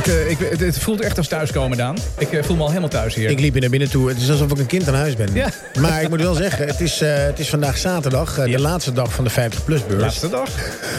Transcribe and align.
Ik, 0.00 0.06
uh, 0.06 0.30
ik, 0.30 0.38
het, 0.38 0.60
het, 0.60 0.78
voelt 0.78 1.00
echt 1.00 1.18
als 1.18 1.28
thuiskomen, 1.28 1.76
Daan. 1.76 1.96
Ik 2.18 2.32
uh, 2.32 2.42
voel 2.42 2.56
me 2.56 2.62
al 2.62 2.68
helemaal 2.68 2.88
thuis 2.88 3.14
hier. 3.14 3.30
Ik 3.30 3.40
liep 3.40 3.52
hier 3.52 3.60
naar 3.60 3.70
binnen 3.70 3.90
toe. 3.90 4.08
Het 4.08 4.20
is 4.20 4.30
alsof 4.30 4.50
ik 4.50 4.58
een 4.58 4.66
kind 4.66 4.88
aan 4.88 4.94
huis 4.94 5.16
ben. 5.16 5.28
Ja. 5.34 5.48
Maar 5.80 6.02
ik 6.02 6.08
moet 6.08 6.20
wel 6.20 6.34
zeggen, 6.34 6.66
het 6.66 6.80
is, 6.80 7.02
uh, 7.02 7.14
het 7.14 7.38
is 7.38 7.48
vandaag 7.48 7.78
zaterdag. 7.78 8.34
de 8.34 8.60
laatste 8.60 8.92
dag 8.92 9.12
van 9.12 9.24
de 9.24 9.30
50-plus-beurs. 9.30 10.02
Laatste 10.02 10.28
dag. 10.28 10.48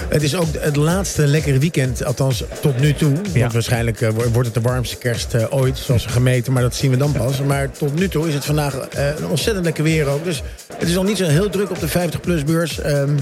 Het 0.10 0.24
is 0.24 0.36
ook 0.36 0.48
het 0.58 0.76
laatste 0.76 1.28
lekkere 1.28 1.58
weekend, 1.58 2.06
althans 2.06 2.44
tot 2.62 2.80
nu 2.80 2.94
toe. 2.94 3.12
Ja. 3.34 3.40
Want 3.40 3.54
waarschijnlijk 3.54 4.00
wordt 4.32 4.46
het 4.46 4.54
de 4.54 4.62
warmste 4.62 4.98
kerst 4.98 5.52
ooit, 5.52 5.78
zoals 5.78 6.06
gemeten. 6.06 6.54
Maar 6.54 6.62
dat 6.62 6.76
zien 6.76 6.92
we 6.92 6.98
dan 6.98 7.12
pas. 7.12 7.42
Maar 7.42 7.72
tot 7.72 7.96
nu 7.96 8.08
toe 8.08 8.28
is 8.28 8.34
het 8.34 8.46
vandaag 8.46 8.76
een 8.96 9.28
ontzettend 9.28 9.66
lekker 9.66 9.84
weer 9.84 10.08
ook. 10.08 10.24
Dus 10.24 10.44
het 10.78 10.88
is 10.88 10.94
nog 10.94 11.06
niet 11.06 11.18
zo 11.18 11.26
heel 11.26 11.50
druk 11.50 11.70
op 11.70 11.80
de 11.80 11.90
50-plus-beurs. 11.90 12.86
Um, 12.86 13.18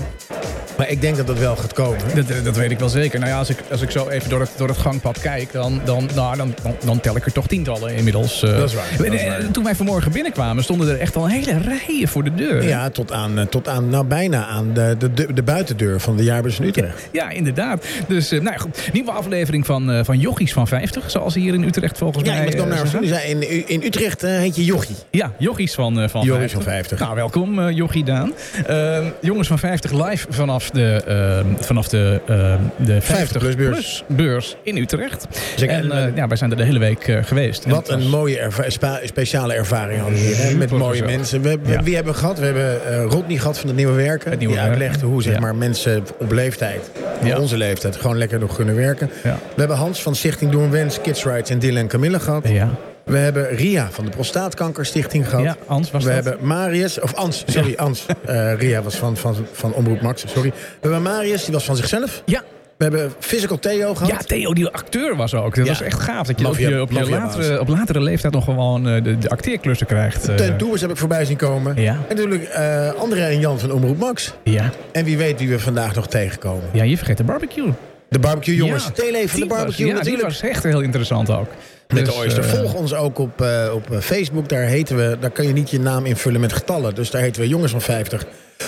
maar 0.80 0.90
ik 0.90 1.02
denk 1.02 1.18
dat 1.18 1.28
dat 1.28 1.40
wel 1.40 1.56
gaat 1.56 1.74
komen. 1.74 2.00
Dat, 2.16 2.44
dat 2.44 2.56
weet 2.56 2.72
ik 2.72 2.80
wel 2.80 2.90
zeker. 2.90 3.20
Nou 3.20 3.32
ja, 3.32 3.38
als 3.38 3.50
ik, 3.50 3.58
als 3.72 3.82
ik 3.82 3.92
zo 3.92 4.08
even 4.08 4.30
door 4.30 4.40
het, 4.40 4.52
door 4.58 4.68
het 4.68 4.78
gangpad 4.78 5.20
kijk... 5.20 5.52
Dan, 5.52 5.82
dan, 5.86 6.10
nou, 6.16 6.38
dan, 6.38 6.54
dan, 6.64 6.76
dan 6.86 7.00
tel 7.00 7.16
ik 7.16 7.26
er 7.26 7.32
toch 7.32 7.48
tientallen 7.48 7.96
inmiddels. 7.96 8.44
Uh, 8.44 8.58
dat 8.58 8.70
is 8.70 8.76
waar. 8.76 8.86
Dat 8.98 9.14
is 9.14 9.26
waar. 9.26 9.52
Toen 9.52 9.64
wij 9.64 9.76
vanmorgen 9.76 10.12
binnenkwamen... 10.12 10.64
stonden 10.64 10.90
er 10.90 11.00
echt 11.00 11.16
al 11.16 11.28
hele 11.28 11.58
rijen 11.58 12.08
voor 12.08 12.24
de 12.24 12.34
deur. 12.34 12.64
Ja, 12.64 12.90
tot 12.90 13.12
aan, 13.12 13.48
tot 13.50 13.68
aan 13.68 13.90
nou, 13.90 14.06
bijna 14.06 14.46
aan 14.46 14.74
de, 14.74 14.96
de, 15.14 15.34
de 15.34 15.44
buitendeur 15.44 16.00
van 16.00 16.16
de 16.16 16.24
jaarbeurs 16.24 16.60
in 16.60 16.68
Utrecht. 16.68 17.10
Ja, 17.12 17.24
ja, 17.24 17.30
inderdaad. 17.30 17.86
Dus 18.08 18.34
uh, 18.34 18.42
nou 18.42 18.54
ja, 18.54 18.60
goed. 18.60 18.90
Nieuwe 18.94 19.12
aflevering 19.12 19.66
van, 19.66 19.92
uh, 19.92 20.00
van 20.04 20.20
Jochies 20.20 20.54
van 20.54 20.68
50. 20.68 21.12
Zoals 21.12 21.34
hier 21.34 21.54
in 21.54 21.64
Utrecht 21.64 21.98
volgens 21.98 22.26
ja, 22.26 22.34
mij... 22.34 22.52
Ja, 22.52 22.66
naar 22.66 23.02
uh, 23.02 23.30
in, 23.30 23.68
in 23.68 23.84
Utrecht 23.84 24.22
heet 24.22 24.56
je 24.56 24.66
Jochie. 24.66 24.96
Ja, 25.10 25.32
Jochies 25.38 25.74
van, 25.74 26.10
van 26.10 26.26
Jochies 26.26 26.52
50. 26.52 26.52
van 26.52 26.64
50. 26.64 27.00
Nou, 27.00 27.16
welkom 27.16 27.70
Jochie 27.70 28.04
Daan. 28.04 28.34
Ehm, 28.68 29.06
jongens 29.22 29.48
van 29.48 29.60
50 29.60 29.92
live 29.92 30.28
vanaf 30.30 30.69
de 30.74 31.02
ehm, 31.08 31.64
vanaf 31.64 31.88
de, 31.88 32.22
uh, 32.30 32.54
de 32.86 33.02
50 33.02 33.42
plus 33.42 33.56
beurs. 33.56 34.04
beurs 34.08 34.56
in 34.64 34.78
Utrecht. 34.78 35.28
Zeker. 35.56 35.76
En 35.76 35.86
uh, 35.86 36.16
ja, 36.16 36.28
wij 36.28 36.38
zijn 36.38 36.52
er 36.52 36.58
de 36.58 36.64
hele 36.64 36.80
week 36.80 37.08
uh, 37.08 37.24
geweest. 37.24 37.66
Wat 37.66 37.90
een 37.90 38.10
mooie 38.10 38.40
erva 38.40 39.00
speciale 39.04 39.54
ervaring 39.54 40.02
hadden 40.02 40.20
we 40.20 40.26
hier. 40.26 40.58
Met 40.58 40.72
mooie 40.72 41.04
mensen. 41.04 41.42
We, 41.42 41.60
we, 41.64 41.72
ja. 41.72 41.84
Wie 41.84 41.96
hebben 41.96 42.14
we 42.14 42.20
gehad? 42.20 42.40
We 42.40 42.46
hebben 42.46 43.04
Rodney 43.04 43.38
gehad 43.38 43.60
van 43.60 43.68
het 43.68 43.78
Nieuwe 43.78 43.94
Werken. 43.94 44.30
Het 44.30 44.40
nieuwe 44.40 44.54
die 44.54 44.64
uitlegde 44.64 45.06
hoe 45.06 45.24
zeg 45.24 45.40
maar, 45.40 45.56
mensen 45.56 46.04
op 46.20 46.32
leeftijd, 46.32 46.92
onze 47.38 47.58
leeftijd, 47.58 47.96
gewoon 47.96 48.18
lekker 48.18 48.40
nog 48.40 48.56
kunnen 48.56 48.76
werken. 48.76 49.10
We 49.24 49.30
hebben 49.56 49.78
Hans 49.78 50.02
van 50.02 50.16
Stichting 50.16 50.52
Doen 50.52 50.72
Wens, 50.72 51.02
Kids 51.02 51.24
Rights 51.24 51.50
en 51.50 51.60
Dylan 51.60 51.88
Camille 51.88 52.20
gehad. 52.20 52.48
Ja. 52.48 52.78
We 53.10 53.18
hebben 53.18 53.50
Ria 53.50 53.88
van 53.92 54.06
de 54.06 54.12
Prostaatkankerstichting 54.12 55.30
gehad. 55.30 55.44
Ja, 55.44 55.58
Ans 55.68 55.92
was 55.92 56.04
We 56.04 56.14
dat. 56.14 56.24
hebben 56.24 56.48
Marius, 56.48 57.00
of 57.00 57.14
Ans, 57.14 57.44
sorry, 57.48 57.70
ja. 57.70 57.76
Ans. 57.76 58.06
Uh, 58.30 58.54
Ria 58.54 58.82
was 58.82 58.96
van, 58.96 59.18
van, 59.18 59.36
van 59.52 59.74
Omroep 59.74 60.02
Max, 60.02 60.24
sorry. 60.28 60.50
We 60.50 60.78
hebben 60.80 61.02
Marius, 61.02 61.44
die 61.44 61.54
was 61.54 61.64
van 61.66 61.76
zichzelf. 61.76 62.22
Ja. 62.26 62.42
We 62.78 62.86
hebben 62.86 63.14
Physical 63.20 63.60
Theo 63.60 63.96
gehad. 63.96 64.12
Ja, 64.12 64.18
Theo 64.18 64.54
die 64.54 64.68
acteur 64.68 65.16
was 65.16 65.34
ook. 65.34 65.56
Dat 65.56 65.66
ja. 65.66 65.72
was 65.72 65.82
echt 65.82 66.00
gaaf. 66.00 66.28
Dat 66.28 66.40
je 66.40 66.46
Mafia, 66.46 66.68
op, 66.68 66.74
je, 66.74 66.82
op, 66.82 67.06
je 67.06 67.10
latere, 67.10 67.60
op 67.60 67.68
latere 67.68 68.02
leeftijd 68.02 68.34
nog 68.34 68.44
gewoon 68.44 68.88
uh, 68.88 69.04
de, 69.04 69.18
de 69.18 69.30
acteerklussen 69.30 69.88
krijgt. 69.88 70.30
Uh. 70.30 70.36
Ten 70.36 70.58
Tours 70.58 70.82
heb 70.82 70.90
ik 70.90 70.98
voorbij 70.98 71.26
zien 71.26 71.38
komen. 71.38 71.82
Ja. 71.82 71.98
En 72.08 72.16
natuurlijk 72.16 72.56
uh, 72.58 72.94
André 72.94 73.22
en 73.22 73.40
Jan 73.40 73.60
van 73.60 73.72
Omroep 73.72 73.98
Max. 73.98 74.34
Ja. 74.44 74.70
En 74.92 75.06
wie 75.06 75.18
weet 75.18 75.40
wie 75.40 75.50
we 75.50 75.60
vandaag 75.60 75.96
nog 75.96 76.08
tegenkomen. 76.08 76.64
Ja, 76.72 76.84
je 76.84 76.98
vergeet 76.98 77.18
de 77.18 77.24
barbecue. 77.24 77.72
De 78.10 78.20
barbecue 78.20 78.56
jongens. 78.56 78.84
Ja, 78.84 78.92
Tele 78.92 79.30
van 79.30 79.40
de 79.40 79.46
barbecue 79.46 79.68
was, 79.68 79.78
ja, 79.78 79.86
natuurlijk. 79.86 80.16
die 80.16 80.24
was 80.24 80.42
echt 80.42 80.64
heel 80.64 80.82
interessant 80.82 81.32
ook. 81.32 81.48
Met 81.94 82.06
dus, 82.06 82.14
de 82.14 82.20
Oyster. 82.20 82.44
Uh, 82.44 82.50
Volg 82.50 82.74
ons 82.74 82.94
ook 82.94 83.20
op, 83.20 83.42
uh, 83.42 83.74
op 83.74 83.88
Facebook. 84.02 84.50
Daar 84.50 84.64
heten 84.64 84.96
we, 84.96 85.18
daar 85.20 85.30
kan 85.30 85.48
je 85.48 85.54
niet 85.54 85.70
je 85.70 85.80
naam 85.80 86.06
invullen 86.06 86.42
met 86.42 86.54
getallen. 86.54 86.96
Dus 86.96 87.12
daar 87.12 87.22
heten 87.22 87.42
we 87.42 87.48
Jongens 87.48 87.72
van 87.72 87.82
50. 87.82 88.26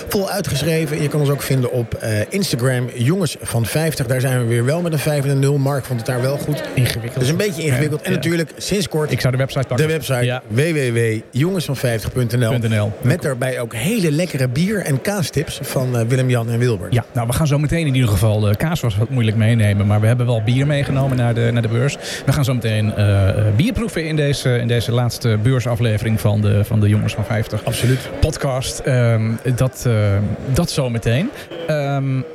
Vol 0.08 0.30
uitgeschreven. 0.30 1.02
Je 1.02 1.08
kan 1.08 1.20
ons 1.20 1.30
ook 1.30 1.42
vinden 1.42 1.72
op 1.72 2.00
uh, 2.04 2.20
Instagram. 2.30 2.90
Jongens 2.94 3.38
van 3.42 3.66
50. 3.66 4.08
Daar 4.08 4.22
zijn 4.22 4.40
we 4.40 4.46
weer 4.46 4.66
wel 4.66 4.82
met 4.82 4.94
een 4.94 5.00
5 5.00 5.24
en 5.24 5.30
een 5.30 5.40
0. 5.40 5.58
Mark 5.58 5.86
vond 5.86 6.00
het 6.00 6.08
daar 6.08 6.22
wel 6.22 6.38
goed. 6.38 6.64
Ingewikkeld. 6.74 7.20
Dus 7.20 7.30
een 7.30 7.38
beetje 7.38 7.64
ingewikkeld. 7.64 8.00
Ja, 8.00 8.06
en 8.06 8.12
ja. 8.12 8.18
natuurlijk 8.18 8.52
sinds 8.58 8.90
kort. 8.90 9.12
Ik 9.12 9.22
zou 9.22 9.34
de 9.34 9.40
website 9.40 9.68
pakken. 9.68 9.88
De 9.88 9.94
website 9.94 10.26
ja. 10.26 10.42
www.jongensvan50.nl. 10.48 12.92
Met 13.02 13.22
daarbij 13.22 13.60
ook 13.60 13.74
hele 13.74 14.12
lekkere 14.12 14.48
bier- 14.48 14.86
en 14.86 15.02
kaastips 15.02 15.60
van 15.62 15.96
uh, 15.96 16.02
Willem-Jan 16.08 16.50
en 16.50 16.60
Wilbert. 16.60 16.94
Ja, 16.94 17.06
nou 17.14 17.28
we 17.28 17.34
gaan 17.34 17.48
zo 17.48 17.58
meteen 17.58 17.88
in 17.88 17.96
ieder 17.96 18.10
geval. 18.10 18.50
Uh, 18.50 18.56
kaas 18.56 18.82
was 18.82 18.98
wat 18.98 19.10
moeilijk 19.10 19.38
meenemen. 19.38 19.88
Maar 19.88 20.02
we 20.02 20.08
hebben 20.08 20.26
wel 20.26 20.44
bier 20.44 20.68
meegenomen 20.68 21.18
naar 21.18 21.34
de, 21.34 21.50
naar 21.54 21.62
de 21.62 21.68
beurs. 21.68 21.98
We 22.26 22.34
gaan 22.34 22.46
zo 22.46 22.54
meteen 22.54 22.94
uh, 22.98 23.11
bier 23.56 23.74
proeven 23.74 24.08
in 24.08 24.16
deze, 24.16 24.58
in 24.58 24.68
deze 24.68 24.92
laatste 24.92 25.38
beursaflevering 25.44 26.20
van 26.20 26.42
de, 26.42 26.66
van 26.66 26.80
de 26.80 26.90
Jongens 26.90 27.14
van 27.14 27.26
50. 27.26 27.64
Absoluut. 27.64 28.10
Podcast. 28.20 28.82
Um, 28.86 29.40
dat, 29.56 29.84
uh, 29.88 30.18
dat 30.54 30.72
zo 30.72 30.90
meteen. 30.90 31.30
Um, 31.70 32.26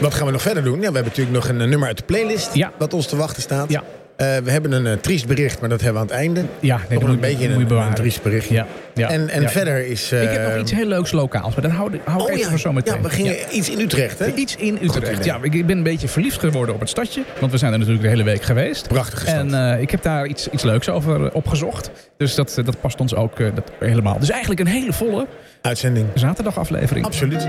wat 0.00 0.14
gaan 0.14 0.26
we 0.26 0.32
nog 0.32 0.42
verder 0.42 0.64
doen? 0.64 0.74
Ja, 0.74 0.78
we 0.78 0.84
hebben 0.84 1.04
natuurlijk 1.04 1.36
nog 1.36 1.48
een 1.48 1.56
nummer 1.56 1.88
uit 1.88 1.98
de 1.98 2.04
playlist. 2.04 2.54
Ja. 2.54 2.72
Dat 2.78 2.94
ons 2.94 3.06
te 3.06 3.16
wachten 3.16 3.42
staat. 3.42 3.70
Ja. 3.70 3.82
Uh, 4.16 4.36
we 4.36 4.50
hebben 4.50 4.72
een 4.72 4.86
uh, 4.86 4.92
triest 4.92 5.26
bericht, 5.26 5.60
maar 5.60 5.68
dat 5.68 5.80
hebben 5.80 6.02
we 6.02 6.08
aan 6.08 6.14
het 6.14 6.24
einde. 6.24 6.44
Ja, 6.60 6.80
nee, 6.88 6.98
nog 6.98 7.08
een 7.08 7.20
beetje 7.20 7.48
een, 7.48 7.70
een, 7.70 7.94
triest 7.94 8.22
bericht. 8.22 8.48
Ja. 8.48 8.66
Ja. 8.94 9.08
En, 9.08 9.28
en 9.28 9.42
ja. 9.42 9.48
verder 9.48 9.86
is... 9.86 10.12
Uh, 10.12 10.22
ik 10.22 10.28
heb 10.28 10.48
nog 10.48 10.60
iets 10.60 10.72
heel 10.72 10.86
leuks 10.86 11.12
lokaals, 11.12 11.54
maar 11.54 11.62
dat 11.62 11.72
hou, 11.72 12.00
hou 12.04 12.20
oh, 12.20 12.26
ik 12.26 12.32
even 12.32 12.42
ja. 12.44 12.50
voor 12.50 12.58
zometeen. 12.58 12.94
Ja, 12.94 13.00
we 13.00 13.10
gingen 13.10 13.36
iets 13.50 13.70
in 13.70 13.80
Utrecht, 13.80 14.18
hè? 14.18 14.34
Iets 14.34 14.56
in 14.56 14.78
Utrecht, 14.82 15.24
ja. 15.24 15.38
Ik 15.42 15.66
ben 15.66 15.76
een 15.76 15.82
beetje 15.82 16.08
verliefd 16.08 16.38
geworden 16.38 16.74
op 16.74 16.80
het 16.80 16.88
stadje. 16.88 17.22
Want 17.40 17.52
we 17.52 17.58
zijn 17.58 17.72
er 17.72 17.78
natuurlijk 17.78 18.04
de 18.04 18.10
hele 18.10 18.24
week 18.24 18.42
geweest. 18.42 18.88
Prachtige 18.88 19.26
stad. 19.26 19.52
En 19.52 19.80
ik 19.80 19.90
heb 19.90 20.02
daar 20.02 20.26
iets, 20.26 20.48
iets 20.48 20.62
leuks 20.62 20.88
over 20.88 21.32
opgezocht. 21.32 21.90
Dus 22.16 22.34
dat, 22.34 22.60
dat 22.64 22.80
past 22.80 23.00
ons 23.00 23.14
ook 23.14 23.38
dat 23.38 23.70
helemaal. 23.78 24.18
Dus 24.18 24.30
eigenlijk 24.30 24.60
een 24.60 24.66
hele 24.66 24.92
volle... 24.92 25.26
Uitzending. 25.60 26.06
Zaterdagaflevering. 26.14 27.04
Absoluut. 27.04 27.48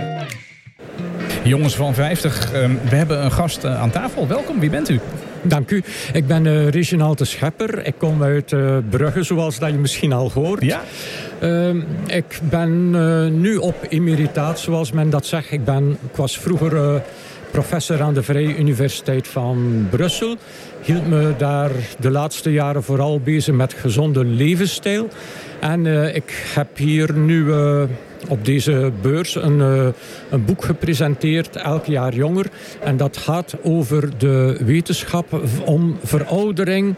Jongens 1.43 1.75
van 1.75 1.93
50, 1.93 2.53
um, 2.53 2.79
we 2.89 2.95
hebben 2.95 3.23
een 3.23 3.31
gast 3.31 3.65
aan 3.65 3.89
tafel. 3.89 4.27
Welkom, 4.27 4.59
wie 4.59 4.69
bent 4.69 4.89
u? 4.89 4.99
Dank 5.47 5.71
u. 5.71 5.83
Ik 6.13 6.27
ben 6.27 6.45
uh, 6.45 6.69
Reginald 6.69 7.17
de 7.17 7.25
Schepper. 7.25 7.85
Ik 7.85 7.93
kom 7.97 8.23
uit 8.23 8.51
uh, 8.51 8.77
Brugge, 8.89 9.23
zoals 9.23 9.59
dat 9.59 9.69
je 9.69 9.77
misschien 9.77 10.13
al 10.13 10.31
hoort. 10.31 10.63
Ja. 10.63 10.81
Uh, 11.43 11.69
ik 12.05 12.39
ben 12.49 12.91
uh, 12.95 13.27
nu 13.27 13.55
op 13.55 13.75
emeritaat, 13.89 14.59
zoals 14.59 14.91
men 14.91 15.09
dat 15.09 15.25
zegt. 15.25 15.51
Ik, 15.51 15.65
ben, 15.65 15.97
ik 16.11 16.15
was 16.15 16.39
vroeger 16.39 17.01
professor 17.51 18.01
aan 18.01 18.13
de 18.13 18.23
Vrije 18.23 18.57
Universiteit 18.57 19.27
van 19.27 19.87
Brussel. 19.89 20.35
Hield 20.81 21.07
me 21.07 21.33
daar 21.37 21.71
de 21.99 22.09
laatste 22.09 22.51
jaren 22.51 22.83
vooral 22.83 23.19
bezig 23.19 23.55
met 23.55 23.73
gezonde 23.73 24.25
levensstijl. 24.25 25.07
En 25.59 25.85
ik 26.15 26.51
heb 26.53 26.77
hier 26.77 27.13
nu 27.13 27.51
op 28.27 28.45
deze 28.45 28.91
beurs 29.01 29.35
een, 29.35 29.59
uh, 29.59 29.87
een 30.29 30.45
boek 30.45 30.63
gepresenteerd, 30.63 31.55
elk 31.55 31.85
jaar 31.85 32.13
jonger. 32.13 32.45
En 32.83 32.97
dat 32.97 33.17
gaat 33.17 33.55
over 33.63 34.17
de 34.17 34.57
wetenschap 34.65 35.41
om 35.65 35.97
veroudering 36.03 36.95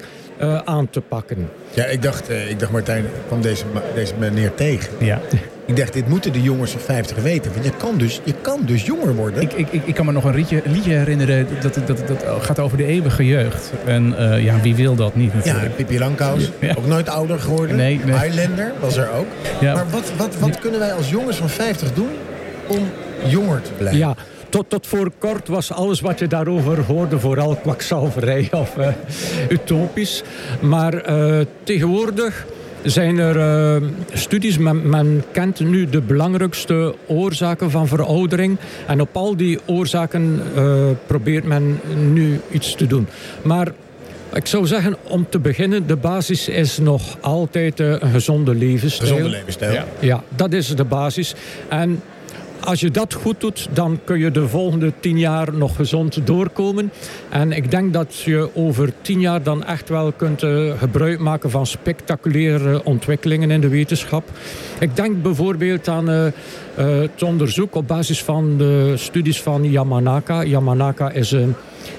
aan 0.66 0.90
te 0.90 1.02
pakken. 1.02 1.50
Ja, 1.74 1.86
ik 1.86 2.02
dacht, 2.02 2.30
ik 2.30 2.60
dacht 2.60 2.72
Martijn, 2.72 3.06
kwam 3.28 3.42
deze, 3.42 3.64
deze 3.96 4.14
meneer 4.20 4.54
tegen. 4.54 4.94
Ja. 5.00 5.22
Ik 5.70 5.76
dacht, 5.76 5.94
dit 5.94 6.08
moeten 6.08 6.34
de 6.34 6.42
jongens 6.42 6.72
van 6.72 6.80
50 6.80 7.18
weten. 7.18 7.52
Want 7.54 7.66
je 7.66 7.72
kan 7.78 7.98
dus, 7.98 8.22
je 8.24 8.34
kan 8.42 8.60
dus 8.66 8.86
jonger 8.86 9.16
worden. 9.16 9.42
Ik, 9.42 9.54
ik, 9.54 9.82
ik 9.86 9.94
kan 9.94 10.06
me 10.06 10.12
nog 10.12 10.24
een 10.24 10.36
liedje, 10.36 10.62
liedje 10.66 10.94
herinneren. 10.94 11.48
Dat, 11.62 11.74
dat, 11.74 11.88
dat, 11.88 12.08
dat 12.08 12.24
gaat 12.42 12.60
over 12.60 12.78
de 12.78 12.86
eeuwige 12.86 13.26
jeugd. 13.26 13.72
En 13.86 14.16
uh, 14.20 14.44
ja, 14.44 14.62
wie 14.62 14.76
wil 14.76 14.96
dat 14.96 15.16
niet 15.16 15.34
natuurlijk. 15.34 15.66
Ja, 15.66 15.70
Pippi 15.76 16.00
Langkous. 16.00 16.52
Ja. 16.60 16.74
Ook 16.78 16.86
nooit 16.86 17.10
ouder 17.10 17.40
geworden. 17.40 17.76
Nee, 17.76 18.00
nee. 18.06 18.18
Highlander 18.18 18.74
was 18.80 18.98
er 18.98 19.12
ook. 19.12 19.26
Ja. 19.62 19.74
Maar 19.74 19.90
wat, 19.90 20.12
wat, 20.18 20.36
wat 20.40 20.54
ja. 20.54 20.60
kunnen 20.60 20.80
wij 20.80 20.94
als 20.94 21.10
jongens 21.10 21.38
van 21.38 21.50
50 21.50 21.94
doen 21.94 22.12
om 22.68 22.90
jonger 23.26 23.62
te 23.62 23.72
blijven? 23.78 24.00
Ja. 24.00 24.16
Tot, 24.50 24.70
tot 24.70 24.88
voor 24.88 25.12
kort 25.18 25.48
was 25.48 25.72
alles 25.72 26.00
wat 26.00 26.20
je 26.20 26.28
daarover 26.28 26.84
hoorde 26.84 27.20
vooral 27.20 27.56
kwakzalverij 27.56 28.48
of 28.52 28.78
uh, 28.78 28.88
utopisch. 29.50 30.24
Maar 30.62 31.10
uh, 31.10 31.40
tegenwoordig 31.64 32.46
zijn 32.84 33.18
er 33.18 33.36
uh, 33.82 33.88
studies, 34.14 34.58
men, 34.58 34.90
men, 34.90 35.24
kent 35.32 35.60
nu 35.60 35.90
de 35.90 36.02
belangrijkste 36.02 36.96
oorzaken 37.08 37.72
van 37.72 37.88
veroudering. 37.88 38.58
En 38.88 39.02
op 39.02 39.16
al 39.16 39.36
die 39.36 39.60
oorzaken 39.66 40.42
uh, 40.56 40.74
probeert 41.08 41.44
men 41.44 41.80
nu 42.12 42.40
iets 42.52 42.76
te 42.76 42.88
doen. 42.88 43.08
Maar 43.42 43.72
ik 44.34 44.46
zou 44.46 44.68
zeggen, 44.68 44.96
om 45.04 45.26
te 45.30 45.40
beginnen, 45.40 45.88
de 45.88 45.96
basis 45.96 46.48
is 46.48 46.78
nog 46.78 47.18
altijd 47.22 47.80
uh, 47.80 47.88
een 48.00 48.12
gezonde 48.12 48.56
levensstijl. 48.56 49.10
Gezonde 49.10 49.30
levensstijl. 49.30 49.74
Ja. 49.74 49.86
ja, 50.00 50.24
dat 50.36 50.54
is 50.54 50.68
de 50.68 50.84
basis. 50.84 51.36
En 51.68 52.02
als 52.70 52.80
je 52.80 52.92
dat 52.92 53.14
goed 53.14 53.40
doet, 53.40 53.68
dan 53.74 54.00
kun 54.04 54.20
je 54.20 54.32
de 54.32 54.48
volgende 54.48 54.94
tien 55.00 55.20
jaar 55.20 55.54
nog 55.54 55.76
gezond 55.76 56.28
doorkomen. 56.28 56.92
En 57.30 57.52
ik 57.52 57.72
denk 57.72 57.94
dat 57.94 58.16
je 58.16 58.50
over 58.54 58.94
tien 59.02 59.20
jaar 59.20 59.44
dan 59.44 59.64
echt 59.64 59.90
wel 59.90 60.12
kunt 60.12 60.44
uh, 60.44 60.72
gebruik 60.78 61.20
maken 61.20 61.50
van 61.50 61.66
spectaculaire 61.66 62.84
ontwikkelingen 62.84 63.52
in 63.52 63.62
de 63.62 63.68
wetenschap. 63.68 64.24
Ik 64.80 64.96
denk 64.96 65.22
bijvoorbeeld 65.22 65.88
aan 65.88 66.10
uh, 66.10 66.26
uh, 66.26 66.32
het 66.76 67.24
onderzoek 67.24 67.76
op 67.76 67.88
basis 67.88 68.24
van 68.24 68.58
de 68.58 68.94
studies 68.98 69.42
van 69.42 69.72
Yamanaka. 69.72 70.44
Yamanaka 70.44 71.12
is 71.12 71.36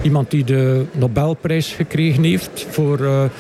iemand 0.03 0.31
die 0.31 0.45
de 0.45 0.85
Nobelprijs 0.93 1.73
gekregen 1.73 2.23
heeft 2.23 2.67
voor 2.71 3.31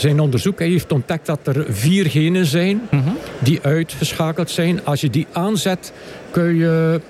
zijn 0.00 0.20
onderzoek. 0.20 0.58
Heeft 0.58 0.92
ontdekt 0.92 1.26
dat 1.26 1.46
er 1.46 1.64
vier 1.68 2.06
genen 2.06 2.46
zijn 2.46 2.80
-hmm. 2.90 3.16
die 3.38 3.58
uitgeschakeld 3.62 4.50
zijn. 4.50 4.84
Als 4.84 5.00
je 5.00 5.10
die 5.10 5.26
aanzet, 5.32 5.92
kun 6.30 6.54
je 6.54 7.00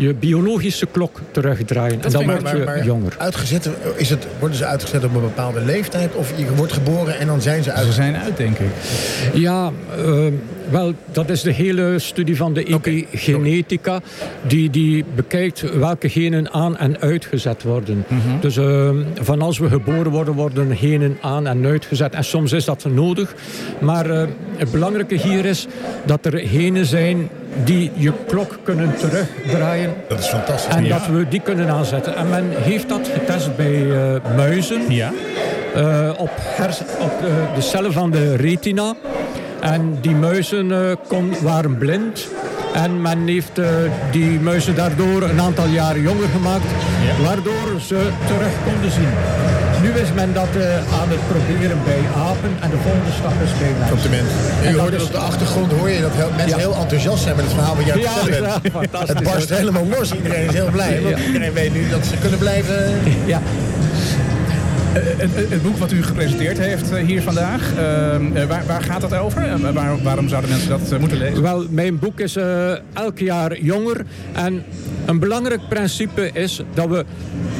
je 0.00 0.14
biologische 0.14 0.86
klok 0.86 1.20
terugdraaien. 1.30 2.02
en 2.02 2.10
dan 2.10 2.24
word 2.24 2.50
je 2.50 2.80
jonger. 2.84 3.14
Uitgezet, 3.18 3.70
is 3.96 4.10
het, 4.10 4.26
worden 4.38 4.56
ze 4.56 4.64
uitgezet 4.64 5.04
op 5.04 5.14
een 5.14 5.20
bepaalde 5.20 5.60
leeftijd? 5.60 6.14
Of 6.14 6.32
je 6.36 6.54
wordt 6.54 6.72
geboren 6.72 7.18
en 7.18 7.26
dan 7.26 7.40
zijn 7.40 7.62
ze 7.62 7.72
uit? 7.72 7.86
Ze 7.86 7.92
zijn 7.92 8.16
uit, 8.16 8.36
denk 8.36 8.58
ik. 8.58 8.70
Ja, 9.32 9.70
uh, 9.98 10.26
wel, 10.70 10.94
dat 11.12 11.30
is 11.30 11.42
de 11.42 11.52
hele 11.52 11.98
studie 11.98 12.36
van 12.36 12.52
de 12.52 12.64
epigenetica. 12.64 14.00
Die, 14.46 14.70
die 14.70 15.04
bekijkt 15.14 15.74
welke 15.74 16.08
genen 16.08 16.50
aan 16.52 16.76
en 16.76 17.00
uitgezet 17.00 17.62
worden. 17.62 18.04
Mhm. 18.08 18.40
Dus 18.40 18.56
uh, 18.56 18.90
van 19.14 19.42
als 19.42 19.58
we 19.58 19.68
geboren 19.68 20.10
worden, 20.10 20.34
worden 20.34 20.76
genen 20.76 21.18
aan 21.20 21.46
en 21.46 21.66
uitgezet. 21.66 22.14
En 22.14 22.24
soms 22.24 22.52
is 22.52 22.64
dat 22.64 22.84
nodig. 22.84 23.34
Maar 23.80 24.10
uh, 24.10 24.22
het 24.56 24.70
belangrijke 24.70 25.14
hier 25.14 25.44
is 25.44 25.66
dat 26.04 26.26
er 26.26 26.38
genen 26.38 26.86
zijn 26.86 27.28
die 27.64 27.90
je 27.94 28.12
klok 28.26 28.58
kunnen 28.62 28.94
terugdraaien. 28.96 29.94
Dat 30.08 30.18
is 30.18 30.26
fantastisch. 30.26 30.74
En 30.74 30.88
dat 30.88 31.06
we 31.06 31.28
die 31.28 31.40
kunnen 31.40 31.68
aanzetten. 31.68 32.16
En 32.16 32.28
men 32.28 32.44
heeft 32.50 32.88
dat 32.88 33.10
getest 33.12 33.56
bij 33.56 33.72
uh, 33.72 33.96
muizen. 34.36 34.80
Ja. 34.88 35.12
Uh, 35.76 36.10
op, 36.16 36.30
op 37.00 37.12
uh, 37.24 37.54
de 37.54 37.60
cellen 37.60 37.92
van 37.92 38.10
de 38.10 38.36
retina. 38.36 38.94
En 39.60 39.98
die 40.00 40.14
muizen 40.14 40.96
kon, 41.08 41.32
waren 41.42 41.78
blind. 41.78 42.28
En 42.74 43.02
men 43.02 43.26
heeft 43.26 43.58
uh, 43.58 43.66
die 44.10 44.40
muizen 44.40 44.74
daardoor 44.74 45.22
een 45.22 45.40
aantal 45.40 45.66
jaren 45.66 46.02
jonger 46.02 46.28
gemaakt. 46.28 46.64
Ja. 46.64 47.24
Waardoor 47.24 47.80
ze 47.80 48.08
terug 48.26 48.52
konden 48.64 48.90
zien. 48.90 49.08
Nu 49.82 49.90
is 49.90 50.12
men 50.14 50.32
dat 50.32 50.48
uh, 50.56 50.62
aan 51.00 51.08
het 51.08 51.22
proberen 51.28 51.78
bij 51.84 52.02
apen. 52.16 52.50
En 52.60 52.70
de 52.70 52.76
volgende 52.76 53.12
stap 53.18 53.32
is 53.44 53.52
bij 53.58 54.10
mensen. 54.10 54.40
En 54.64 54.72
je 54.72 54.78
hoort 54.80 54.92
is... 54.92 55.02
op 55.02 55.12
de 55.12 55.18
achtergrond 55.18 55.72
hoor 55.72 55.90
je 55.90 56.00
dat 56.00 56.14
heel, 56.14 56.30
mensen 56.30 56.48
ja. 56.48 56.56
heel 56.56 56.74
enthousiast 56.74 57.22
zijn 57.22 57.36
met 57.36 57.44
het 57.44 57.54
verhaal 57.54 57.76
wat 57.76 57.86
jij 57.86 57.98
ja, 57.98 58.10
vertelt. 58.10 58.62
Ja, 58.62 58.70
fantastisch. 58.70 59.14
Het 59.14 59.22
barst 59.22 59.48
helemaal 59.48 59.86
los. 59.86 60.12
Iedereen 60.12 60.48
is 60.48 60.54
heel 60.54 60.70
blij. 60.70 61.02
Want 61.02 61.18
iedereen 61.18 61.52
weet 61.52 61.72
nu 61.72 61.88
dat 61.88 62.06
ze 62.06 62.16
kunnen 62.16 62.38
blijven... 62.38 63.00
Ja. 63.26 63.40
Eh, 64.92 65.02
het, 65.02 65.50
het, 65.50 65.62
boek 65.62 65.76
wat 65.76 65.92
u 65.92 66.02
gepresenteerd 66.02 66.58
heeft 66.58 66.92
eh, 66.92 67.04
hier 67.04 67.22
vandaag, 67.22 67.72
uh, 67.72 68.44
waar, 68.44 68.64
waar, 68.66 68.82
gaat 68.82 69.00
dat 69.00 69.14
over? 69.14 69.72
Waar, 69.72 70.02
waarom 70.02 70.28
zouden 70.28 70.50
mensen 70.50 70.68
dat 70.68 71.00
moeten 71.00 71.18
lezen? 71.18 71.42
Wel, 71.42 71.66
mijn 71.70 71.98
boek 71.98 72.20
is 72.20 72.36
elk 72.92 73.18
jaar 73.18 73.60
jonger. 73.60 74.04
En 74.32 74.62
een 75.06 75.18
belangrijk 75.18 75.60
principe 75.68 76.30
is 76.32 76.62
dat 76.74 76.88
we... 76.88 77.04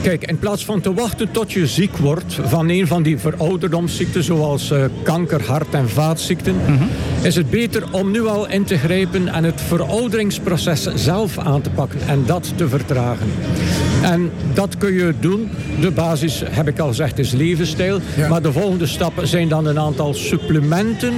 Kijk, 0.03 0.25
in 0.25 0.39
plaats 0.39 0.65
van 0.65 0.81
te 0.81 0.95
wachten 0.95 1.31
tot 1.31 1.53
je 1.53 1.67
ziek 1.67 1.97
wordt 1.97 2.39
van 2.45 2.69
een 2.69 2.87
van 2.87 3.03
die 3.03 3.19
verouderdomsziekten... 3.19 4.23
zoals 4.23 4.73
kanker, 5.03 5.43
hart- 5.45 5.75
en 5.75 5.89
vaatziekten... 5.89 6.55
Mhm. 6.67 6.85
is 7.23 7.37
het 7.37 7.51
beter 7.51 7.85
om 7.91 8.11
nu 8.11 8.27
al 8.27 8.49
in 8.49 8.65
te 8.65 8.79
grijpen 8.79 9.29
en 9.29 9.45
het 9.45 9.61
verouderingsproces 9.61 10.89
zelf 10.95 11.39
aan 11.39 11.61
te 11.61 11.71
pakken... 11.71 12.01
en 12.07 12.23
dat 12.27 12.53
te 12.57 12.69
vertragen. 12.69 13.27
En 14.03 14.31
dat 14.55 14.79
kun 14.79 14.93
je 14.93 15.15
doen. 15.21 15.51
De 15.81 15.91
basis, 15.91 16.43
heb 16.45 16.69
ik 16.69 16.79
al 16.79 16.89
gezegd, 16.89 17.19
is 17.19 17.33
levensstijl. 17.33 18.01
Maar 18.29 18.43
de 18.43 18.53
volgende 18.53 18.87
stappen 18.87 19.29
zijn 19.29 19.49
dan 19.49 19.67
een 19.67 19.79
aantal 19.79 20.15
supplementen. 20.15 21.15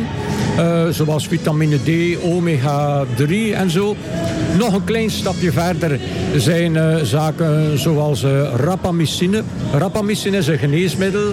Uh, 0.59 0.89
zoals 0.89 1.27
vitamine 1.27 1.77
D, 1.77 2.19
omega-3 2.23 3.55
en 3.55 3.71
zo. 3.71 3.97
Nog 4.59 4.75
een 4.75 4.85
klein 4.85 5.11
stapje 5.11 5.53
verder 5.53 6.01
zijn 6.37 6.75
uh, 6.75 6.97
zaken 6.97 7.79
zoals 7.79 8.25
uh, 8.25 8.55
rapamycine. 8.57 9.43
Rapamycine 9.73 10.37
is 10.37 10.47
een 10.47 10.59
geneesmiddel 10.59 11.33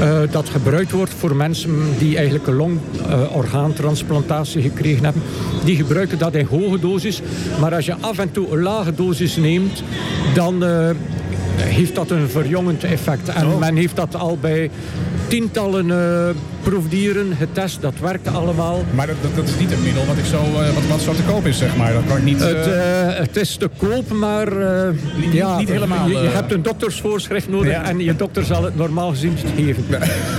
uh, 0.00 0.20
dat 0.30 0.48
gebruikt 0.48 0.90
wordt 0.90 1.14
voor 1.14 1.36
mensen 1.36 1.98
die 1.98 2.16
eigenlijk 2.16 2.46
een 2.46 2.54
longorgaantransplantatie 2.54 4.62
gekregen 4.62 5.04
hebben. 5.04 5.22
Die 5.64 5.76
gebruiken 5.76 6.18
dat 6.18 6.34
in 6.34 6.46
hoge 6.46 6.78
dosis. 6.78 7.22
Maar 7.60 7.74
als 7.74 7.86
je 7.86 7.94
af 8.00 8.18
en 8.18 8.32
toe 8.32 8.50
een 8.50 8.62
lage 8.62 8.94
dosis 8.94 9.36
neemt, 9.36 9.82
dan 10.34 10.64
heeft 11.56 11.94
dat 11.94 12.10
een 12.10 12.28
verjongend 12.28 12.84
effect. 12.84 13.28
En 13.28 13.46
oh. 13.46 13.58
men 13.58 13.76
heeft 13.76 13.96
dat 13.96 14.16
al 14.16 14.38
bij 14.40 14.70
tientallen 15.30 15.88
uh, 15.88 16.28
proefdieren 16.62 17.36
getest. 17.38 17.80
Dat 17.80 17.94
werkt 18.00 18.28
allemaal. 18.28 18.84
Maar 18.94 19.06
dat, 19.06 19.16
dat, 19.34 19.48
is 19.48 19.58
niet 19.58 19.72
een 19.72 19.82
middel 19.82 20.06
wat, 20.06 20.16
ik 20.16 20.24
zo, 20.24 20.42
uh, 20.42 20.74
wat, 20.74 20.86
wat 20.88 21.00
zo 21.00 21.12
te 21.12 21.22
koop 21.22 21.46
is, 21.46 21.58
zeg 21.58 21.76
maar. 21.76 21.92
Dat 21.92 22.02
kan 22.08 22.24
niet, 22.24 22.40
het, 22.40 22.66
het, 23.18 23.36
is 23.36 23.56
te 23.56 23.70
koop, 23.76 24.08
maar 24.08 24.52
niet, 25.16 25.32
ja, 25.32 25.58
niet 25.58 25.68
helemaal. 25.68 26.08
Je, 26.08 26.18
je 26.18 26.28
hebt 26.28 26.52
een 26.52 26.62
doktersvoorschrift 26.62 27.48
nodig 27.48 27.82
en 27.82 27.98
je 27.98 28.16
dokter 28.16 28.44
zal 28.44 28.64
het 28.64 28.76
normaal 28.76 29.10
gezien 29.10 29.36
geven. 29.56 29.84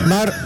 Maar 0.08 0.46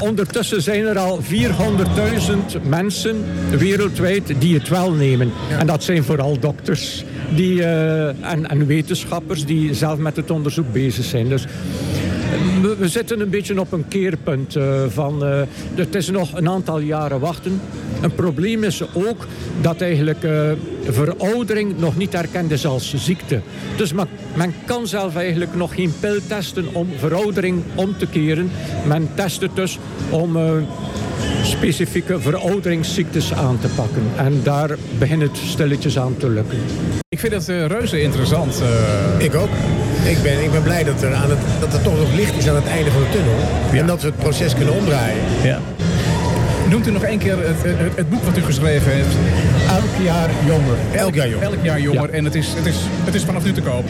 ondertussen 0.00 0.62
zijn 0.62 0.84
er 0.84 0.98
al 0.98 1.20
400.000 1.22 2.68
mensen 2.68 3.24
wereldwijd 3.50 4.34
die 4.38 4.54
het 4.54 4.68
wel 4.68 4.92
nemen. 4.92 5.32
En 5.58 5.66
dat 5.66 5.82
zijn 5.82 6.04
vooral 6.04 6.38
dokters 6.38 7.04
die, 7.34 7.64
en, 7.64 8.48
en 8.48 8.66
wetenschappers 8.66 9.44
die 9.44 9.74
zelf 9.74 9.98
met 9.98 10.16
het 10.16 10.30
onderzoek 10.30 10.72
bezig 10.72 11.04
zijn. 11.04 11.28
Dus 11.28 11.44
we, 12.78 12.88
zitten 12.88 13.20
een 13.20 13.30
beetje 13.30 13.60
op 13.60 13.72
een 13.72 13.88
keerpunt 13.88 14.56
uh, 14.56 14.82
van... 14.88 15.24
Uh, 15.24 15.40
het 15.74 15.94
is 15.94 16.10
nog 16.10 16.34
een 16.34 16.48
aantal 16.48 16.78
jaren 16.78 17.20
wachten. 17.20 17.60
Een 18.00 18.14
probleem 18.14 18.64
is 18.64 18.94
ook 18.94 19.26
dat 19.60 19.80
eigenlijk 19.80 20.22
uh, 20.22 20.50
veroudering 20.88 21.78
nog 21.78 21.96
niet 21.96 22.14
erkend 22.14 22.50
is 22.50 22.66
als 22.66 22.94
ziekte. 22.94 23.40
Dus 23.76 23.92
men, 23.92 24.08
men, 24.34 24.54
kan 24.66 24.86
zelf 24.86 25.16
eigenlijk 25.16 25.54
nog 25.54 25.74
geen 25.74 25.92
pil 26.00 26.18
testen 26.26 26.66
om 26.72 26.88
veroudering 26.98 27.62
om 27.74 27.98
te 27.98 28.06
keren. 28.06 28.50
Men 28.86 29.08
test 29.14 29.40
het 29.40 29.56
dus 29.56 29.78
om 30.10 30.36
specifieke 31.48 32.20
verouderingsziektes 32.20 33.32
aan 33.32 33.58
te 33.58 33.68
pakken. 33.68 34.02
En 34.16 34.40
daar 34.42 34.76
begint 34.98 35.22
het 35.22 35.36
stilletjes 35.36 35.98
aan 35.98 36.16
te 36.16 36.28
lukken. 36.28 36.58
Ik 37.08 37.18
vind 37.18 37.32
het 37.32 37.48
uh, 37.48 37.66
reuze 37.66 38.00
interessant. 38.00 38.62
Uh... 38.62 39.24
Ik 39.24 39.34
ook. 39.34 39.48
Ik 40.04 40.22
ben, 40.22 40.42
ik 40.42 40.50
ben 40.50 40.62
blij 40.62 40.84
dat 40.84 41.02
er, 41.02 41.14
aan 41.14 41.30
het, 41.30 41.38
dat 41.60 41.72
er 41.72 41.82
toch 41.82 41.98
nog 41.98 42.14
licht 42.14 42.36
is 42.36 42.48
aan 42.48 42.54
het 42.54 42.66
einde 42.66 42.90
van 42.90 43.00
de 43.02 43.08
tunnel. 43.10 43.34
Ja. 43.72 43.78
En 43.78 43.86
dat 43.86 44.00
we 44.02 44.06
het 44.06 44.16
proces 44.16 44.54
kunnen 44.54 44.74
omdraaien. 44.74 45.16
Ja. 45.42 45.60
Noemt 46.70 46.86
u 46.86 46.90
nog 46.90 47.02
één 47.02 47.18
keer 47.18 47.38
het, 47.38 47.62
het, 47.62 47.96
het, 47.96 48.10
boek 48.10 48.22
wat 48.22 48.36
u 48.36 48.42
geschreven 48.42 48.92
heeft? 48.92 49.16
Elk 49.68 50.04
jaar 50.06 50.30
jonger. 50.46 50.76
Elk 50.92 51.14
jaar 51.14 51.28
jonger. 51.28 51.46
Elk 51.46 51.64
jaar 51.64 51.80
jonger. 51.80 52.10
Ja. 52.10 52.16
En 52.16 52.24
het 52.24 52.34
is, 52.34 52.52
het, 52.54 52.66
is, 52.66 52.76
het 53.04 53.14
is 53.14 53.24
vanaf 53.24 53.44
nu 53.44 53.52
te 53.52 53.60
koop. 53.60 53.84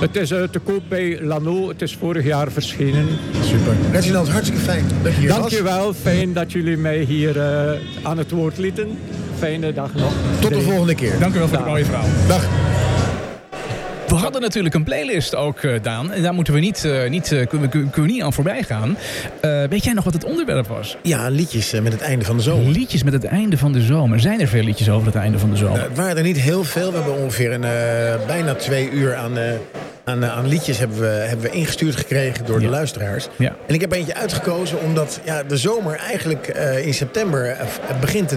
Het 0.00 0.16
is 0.16 0.30
uh, 0.30 0.42
te 0.42 0.58
koop 0.58 0.82
bij 0.88 1.20
Lano. 1.20 1.68
Het 1.68 1.82
is 1.82 1.96
vorig 2.00 2.24
jaar 2.24 2.50
verschenen. 2.50 3.06
Super. 3.44 3.74
Reginald, 3.92 4.28
hartstikke 4.28 4.62
fijn 4.62 4.84
dat 5.02 5.12
je 5.12 5.18
hier 5.18 5.28
Dank 5.28 5.48
je 5.48 5.62
wel. 5.62 5.94
Fijn 5.94 6.32
dat 6.32 6.52
jullie 6.52 6.76
mij 6.76 6.98
hier 6.98 7.36
uh, 7.36 7.70
aan 8.02 8.18
het 8.18 8.30
woord 8.30 8.58
lieten. 8.58 8.98
Fijne 9.38 9.72
dag 9.72 9.94
nog. 9.94 10.12
Tot 10.40 10.54
de 10.54 10.60
volgende 10.60 10.94
keer. 10.94 11.18
Dank 11.18 11.34
u 11.34 11.38
wel 11.38 11.48
voor 11.48 11.56
Dag. 11.56 11.66
het 11.66 11.72
mooie 11.72 11.84
verhaal. 11.84 12.06
Dag. 12.28 12.48
We 14.08 14.14
hadden 14.14 14.40
natuurlijk 14.40 14.74
een 14.74 14.84
playlist 14.84 15.34
ook, 15.34 15.62
uh, 15.62 15.72
Daan. 15.82 16.12
En 16.12 16.22
daar 16.22 16.34
moeten 16.34 16.54
we 16.54 16.60
niet, 16.60 16.84
uh, 16.84 17.08
niet, 17.08 17.32
uh, 17.32 17.46
kunnen, 17.46 17.68
kunnen 17.68 17.90
we 17.92 18.06
niet 18.06 18.22
aan 18.22 18.32
voorbij 18.32 18.62
gaan. 18.62 18.96
weet 19.68 19.84
jij 19.84 19.92
nog 19.92 20.04
wat 20.04 20.12
het 20.12 20.24
onderwerp 20.24 20.66
was? 20.66 20.96
Ja, 21.02 21.28
liedjes 21.28 21.72
met 21.80 21.92
het 21.92 22.00
einde 22.00 22.24
van 22.24 22.36
de 22.36 22.42
zomer. 22.42 22.72
Liedjes 22.72 23.02
met 23.02 23.12
het 23.12 23.24
einde 23.24 23.58
van 23.58 23.72
de 23.72 23.80
zomer. 23.80 24.20
Zijn 24.20 24.40
er 24.40 24.48
veel 24.48 24.62
liedjes 24.62 24.90
over 24.90 25.06
het 25.06 25.16
einde 25.16 25.38
van 25.38 25.50
de 25.50 25.56
zomer? 25.56 25.82
het 25.82 25.96
waren 25.96 26.16
er 26.16 26.22
niet 26.22 26.40
heel 26.40 26.64
veel. 26.64 26.90
We 26.90 26.96
hebben 26.96 27.16
ongeveer 27.16 27.52
een, 27.52 27.66
bijna 28.26 28.54
twee 28.54 28.90
uur 28.90 29.14
aan 29.14 29.32
aan, 30.06 30.24
aan, 30.24 30.48
liedjes 30.48 30.78
hebben 30.78 30.98
we, 30.98 31.06
hebben 31.06 31.50
we 31.50 31.56
ingestuurd 31.56 31.96
gekregen 31.96 32.44
door 32.44 32.60
de 32.60 32.68
luisteraars. 32.68 33.28
Ja. 33.36 33.56
En 33.66 33.74
ik 33.74 33.80
heb 33.80 33.92
eentje 33.92 34.14
uitgekozen 34.14 34.80
omdat 34.80 35.20
ja, 35.24 35.42
de 35.42 35.56
zomer 35.56 35.96
eigenlijk 35.96 36.52
uh, 36.56 36.86
in 36.86 36.94
september 36.94 37.50
uh, 37.50 38.00
begint 38.00 38.28
de, 38.28 38.36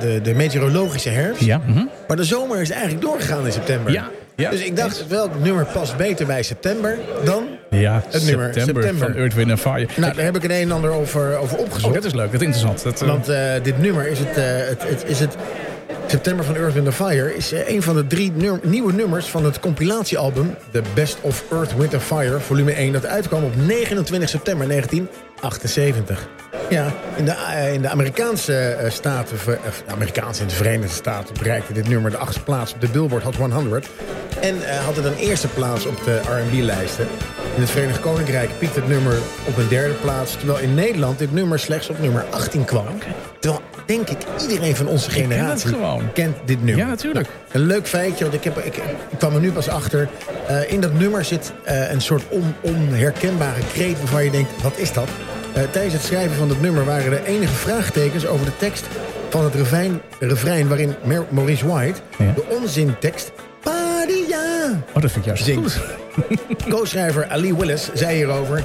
de, 0.00 0.20
de 0.22 0.34
meteorologische 0.34 1.08
herfst. 1.08 1.44
Ja. 1.44 1.60
Mm 1.66 1.74
-hmm. 1.74 1.88
Maar 2.08 2.16
de 2.16 2.24
zomer 2.24 2.60
is 2.60 2.70
eigenlijk 2.70 3.02
doorgegaan 3.02 3.46
in 3.46 3.52
september. 3.52 3.92
Ja. 3.92 4.10
Ja, 4.40 4.50
dus 4.50 4.60
ik 4.60 4.76
dacht, 4.76 5.06
welk 5.06 5.30
nummer 5.42 5.66
past 5.66 5.96
beter 5.96 6.26
bij 6.26 6.42
september 6.42 6.98
dan 7.24 7.44
ja, 7.70 8.02
het 8.08 8.24
nummer 8.24 8.52
september 8.54 8.96
van 8.96 9.14
Earth, 9.14 9.34
Wind 9.34 9.60
Fire. 9.60 9.86
Nou, 9.96 10.14
daar 10.14 10.24
heb 10.24 10.36
ik 10.36 10.44
een 10.44 10.50
een 10.50 10.56
en 10.56 10.72
ander 10.72 10.90
over, 10.90 11.36
over 11.36 11.56
opgezocht. 11.56 11.84
Oh, 11.84 11.94
dat 11.94 12.04
is 12.04 12.14
leuk, 12.14 12.32
dat 12.32 12.40
is 12.40 12.46
interessant. 12.46 12.82
Dat, 12.82 13.02
uh... 13.02 13.08
Want 13.08 13.26
dit 13.64 13.78
nummer 13.78 14.06
is 14.06 14.18
het, 14.18 14.36
het, 14.68 14.88
het, 14.88 15.04
is 15.06 15.20
het 15.20 15.36
September 16.10 16.44
van 16.44 16.56
Earth, 16.56 16.74
Wind 16.74 16.94
Fire 16.94 17.36
is 17.36 17.52
een 17.66 17.82
van 17.82 17.94
de 17.94 18.06
drie 18.06 18.32
num 18.32 18.60
nieuwe 18.62 18.92
nummers 18.92 19.26
van 19.26 19.44
het 19.44 19.60
compilatiealbum 19.60 20.54
The 20.70 20.82
Best 20.94 21.18
of 21.20 21.44
Earth, 21.50 21.76
Wind 21.76 22.02
Fire, 22.02 22.40
volume 22.40 22.72
1, 22.72 22.92
dat 22.92 23.06
uitkwam 23.06 23.44
op 23.44 23.56
29 23.56 24.28
september 24.28 24.66
1978. 25.40 26.28
Ja, 26.70 26.92
in 27.16 27.24
de, 27.24 27.30
uh, 27.30 27.72
in 27.72 27.82
de 27.82 27.88
Amerikaanse 27.88 28.78
uh, 28.82 28.90
staten, 28.90 29.34
of 29.34 29.44
de 29.86 29.92
Amerikaanse 29.92 30.42
in 30.42 30.48
de 30.48 30.54
Verenigde 30.54 30.94
Staten 30.94 31.34
bereikte 31.38 31.72
dit 31.72 31.88
nummer 31.88 32.10
de 32.10 32.16
achtste 32.16 32.42
plaats 32.42 32.74
op 32.74 32.80
de 32.80 32.88
Billboard 32.88 33.22
Hot 33.22 33.36
100. 33.36 33.88
En 34.40 34.56
uh, 34.56 34.84
had 34.84 34.96
het 34.96 35.04
een 35.04 35.16
eerste 35.16 35.48
plaats 35.48 35.86
op 35.86 36.04
de 36.04 36.16
R&B-lijsten. 36.16 37.06
In 37.54 37.60
het 37.60 37.70
Verenigd 37.70 38.00
Koninkrijk 38.00 38.58
piekte 38.58 38.80
het 38.80 38.88
nummer 38.88 39.18
op 39.46 39.56
een 39.56 39.68
derde 39.68 39.94
plaats, 39.94 40.32
terwijl 40.32 40.58
in 40.58 40.74
Nederland 40.74 41.18
dit 41.18 41.32
nummer 41.32 41.58
slechts 41.58 41.88
op 41.88 42.00
nummer 42.00 42.24
18 42.30 42.64
kwam. 42.64 42.86
Okay. 42.86 43.14
Terwijl 43.38 43.62
denk 43.86 44.08
ik 44.08 44.18
iedereen 44.40 44.76
van 44.76 44.86
onze 44.86 45.10
generatie 45.10 45.76
kent 46.12 46.36
dit 46.44 46.64
nummer. 46.64 46.84
Ja, 46.84 46.90
natuurlijk. 46.90 47.28
Nou, 47.28 47.64
een 47.64 47.66
leuk 47.66 47.86
feitje, 47.86 48.24
want 48.24 48.36
ik, 48.36 48.44
heb, 48.44 48.58
ik, 48.58 48.76
ik 48.76 49.18
kwam 49.18 49.34
er 49.34 49.40
nu 49.40 49.52
pas 49.52 49.68
achter. 49.68 50.08
Uh, 50.50 50.72
in 50.72 50.80
dat 50.80 50.92
nummer 50.92 51.24
zit 51.24 51.52
uh, 51.68 51.90
een 51.90 52.00
soort 52.00 52.22
on, 52.28 52.54
onherkenbare 52.60 53.60
kreet 53.72 53.98
waarvan 53.98 54.24
je 54.24 54.30
denkt, 54.30 54.62
wat 54.62 54.76
is 54.76 54.92
dat? 54.92 55.08
Uh, 55.56 55.62
tijdens 55.70 55.94
het 55.94 56.02
schrijven 56.02 56.36
van 56.36 56.48
dat 56.48 56.60
nummer 56.60 56.84
waren 56.84 57.12
er 57.12 57.24
enige 57.24 57.54
vraagtekens 57.54 58.26
over 58.26 58.46
de 58.46 58.56
tekst 58.56 58.86
van 59.28 59.44
het 59.44 59.54
refrein, 59.54 60.00
refrein 60.18 60.68
waarin 60.68 60.94
Maurice 61.28 61.66
White 61.66 62.00
de 62.18 62.44
onzintekst 62.48 63.32
Padia 63.62 64.82
oh, 64.94 65.02
dat 65.02 65.10
vind 65.10 65.16
ik 65.16 65.24
juist 65.24 65.44
zingt. 65.44 65.80
Co-schrijver 66.70 67.26
Ali 67.26 67.54
Willis 67.54 67.90
zei 67.94 68.16
hierover... 68.16 68.64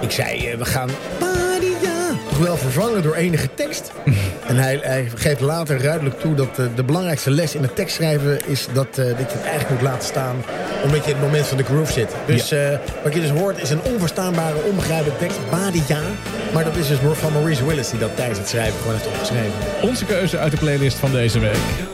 Ik 0.00 0.10
zei, 0.10 0.52
uh, 0.52 0.58
we 0.58 0.64
gaan 0.64 0.90
Padia 1.18 2.18
toch 2.28 2.38
wel 2.38 2.56
vervangen 2.56 3.02
door 3.02 3.14
enige 3.14 3.48
tekst. 3.54 3.92
en 4.46 4.56
hij, 4.56 4.78
hij, 4.82 5.08
geeft 5.14 5.40
later 5.40 5.82
duidelijk 5.82 6.20
toe 6.20 6.34
dat 6.34 6.58
uh, 6.58 6.66
de 6.74 6.84
belangrijkste 6.84 7.30
les 7.30 7.54
in 7.54 7.62
het 7.62 7.76
tekstschrijven... 7.76 8.38
is 8.46 8.66
dat, 8.72 8.86
uh, 8.86 8.96
dat 8.96 9.30
je 9.30 9.36
het 9.36 9.42
eigenlijk 9.42 9.70
moet 9.70 9.82
laten 9.82 10.08
staan 10.08 10.36
omdat 10.84 11.04
je 11.04 11.10
in 11.10 11.16
het 11.16 11.26
moment 11.26 11.46
van 11.46 11.56
de 11.56 11.64
groove 11.64 11.92
zit. 11.92 12.14
Dus 12.26 12.48
ja. 12.48 12.80
wat 13.02 13.14
je 13.14 13.20
dus 13.20 13.30
hoort 13.30 13.62
is 13.62 13.70
een 13.70 13.82
onverstaanbare, 13.82 14.62
onbegrijpelijke 14.68 15.18
tekst. 15.18 15.38
Badia. 15.50 16.00
Maar 16.52 16.64
dat 16.64 16.76
is 16.76 16.88
dus 16.88 16.98
van 17.12 17.32
Maurice 17.32 17.66
Willis 17.66 17.90
die 17.90 17.98
dat 17.98 18.16
tijdens 18.16 18.38
het 18.38 18.48
schrijven 18.48 18.78
gewoon 18.78 18.94
heeft 18.94 19.06
opgeschreven. 19.06 19.52
Onze 19.82 20.04
keuze 20.04 20.38
uit 20.38 20.50
de 20.50 20.58
playlist 20.58 20.96
van 20.96 21.12
deze 21.12 21.38
week. 21.38 21.93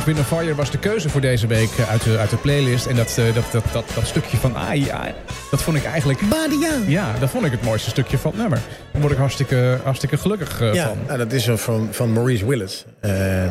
Earth, 0.00 0.14
Wind 0.14 0.26
Fire 0.26 0.54
was 0.54 0.70
de 0.70 0.78
keuze 0.78 1.08
voor 1.08 1.20
deze 1.20 1.46
week 1.46 1.70
eh, 1.78 1.90
uit 1.90 2.02
de, 2.02 2.18
uit 2.18 2.30
de 2.30 2.36
playlist. 2.36 2.86
En 2.86 2.96
dat, 2.96 3.18
eh, 3.18 3.34
dat, 3.34 3.44
dat, 3.52 3.64
dat, 3.72 3.84
dat 3.94 4.06
stukje 4.06 4.36
van 4.36 4.56
AI, 4.56 5.14
dat 5.50 5.62
vond 5.62 5.76
ik 5.76 5.84
eigenlijk... 5.84 6.20
Badia. 6.28 6.72
Ja, 6.86 7.14
dat 7.18 7.30
vond 7.30 7.44
ik 7.44 7.50
het 7.52 7.62
mooiste 7.62 7.90
stukje 7.90 8.18
van 8.18 8.30
het 8.30 8.40
nummer. 8.40 8.58
Daar 8.92 9.00
word 9.00 9.12
ik 9.12 9.18
hartstikke, 9.18 9.78
hartstikke 9.82 10.16
gelukkig 10.16 10.60
uh, 10.60 10.74
ja, 10.74 10.86
van. 10.86 10.98
Nou, 11.06 11.18
dat 11.18 11.32
is 11.32 11.48
van, 11.54 11.88
van 11.90 12.12
Maurice 12.12 12.46
Willis. 12.46 12.84
Uh, 13.04 13.42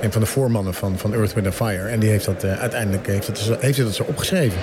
een 0.00 0.12
van 0.12 0.20
de 0.20 0.26
voormannen 0.26 0.74
van, 0.74 0.98
van 0.98 1.14
Earth, 1.14 1.34
Wind 1.34 1.54
Fire. 1.54 1.88
En 1.88 1.98
die 1.98 2.10
heeft 2.10 2.24
dat 2.24 2.44
uiteindelijk 2.44 3.06
heeft 3.06 3.26
het, 3.26 3.50
heeft 3.60 3.78
het 3.78 3.94
zo 3.94 4.02
opgeschreven. 4.02 4.58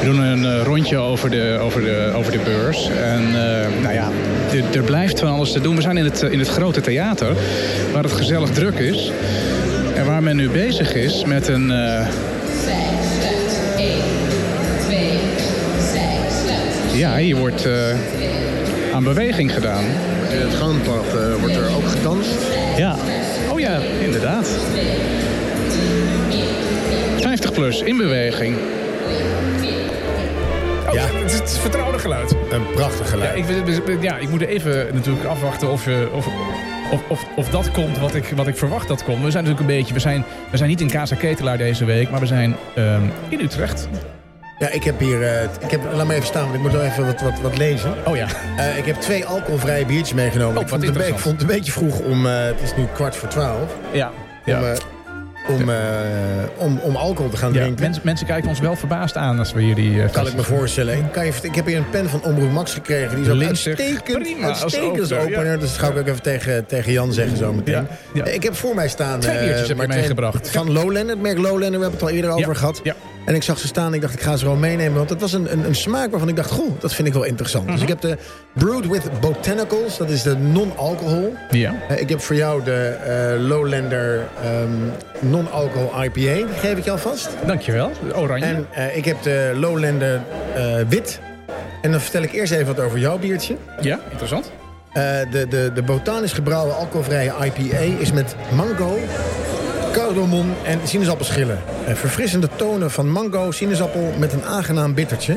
We 0.00 0.08
doen 0.08 0.20
een 0.20 0.42
uh, 0.42 0.62
rondje 0.62 0.96
over 0.96 1.30
de, 1.30 1.58
over 1.60 1.80
de, 1.80 2.12
over 2.14 2.32
de 2.32 2.38
beurs. 2.38 2.88
En 2.88 3.22
uh, 3.22 3.34
nou 3.82 3.94
ja, 3.94 4.10
er 4.74 4.82
blijft 4.82 5.18
van 5.20 5.28
alles 5.28 5.52
te 5.52 5.60
doen. 5.60 5.76
We 5.76 5.82
zijn 5.82 5.96
in 5.96 6.04
het, 6.04 6.22
in 6.22 6.38
het 6.38 6.48
grote 6.48 6.80
theater, 6.80 7.34
waar 7.92 8.02
het 8.02 8.12
gezellig 8.12 8.50
druk 8.50 8.78
is. 8.78 9.12
En 10.02 10.08
waar 10.08 10.22
men 10.22 10.36
nu 10.36 10.50
bezig 10.50 10.94
is 10.94 11.24
met 11.24 11.48
een... 11.48 11.70
Uh... 11.70 12.06
Ja, 16.94 17.16
hier 17.16 17.36
wordt 17.36 17.68
aan 18.92 19.04
beweging 19.04 19.52
gedaan. 19.52 19.84
In 20.30 20.40
het 20.40 20.54
gangpad 20.54 21.04
wordt 21.40 21.56
er 21.56 21.74
ook 21.76 21.86
gedanst. 21.86 22.34
Ja, 22.76 22.96
oh 23.52 23.60
ja, 23.60 23.78
inderdaad. 24.00 24.48
50 27.20 27.52
plus 27.52 27.80
in 27.80 27.96
beweging. 27.96 28.56
Ja. 30.92 31.04
Het 31.06 31.32
is 31.32 31.38
het 31.38 31.58
vertrouwde 31.58 31.98
geluid. 31.98 32.34
Een 32.50 32.66
prachtig 32.74 33.10
geluid. 33.10 33.46
Ja, 33.48 33.54
ik, 33.86 34.02
ja, 34.02 34.16
ik 34.16 34.28
moet 34.28 34.40
even 34.40 34.88
natuurlijk 34.94 35.24
afwachten 35.24 35.70
of, 35.70 35.88
of, 36.12 36.26
of, 36.92 37.02
of, 37.08 37.26
of 37.36 37.48
dat 37.48 37.70
komt 37.70 37.98
wat 37.98 38.14
ik, 38.14 38.32
wat 38.36 38.46
ik 38.46 38.56
verwacht 38.56 38.88
dat 38.88 39.04
komt. 39.04 39.24
We 39.24 39.30
zijn 39.30 39.44
natuurlijk 39.44 39.70
een 39.70 39.76
beetje... 39.76 39.94
We 39.94 40.00
zijn, 40.00 40.24
we 40.50 40.56
zijn 40.56 40.68
niet 40.68 40.80
in 40.80 40.90
Casa 40.90 41.16
Ketelaar 41.16 41.58
deze 41.58 41.84
week, 41.84 42.10
maar 42.10 42.20
we 42.20 42.26
zijn 42.26 42.56
um, 42.78 43.12
in 43.28 43.40
Utrecht. 43.40 43.88
Ja, 44.58 44.68
ik 44.68 44.84
heb 44.84 44.98
hier... 44.98 45.20
Uh, 45.20 45.42
ik 45.42 45.70
heb, 45.70 45.80
laat 45.92 46.06
me 46.06 46.14
even 46.14 46.26
staan, 46.26 46.42
want 46.42 46.54
ik 46.54 46.60
moet 46.60 46.72
wel 46.72 46.82
even 46.82 47.06
wat, 47.06 47.20
wat, 47.20 47.40
wat 47.40 47.58
lezen. 47.58 47.94
Oh 48.06 48.16
ja. 48.16 48.26
Uh, 48.56 48.78
ik 48.78 48.84
heb 48.84 48.96
twee 48.96 49.24
alcoholvrije 49.24 49.86
biertjes 49.86 50.14
meegenomen. 50.14 50.56
Oh, 50.56 50.62
ik, 50.62 50.68
vond 50.68 50.86
het, 50.86 50.96
ik 50.96 51.18
vond 51.18 51.40
het 51.40 51.40
een 51.40 51.56
beetje 51.56 51.72
vroeg 51.72 52.00
om... 52.00 52.26
Uh, 52.26 52.44
het 52.44 52.60
is 52.62 52.76
nu 52.76 52.86
kwart 52.94 53.16
voor 53.16 53.28
twaalf. 53.28 53.76
Ja. 53.92 54.10
Om, 54.46 54.52
ja. 54.52 54.74
Om, 55.48 55.68
uh, 55.68 55.76
om, 56.56 56.78
om 56.78 56.96
alcohol 56.96 57.30
te 57.30 57.36
gaan 57.36 57.52
ja, 57.52 57.60
drinken. 57.60 57.84
Mensen, 57.84 58.02
mensen 58.04 58.26
kijken 58.26 58.48
ons 58.48 58.60
wel 58.60 58.76
verbaasd 58.76 59.16
aan 59.16 59.38
als 59.38 59.52
we 59.52 59.62
hier 59.62 59.74
die... 59.74 59.94
Uh, 59.94 60.10
kan 60.10 60.26
ik 60.26 60.34
me 60.34 60.42
voorstellen. 60.42 60.98
Ik, 60.98 61.12
kan 61.12 61.26
je, 61.26 61.32
ik 61.42 61.54
heb 61.54 61.66
hier 61.66 61.76
een 61.76 61.90
pen 61.90 62.08
van 62.08 62.22
Omroep 62.22 62.50
Max 62.50 62.74
gekregen. 62.74 63.16
Die 63.16 63.24
is 63.24 63.30
ook 63.30 63.42
uitstekend, 63.42 64.18
prima, 64.18 64.46
uitstekend 64.46 65.00
als 65.00 65.12
opener. 65.12 65.38
opener. 65.38 65.52
Ja. 65.52 65.56
Dus 65.56 65.70
dat 65.70 65.78
ga 65.78 65.88
ik 65.88 65.98
ook 65.98 66.06
even 66.06 66.22
tegen, 66.22 66.66
tegen 66.66 66.92
Jan 66.92 67.12
zeggen 67.12 67.36
zo 67.36 67.52
meteen. 67.52 67.86
Ja, 68.14 68.24
ik 68.24 68.42
heb 68.42 68.54
voor 68.54 68.74
mij 68.74 68.88
staan... 68.88 69.20
Twee 69.20 69.38
biertjes 69.38 69.70
uh, 69.70 69.78
heb 69.78 69.88
meegebracht. 69.88 70.50
Van 70.50 70.72
Lowlander, 70.72 71.14
het 71.14 71.22
merk 71.22 71.38
Lowlander. 71.38 71.78
We 71.78 71.84
hebben 71.84 71.92
het 71.92 72.02
al 72.02 72.10
eerder 72.10 72.30
over 72.30 72.56
gehad. 72.56 72.82
En 73.24 73.34
ik 73.34 73.42
zag 73.42 73.58
ze 73.58 73.66
staan 73.66 73.86
en 73.86 73.94
ik 73.94 74.00
dacht, 74.00 74.14
ik 74.14 74.20
ga 74.20 74.36
ze 74.36 74.44
gewoon 74.44 74.60
meenemen. 74.60 74.96
Want 74.96 75.10
het 75.10 75.20
was 75.20 75.32
een, 75.32 75.52
een, 75.52 75.64
een 75.64 75.74
smaak 75.74 76.10
waarvan 76.10 76.28
ik 76.28 76.36
dacht, 76.36 76.50
goh, 76.50 76.80
dat 76.80 76.94
vind 76.94 77.08
ik 77.08 77.14
wel 77.14 77.24
interessant. 77.24 77.66
Dus 77.66 77.74
mhm. 77.74 77.82
ik 77.82 77.88
heb 77.88 78.00
de 78.00 78.18
Brewed 78.52 78.86
with 78.86 79.20
Botanicals. 79.20 79.98
Dat 79.98 80.10
is 80.10 80.22
de 80.22 80.36
non-alcohol. 80.36 81.34
Ja. 81.50 81.74
Uh, 81.90 82.00
ik 82.00 82.08
heb 82.08 82.20
voor 82.20 82.36
jou 82.36 82.64
de 82.64 82.96
uh, 83.38 83.48
Lowlander 83.48 84.28
um, 84.62 84.92
non-alcohol 85.20 86.02
IPA. 86.02 86.34
Die 86.34 86.46
geef 86.58 86.78
ik 86.78 86.84
je 86.84 86.90
alvast. 86.90 87.28
Dankjewel, 87.46 87.90
oranje. 88.14 88.44
En 88.44 88.66
uh, 88.78 88.96
ik 88.96 89.04
heb 89.04 89.22
de 89.22 89.52
Lowlander 89.54 90.20
wit. 90.88 91.20
En 91.82 91.90
dan 91.90 92.00
vertel 92.00 92.22
ik 92.22 92.32
eerst 92.32 92.52
even 92.52 92.66
wat 92.66 92.80
over 92.80 92.98
jouw 92.98 93.18
biertje. 93.18 93.56
Ja, 93.80 94.00
interessant. 94.10 94.50
de, 94.92 95.46
de, 95.48 95.70
de 95.74 95.82
botanisch 95.82 96.32
gebrouwen 96.32 96.76
alcoholvrije 96.76 97.32
IPA 97.44 97.78
is 97.78 98.12
met 98.12 98.36
mango, 98.54 98.98
cardamom 99.92 100.54
en 100.64 100.78
sinaasappelschillen. 100.84 101.58
verfrissende 101.94 102.48
tonen 102.56 102.90
van 102.90 103.10
mango, 103.10 103.50
sinaasappel 103.50 104.12
met 104.18 104.32
een 104.32 104.44
aangenaam 104.44 104.94
bittertje. 104.94 105.36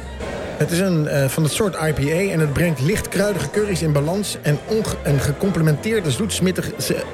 Het 0.58 0.72
is 0.72 0.80
een, 0.80 1.04
uh, 1.04 1.26
van 1.26 1.44
het 1.44 1.52
soort 1.52 1.76
IPA 1.76 2.32
en 2.32 2.40
het 2.40 2.54
brengt 2.54 2.82
licht 2.82 3.08
kruidige 3.08 3.50
curry's 3.50 3.82
in 3.82 3.92
balans... 3.92 4.38
en, 4.42 4.60
en 5.04 5.20
gecomplementeerde 5.20 6.12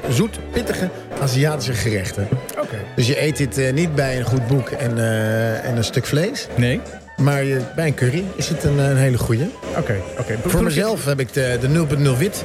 zoet-pittige 0.10 0.90
Aziatische 1.22 1.74
gerechten. 1.74 2.28
Oké. 2.60 2.78
Dus 2.96 3.08
je 3.08 3.22
eet 3.22 3.38
dit 3.38 3.58
uh, 3.58 3.74
niet 3.74 3.96
bij 3.96 4.18
een 4.18 4.26
goed 4.26 4.48
boek 4.48 4.70
en, 4.70 4.98
uh, 4.98 5.66
en 5.66 5.78
een 5.78 5.84
stuk 5.84 6.06
vlees. 6.06 6.48
Nee. 6.56 6.82
Maar 7.18 7.44
je, 7.44 7.62
bij 7.76 7.88
een 7.88 7.94
curry 7.94 8.24
is 8.36 8.48
het 8.48 8.64
een, 8.64 8.78
een 8.78 8.98
hele 8.98 9.18
goeie. 9.18 9.52
Oké. 9.78 9.96
oké. 10.18 10.38
Voor 10.46 10.64
mezelf 10.64 11.06
heb 11.06 11.20
ik 11.20 11.34
de, 11.34 11.58
de 11.62 11.88
0.0 12.14 12.18
wit... 12.18 12.44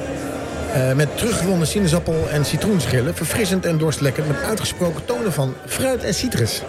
Uh, 0.77 0.93
met 0.93 1.17
teruggewonnen 1.17 1.67
sinaasappel- 1.67 2.29
en 2.29 2.45
citroenschillen. 2.45 3.15
Verfrissend 3.15 3.65
en 3.65 3.77
dorstlekkend 3.77 4.27
met 4.27 4.43
uitgesproken 4.43 5.05
tonen 5.05 5.33
van 5.33 5.53
fruit 5.65 6.03
en 6.03 6.13
citrus. 6.13 6.61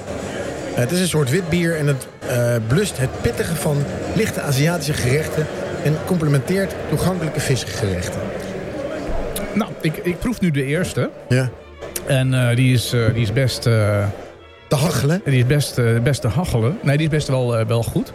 het 0.75 0.91
is 0.91 1.01
een 1.01 1.09
soort 1.09 1.31
wit 1.31 1.49
bier 1.49 1.77
en 1.77 1.87
het 1.87 2.07
uh, 2.31 2.55
blust 2.67 2.99
het 2.99 3.11
pittige 3.21 3.55
van 3.55 3.77
lichte 4.15 4.41
Aziatische 4.41 4.93
gerechten... 4.93 5.47
en 5.85 5.97
complementeert 6.07 6.75
toegankelijke 6.89 7.41
visgerechten. 7.41 8.21
Nou, 9.55 9.71
ik, 9.81 9.97
ik 9.97 10.19
proef 10.19 10.41
nu 10.41 10.51
de 10.51 10.65
eerste. 10.65 11.11
Ja. 11.29 11.51
En 12.07 12.55
die, 12.55 12.75
is, 12.75 12.91
die 12.91 13.23
is 13.23 13.33
best... 13.33 13.63
te 13.63 14.77
hachelen? 14.77 15.21
Die 15.25 15.39
is 15.39 15.47
best, 15.47 16.03
best 16.03 16.21
te 16.21 16.29
hachelen. 16.29 16.79
Nee, 16.83 16.97
die 16.97 17.07
is 17.07 17.13
best 17.13 17.29
wel, 17.29 17.67
wel 17.67 17.83
goed. 17.83 18.13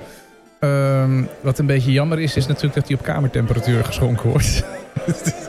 Ehm, 0.60 1.24
wat 1.42 1.60
een 1.60 1.66
beetje 1.66 1.92
jammer 1.92 2.20
is, 2.20 2.36
is 2.36 2.48
natuurlijk 2.48 2.76
dat 2.76 2.88
die 2.88 2.98
op 2.98 3.04
kamertemperatuur 3.04 3.86
geschonken 3.86 4.30
wordt. 4.30 4.64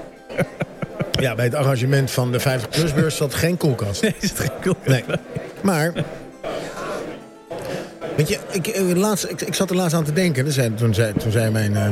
ja, 1.20 1.34
bij 1.34 1.44
het 1.44 1.54
arrangement 1.54 2.10
van 2.10 2.32
de 2.32 2.40
50-plus-beurs 2.40 3.16
zat 3.16 3.34
geen 3.34 3.56
koelkast. 3.56 4.02
Nee, 4.02 4.14
is 4.20 4.32
geen 4.34 4.50
koelkast. 4.62 4.86
Nee. 4.86 5.04
Maar 5.62 5.92
Weet 8.16 8.28
je, 8.28 8.38
ik, 8.50 8.66
eh, 8.66 8.96
laatst, 8.96 9.30
ik, 9.30 9.40
ik 9.40 9.54
zat 9.54 9.70
er 9.70 9.76
laatst 9.76 9.96
aan 9.96 10.04
te 10.04 10.12
denken. 10.12 10.52
Zei, 10.52 10.74
toen, 10.74 10.94
zei, 10.94 11.12
toen 11.12 11.32
zei 11.32 11.50
mijn, 11.50 11.72
uh, 11.72 11.88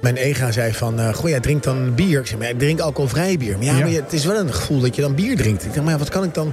mijn 0.00 0.16
ega 0.16 0.52
zei 0.52 0.72
van... 0.72 1.00
Uh, 1.00 1.14
goh, 1.14 1.28
jij 1.28 1.40
drinkt 1.40 1.64
dan 1.64 1.94
bier. 1.94 2.20
Ik 2.20 2.26
zei, 2.26 2.38
maar 2.38 2.48
ik 2.48 2.58
drink 2.58 2.80
alcoholvrij 2.80 3.38
bier. 3.38 3.56
Maar 3.56 3.64
ja, 3.66 3.72
Maar 3.72 3.88
het 3.88 4.12
is 4.12 4.24
wel 4.24 4.36
een 4.36 4.52
gevoel 4.52 4.80
dat 4.80 4.94
je 4.96 5.02
dan 5.02 5.14
bier 5.14 5.36
drinkt. 5.36 5.64
Ik 5.64 5.68
dacht, 5.68 5.82
maar 5.82 5.92
ja, 5.92 5.98
wat 5.98 6.08
kan 6.08 6.24
ik 6.24 6.34
dan... 6.34 6.52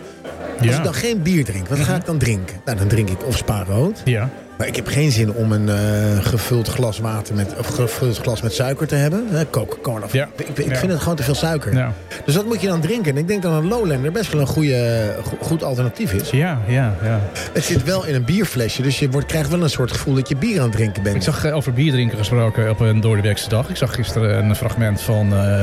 Als 0.59 0.77
ik 0.77 0.83
dan 0.83 0.93
geen 0.93 1.21
bier 1.21 1.45
drink, 1.45 1.67
wat 1.67 1.79
ga 1.79 1.95
ik 1.95 2.05
dan 2.05 2.17
drinken? 2.17 2.61
Nou, 2.65 2.77
dan 2.77 2.87
drink 2.87 3.09
ik 3.09 3.25
of 3.25 3.37
spa 3.37 3.63
rood. 3.63 4.01
Ja. 4.05 4.29
Maar 4.59 4.67
ik 4.67 4.75
heb 4.75 4.87
geen 4.87 5.11
zin 5.11 5.33
om 5.33 5.51
een 5.51 5.67
uh, 5.67 6.25
gevuld 6.25 6.67
glas 6.67 6.99
water 6.99 7.35
met, 7.35 7.53
of 7.57 7.67
gevuld 7.67 8.17
glas 8.17 8.41
met 8.41 8.53
suiker 8.53 8.87
te 8.87 8.95
hebben. 8.95 9.27
Coca-Cola. 9.49 10.05
Ja. 10.11 10.29
Ik, 10.35 10.47
ik 10.47 10.75
vind 10.75 10.91
het 10.91 11.01
gewoon 11.01 11.15
te 11.15 11.23
veel 11.23 11.35
suiker. 11.35 11.73
Ja. 11.73 11.93
Dus 12.25 12.35
wat 12.35 12.45
moet 12.45 12.61
je 12.61 12.67
dan 12.67 12.81
drinken? 12.81 13.11
En 13.11 13.17
ik 13.17 13.27
denk 13.27 13.41
dat 13.41 13.53
een 13.53 13.67
Lowlander 13.67 14.11
best 14.11 14.31
wel 14.31 14.41
een 14.41 14.47
goede, 14.47 15.15
goed 15.41 15.63
alternatief 15.63 16.13
is. 16.13 16.29
Ja, 16.29 16.61
ja, 16.67 16.95
ja. 17.03 17.19
Het 17.53 17.63
zit 17.63 17.83
wel 17.83 18.05
in 18.05 18.15
een 18.15 18.23
bierflesje, 18.23 18.81
dus 18.81 18.99
je 18.99 19.09
wordt, 19.09 19.27
krijgt 19.27 19.49
wel 19.49 19.61
een 19.61 19.69
soort 19.69 19.91
gevoel 19.91 20.13
dat 20.13 20.29
je 20.29 20.35
bier 20.35 20.57
aan 20.57 20.63
het 20.63 20.71
drinken 20.71 21.03
bent. 21.03 21.15
Ik 21.15 21.21
zag 21.21 21.45
uh, 21.45 21.55
over 21.55 21.73
bier 21.73 21.91
drinken 21.91 22.17
gesproken 22.17 22.69
op 22.69 22.79
een 22.79 22.99
doordeweekse 22.99 23.49
dag. 23.49 23.69
Ik 23.69 23.77
zag 23.77 23.95
gisteren 23.95 24.45
een 24.45 24.55
fragment 24.55 25.01
van 25.01 25.33
uh, 25.33 25.61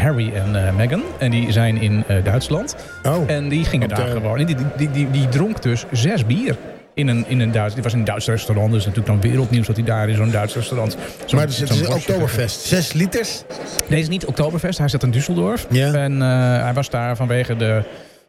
Harry 0.00 0.32
en 0.34 0.76
Meghan. 0.76 1.02
En 1.18 1.30
die 1.30 1.52
zijn 1.52 1.80
in 1.80 2.04
Duitsland. 2.24 2.76
Oh. 3.02 3.30
En 3.30 3.48
die 3.48 3.64
gingen 3.64 3.88
daar 3.88 4.06
gewoon. 4.06 4.38
En 4.38 4.46
die, 4.46 4.56
die, 4.76 4.90
die, 4.90 5.10
die 5.10 5.28
dronk 5.28 5.62
dus 5.62 5.84
zes 5.92 6.26
bier 6.26 6.56
in 6.98 7.08
een, 7.08 7.24
in 7.28 7.40
een 7.40 7.52
Duits... 7.52 7.74
Dit 7.74 7.84
was 7.84 7.92
een 7.92 8.04
Duits 8.04 8.26
restaurant, 8.26 8.72
dus 8.72 8.86
natuurlijk 8.86 9.22
dan 9.22 9.30
wereldnieuws 9.30 9.66
dat 9.66 9.76
hij 9.76 9.84
daar 9.84 10.08
in 10.08 10.16
zo'n 10.16 10.30
Duits 10.30 10.54
restaurant... 10.54 10.96
Zo 11.26 11.36
maar 11.36 11.46
het 11.46 11.70
is 11.70 11.86
Oktoberfest. 11.86 12.60
Zes 12.60 12.92
liters? 12.92 13.42
Deze 13.88 14.02
is 14.02 14.08
niet 14.08 14.26
Oktoberfest, 14.26 14.78
hij 14.78 14.88
zat 14.88 15.02
in 15.02 15.12
Düsseldorf. 15.12 15.68
Ja. 15.70 15.92
En 15.92 16.12
uh, 16.12 16.62
hij 16.62 16.72
was 16.74 16.90
daar 16.90 17.16
vanwege 17.16 17.56
de... 17.56 17.82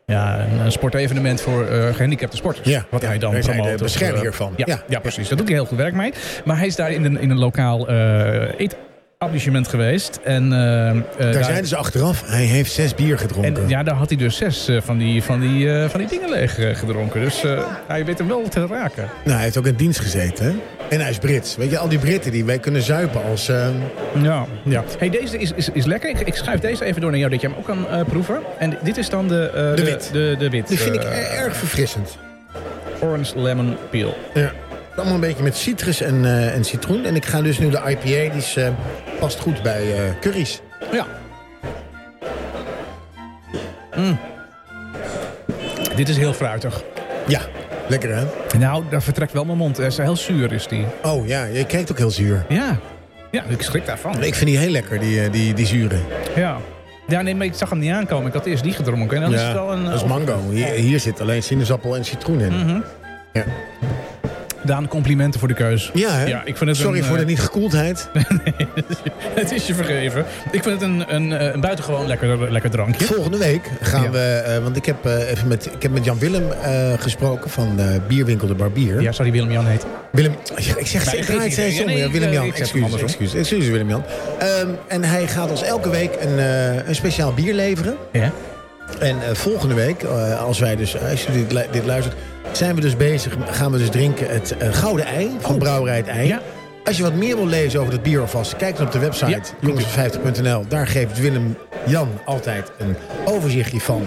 Ja, 0.05 0.45
een 0.63 0.71
sportevenement 0.71 1.41
voor 1.41 1.67
uh, 1.71 1.93
gehandicapte 1.93 2.37
sporters. 2.37 2.67
Ja, 2.67 2.85
wat 2.89 3.01
ja, 3.01 3.07
hij 3.07 3.17
dan 3.17 3.39
promoot. 3.39 3.77
de 3.77 3.83
bescherming 3.83 4.21
hiervan. 4.21 4.53
Ja, 4.55 4.65
ja, 4.67 4.83
ja, 4.87 4.99
precies. 4.99 5.27
Daar 5.27 5.37
doet 5.37 5.47
hij 5.47 5.55
heel 5.55 5.65
goed 5.65 5.77
werk 5.77 5.93
mee. 5.93 6.13
Maar 6.45 6.57
hij 6.57 6.67
is 6.67 6.75
daar 6.75 6.91
in 6.91 7.05
een, 7.05 7.19
in 7.19 7.29
een 7.29 7.37
lokaal 7.37 7.89
uh, 7.89 8.59
eet 8.59 8.75
establishment 9.21 9.67
geweest. 9.67 10.19
En, 10.23 10.43
uh, 10.43 10.49
daar, 10.51 11.03
daar 11.17 11.43
zeiden 11.43 11.67
ze 11.67 11.75
achteraf, 11.75 12.23
hij 12.25 12.43
heeft 12.43 12.71
zes 12.71 12.95
bier 12.95 13.17
gedronken. 13.17 13.63
En, 13.63 13.69
ja, 13.69 13.83
daar 13.83 13.95
had 13.95 14.09
hij 14.09 14.17
dus 14.17 14.37
zes 14.37 14.69
uh, 14.69 14.81
van, 14.81 14.97
die, 14.97 15.23
van, 15.23 15.39
die, 15.39 15.89
van 15.89 15.99
die 15.99 16.09
dingen 16.09 16.29
leeg 16.29 16.79
gedronken. 16.79 17.21
Dus 17.21 17.43
hij 17.87 18.05
weet 18.05 18.17
hem 18.17 18.27
wel 18.27 18.47
te 18.47 18.67
raken. 18.67 19.09
Nou, 19.23 19.35
hij 19.35 19.43
heeft 19.43 19.57
ook 19.57 19.65
in 19.65 19.75
dienst 19.75 19.99
gezeten. 19.99 20.45
Hè? 20.45 20.51
En 20.89 20.99
hij 20.99 21.09
is 21.09 21.17
Brits. 21.17 21.55
Weet 21.55 21.69
je, 21.69 21.77
al 21.77 21.89
die 21.89 21.99
Britten 21.99 22.31
die 22.31 22.45
wij 22.45 22.59
kunnen 22.59 22.81
zuipen 22.81 23.23
als... 23.23 23.45
Ja, 24.21 24.45
ja. 24.63 24.83
Hey, 24.97 25.09
deze 25.09 25.37
is, 25.37 25.51
is, 25.51 25.69
is 25.69 25.85
lekker. 25.85 26.09
Ik, 26.09 26.19
ik 26.19 26.35
schuif 26.35 26.59
deze 26.59 26.85
even 26.85 27.01
door 27.01 27.09
naar 27.09 27.19
jou, 27.19 27.31
dat 27.31 27.41
je 27.41 27.47
hem 27.47 27.57
ook 27.57 27.65
kan 27.65 28.05
proeven. 28.05 28.39
En 28.59 28.77
dit 28.83 28.97
is 28.97 29.09
dan 29.09 29.27
de... 29.27 29.73
de 29.75 29.83
wit. 29.83 30.09
De, 30.11 30.35
de, 30.39 30.49
wit. 30.49 30.67
Die 30.67 30.79
vind 30.79 30.95
ik 30.95 31.03
erg 31.03 31.55
verfrissend. 31.55 32.17
Orange 33.01 33.39
Lemon 33.39 33.77
Peel. 33.89 34.17
Ja. 34.33 34.51
Allemaal 34.99 35.15
een 35.15 35.27
beetje 35.27 35.43
met 35.43 35.57
citrus 35.57 36.01
en, 36.01 36.23
uh, 36.23 36.55
en 36.55 36.63
citroen. 36.63 37.05
En 37.05 37.15
ik 37.15 37.25
ga 37.25 37.41
dus 37.41 37.59
nu 37.59 37.69
de 37.69 37.77
IPA, 37.77 38.33
die 38.33 38.41
is, 38.41 38.57
uh, 38.57 38.67
past 39.19 39.39
goed 39.39 39.61
bij 39.61 39.85
uh, 39.85 40.19
curry's. 40.21 40.61
Ja. 40.91 41.05
Mm. 43.95 44.19
Dit 45.95 46.09
is 46.09 46.17
heel 46.17 46.33
fruitig. 46.33 46.83
Ja, 47.27 47.41
lekker 47.87 48.15
hè? 48.15 48.23
Nou, 48.57 48.83
daar 48.89 49.01
vertrekt 49.01 49.31
wel 49.31 49.45
mijn 49.45 49.57
mond. 49.57 49.77
Hij 49.77 49.87
is 49.87 49.97
heel 49.97 50.15
zuur 50.15 50.51
is 50.51 50.67
die. 50.67 50.85
Oh 51.03 51.27
ja, 51.27 51.43
je 51.43 51.65
kijkt 51.65 51.91
ook 51.91 51.97
heel 51.97 52.11
zuur. 52.11 52.45
Ja, 52.49 52.79
ja 53.31 53.43
ik 53.47 53.61
schrik 53.61 53.85
daarvan. 53.85 54.23
Ik 54.23 54.35
vind 54.35 54.49
die 54.49 54.59
heel 54.59 54.71
lekker, 54.71 54.99
die, 54.99 55.29
die, 55.29 55.53
die 55.53 55.65
zuren. 55.65 56.01
Ja. 56.35 56.57
Ja, 57.07 57.21
nee, 57.21 57.35
maar 57.35 57.45
ik 57.45 57.53
zag 57.53 57.69
hem 57.69 57.79
niet 57.79 57.91
aankomen. 57.91 58.27
Ik 58.27 58.33
had 58.33 58.45
eerst 58.45 58.63
die 58.63 58.73
gedronken. 58.73 59.17
En 59.17 59.23
dan 59.23 59.31
ja, 59.31 59.37
is 59.37 59.43
het 59.47 59.69
een... 59.69 59.85
dat 59.85 59.93
is 59.93 60.03
mango. 60.03 60.39
Hier, 60.49 60.67
hier 60.67 60.99
zit 60.99 61.21
alleen 61.21 61.43
sinaasappel 61.43 61.95
en 61.95 62.05
citroen 62.05 62.39
in. 62.39 62.53
Mm 62.53 62.67
-hmm. 62.67 62.83
Ja. 63.33 63.43
Daan, 64.69 64.87
complimenten 64.87 65.39
voor 65.39 65.49
de 65.49 65.53
keus. 65.53 65.91
Ja, 65.93 66.11
hè? 66.11 66.25
ja 66.25 66.41
ik 66.45 66.57
vind 66.57 66.69
het 66.69 66.79
Sorry 66.79 66.99
een, 66.99 67.05
voor 67.05 67.17
de 67.17 67.25
niet 67.25 67.39
gekoeldheid. 67.39 68.09
nee, 68.13 68.67
het 69.33 69.51
is 69.51 69.67
je 69.67 69.73
vergeven. 69.73 70.25
Ik 70.51 70.63
vind 70.63 70.81
het 70.81 70.89
een, 70.89 71.15
een, 71.15 71.53
een 71.53 71.61
buitengewoon 71.61 72.07
lekker, 72.07 72.51
lekker 72.51 72.69
drankje. 72.69 73.05
Volgende 73.05 73.37
week 73.37 73.71
gaan 73.81 74.03
ja. 74.03 74.09
we... 74.09 74.43
Uh, 74.47 74.63
want 74.63 74.75
ik 74.75 74.85
heb, 74.85 75.05
even 75.05 75.47
met, 75.47 75.65
ik 75.65 75.81
heb 75.81 75.91
met 75.91 76.05
Jan 76.05 76.19
Willem 76.19 76.43
gesproken 76.99 77.49
van 77.49 77.79
Bierwinkel 78.07 78.47
de 78.47 78.55
Barbier. 78.55 79.01
Ja, 79.01 79.11
die 79.11 79.31
Willem-Jan 79.31 79.65
heet? 79.65 79.85
Willem... 80.11 80.35
Ik 80.55 80.87
zeg 80.87 81.13
ik 81.13 81.27
het 81.27 81.83
om. 81.83 81.89
Ja, 81.89 82.09
Willem-Jan, 82.11 82.53
excuus, 82.53 83.01
excuus. 83.01 83.33
Excuus, 83.33 83.67
Willem-Jan. 83.67 84.03
En 84.87 85.03
hij 85.03 85.27
gaat 85.27 85.49
ons 85.49 85.63
elke 85.63 85.89
week 85.89 86.11
een, 86.19 86.37
een 86.87 86.95
speciaal 86.95 87.33
bier 87.33 87.53
leveren. 87.53 87.97
Ja. 88.11 88.31
En 88.99 89.35
volgende 89.35 89.75
week, 89.75 90.03
als 90.39 90.59
wij 90.59 90.75
dus... 90.75 90.97
Als 90.99 91.23
je 91.25 91.31
dit, 91.31 91.67
dit 91.71 91.85
luistert 91.85 92.15
zijn 92.51 92.75
we 92.75 92.81
dus 92.81 92.97
bezig, 92.97 93.35
gaan 93.49 93.71
we 93.71 93.77
dus 93.77 93.89
drinken 93.89 94.29
het 94.29 94.55
uh, 94.61 94.73
Gouden 94.73 95.05
Ei 95.05 95.31
van 95.39 95.53
oh. 95.53 95.59
Brouwerij 95.59 95.97
het 95.97 96.07
Ei. 96.07 96.27
Ja. 96.27 96.41
Als 96.83 96.97
je 96.97 97.03
wat 97.03 97.13
meer 97.13 97.35
wil 97.35 97.47
lezen 97.47 97.79
over 97.79 97.93
het 97.93 98.03
bier 98.03 98.19
alvast, 98.19 98.55
kijk 98.55 98.77
dan 98.77 98.85
op 98.85 98.91
de 98.91 98.99
website 98.99 99.41
ja. 99.59 99.69
jongens50.nl. 99.69 100.65
Daar 100.67 100.87
geeft 100.87 101.19
Willem 101.19 101.57
Jan 101.85 102.09
altijd 102.25 102.71
een 102.77 102.95
overzichtje 103.25 103.79
van 103.79 104.03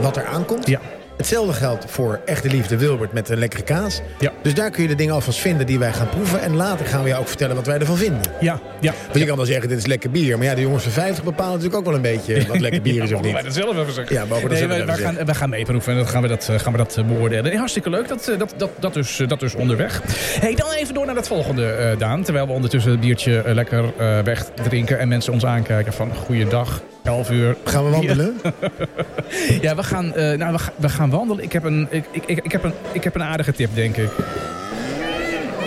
wat 0.00 0.16
er 0.16 0.26
aankomt. 0.26 0.66
Ja. 0.66 0.80
Hetzelfde 1.16 1.52
geldt 1.52 1.84
voor 1.88 2.20
Echte 2.24 2.48
Liefde 2.48 2.76
Wilbert 2.76 3.12
met 3.12 3.28
een 3.28 3.38
lekkere 3.38 3.62
kaas. 3.62 4.00
Ja. 4.18 4.32
Dus 4.42 4.54
daar 4.54 4.70
kun 4.70 4.82
je 4.82 4.88
de 4.88 4.94
dingen 4.94 5.14
alvast 5.14 5.38
vinden 5.38 5.66
die 5.66 5.78
wij 5.78 5.92
gaan 5.92 6.08
proeven. 6.08 6.40
En 6.40 6.56
later 6.56 6.86
gaan 6.86 7.02
we 7.02 7.08
jou 7.08 7.20
ook 7.20 7.28
vertellen 7.28 7.56
wat 7.56 7.66
wij 7.66 7.78
ervan 7.78 7.96
vinden. 7.96 8.20
Ja, 8.40 8.60
ja. 8.80 8.94
Want 9.04 9.18
je 9.18 9.24
kan 9.24 9.36
wel 9.36 9.46
zeggen, 9.46 9.68
dit 9.68 9.78
is 9.78 9.86
lekker 9.86 10.10
bier. 10.10 10.38
Maar 10.38 10.46
ja, 10.46 10.54
de 10.54 10.60
jongens 10.60 10.82
van 10.82 10.92
50 10.92 11.24
bepalen 11.24 11.52
natuurlijk 11.52 11.78
ook 11.78 11.84
wel 11.84 11.94
een 11.94 12.02
beetje 12.02 12.46
wat 12.46 12.60
lekker 12.66 12.82
bier 12.82 13.02
is 13.02 13.10
ja, 13.10 13.16
of 13.16 13.22
niet. 13.22 13.32
wij 13.32 13.42
dat 13.42 13.54
zelf 13.54 13.76
even 13.76 13.92
zeggen. 13.92 14.16
Ja, 14.16 14.24
mogen 14.24 14.42
we 14.42 14.48
dat 14.48 14.58
nee, 14.58 14.68
wij, 14.68 14.86
wij, 14.86 14.96
gaan, 14.96 15.24
wij 15.24 15.34
gaan 15.34 15.50
meeproeven 15.50 15.92
en 15.92 15.98
dan 15.98 16.08
gaan 16.08 16.22
we 16.22 16.28
dat, 16.28 16.48
gaan 16.56 16.72
we 16.72 16.78
dat 16.78 17.02
beoordelen. 17.06 17.44
Nee, 17.44 17.56
hartstikke 17.56 17.90
leuk, 17.90 18.08
dat, 18.08 18.32
dat, 18.38 18.54
dat, 18.56 18.70
dat, 18.78 18.94
dus, 18.94 19.22
dat 19.26 19.40
dus 19.40 19.54
onderweg. 19.54 20.02
Hey, 20.40 20.54
dan 20.54 20.70
even 20.70 20.94
door 20.94 21.06
naar 21.06 21.16
het 21.16 21.28
volgende, 21.28 21.90
uh, 21.92 21.98
Daan. 21.98 22.22
Terwijl 22.22 22.46
we 22.46 22.52
ondertussen 22.52 22.90
het 22.90 23.00
biertje 23.00 23.42
lekker 23.46 23.84
uh, 23.84 24.18
wegdrinken 24.18 24.98
en 24.98 25.08
mensen 25.08 25.32
ons 25.32 25.44
aankijken 25.44 25.92
van... 25.92 26.14
Goeiedag, 26.14 26.82
11 27.02 27.30
uur. 27.30 27.56
Gaan 27.64 27.84
we 27.84 27.90
wandelen? 27.90 28.40
Ja, 29.60 29.76
we 29.76 29.82
gaan, 29.82 30.14
eh, 30.14 30.38
nou, 30.38 30.52
we, 30.52 30.58
ga- 30.58 30.72
we 30.76 30.88
gaan 30.88 31.10
wandelen. 31.10 31.44
Ik 31.44 31.52
heb, 31.52 31.64
een, 31.64 31.86
ik, 31.90 32.04
ik, 32.10 32.40
ik, 32.44 32.52
heb 32.52 32.64
een, 32.64 32.72
ik 32.92 33.04
heb 33.04 33.14
een 33.14 33.22
aardige 33.22 33.52
tip, 33.52 33.70
denk 33.74 33.96
ik. 33.96 34.10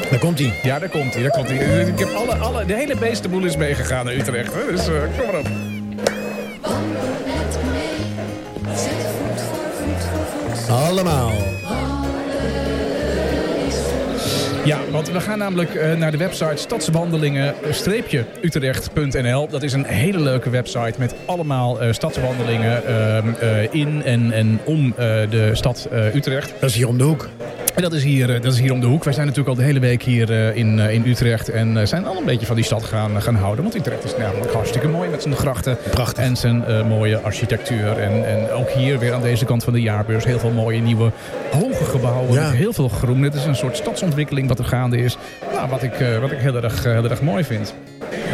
Daar 0.09 0.19
komt 0.19 0.39
hij. 0.39 0.53
Ja, 0.63 0.79
daar 0.79 0.89
komt 0.89 1.13
hij. 1.13 1.21
Daar 1.23 1.31
komt 1.31 1.47
hij. 1.47 1.85
Ik 1.85 1.99
heb 1.99 2.09
alle, 2.13 2.35
alle, 2.35 2.65
de 2.65 2.73
hele 2.73 2.97
beestenboel 2.97 3.43
is 3.43 3.57
meegegaan 3.57 4.05
naar 4.05 4.13
Utrecht. 4.15 4.53
Hè? 4.53 4.71
Dus 4.71 4.87
eh, 4.87 4.93
kom 5.17 5.25
maar 5.25 5.39
op. 5.39 5.47
met 11.03 11.54
Ja, 14.65 14.79
want 14.91 15.11
we 15.11 15.19
gaan 15.19 15.37
namelijk 15.37 15.75
eh, 15.75 15.93
naar 15.93 16.11
de 16.11 16.17
website 16.17 16.55
stadswandelingen-utrecht.nl. 16.55 19.47
Dat 19.47 19.63
is 19.63 19.73
een 19.73 19.85
hele 19.85 20.19
leuke 20.19 20.49
website 20.49 20.93
met 20.97 21.15
allemaal 21.25 21.81
eh, 21.81 21.93
stadswandelingen 21.93 22.85
ehm, 22.85 23.27
eh, 23.39 23.73
in 23.73 24.03
en, 24.03 24.31
en 24.31 24.59
om 24.63 24.93
de 25.29 25.49
stad 25.53 25.87
Utrecht. 26.13 26.53
Dat 26.59 26.69
is 26.69 26.75
hier 26.75 26.87
om. 26.87 27.29
En 27.75 27.81
dat 27.81 27.93
is 27.93 28.03
hier, 28.03 28.35
eh, 28.35 28.41
dat 28.41 28.53
is 28.53 28.59
hier 28.59 28.71
om 28.71 28.79
de 28.79 28.85
hoek. 28.85 29.03
Wij 29.03 29.13
zijn 29.13 29.27
natuurlijk 29.27 29.55
al 29.55 29.61
de 29.61 29.67
hele 29.67 29.79
week 29.79 30.03
hier 30.03 30.31
eh, 30.31 30.55
in, 30.55 30.79
eh, 30.79 30.93
in 30.93 31.03
Utrecht. 31.05 31.49
En 31.49 31.87
zijn 31.87 32.05
al 32.05 32.17
een 32.17 32.25
beetje 32.25 32.45
van 32.45 32.55
die 32.55 32.65
stad 32.65 32.83
gaan, 32.83 33.21
gaan 33.21 33.35
houden. 33.35 33.63
Want 33.63 33.75
Utrecht 33.75 34.03
is 34.03 34.17
namelijk 34.17 34.53
hartstikke 34.53 34.87
mooi 34.87 35.09
met 35.09 35.21
zijn 35.21 35.35
grachten. 35.35 35.77
Prachtig. 35.91 36.23
En 36.23 36.37
zijn 36.37 36.87
mooie 36.87 37.17
architectuur. 37.17 37.97
En, 37.97 38.27
en 38.27 38.51
ook 38.51 38.69
hier 38.69 38.99
weer 38.99 39.13
aan 39.13 39.21
deze 39.21 39.45
kant 39.45 39.63
van 39.63 39.73
de 39.73 39.81
jaarbeurs 39.81 40.25
heel 40.25 40.39
veel 40.39 40.51
mooie 40.51 40.81
nieuwe 40.81 41.11
hoge 41.51 41.85
gebouwen. 41.85 42.33
Ja. 42.33 42.49
Met 42.49 42.57
heel 42.57 42.73
veel 42.73 42.89
groen. 42.89 43.21
Het 43.21 43.33
is 43.33 43.45
een 43.45 43.55
soort 43.55 43.77
stadsontwikkeling 43.77 44.47
wat 44.47 44.59
er 44.59 44.65
gaande 44.65 44.97
is. 44.97 45.17
Nou, 45.53 45.69
wat 45.69 45.83
ik, 45.83 45.93
wat 46.21 46.31
ik 46.31 46.37
heel, 46.37 46.55
erg, 46.63 46.83
heel 46.83 47.09
erg 47.09 47.21
mooi 47.21 47.43
vind. 47.43 47.73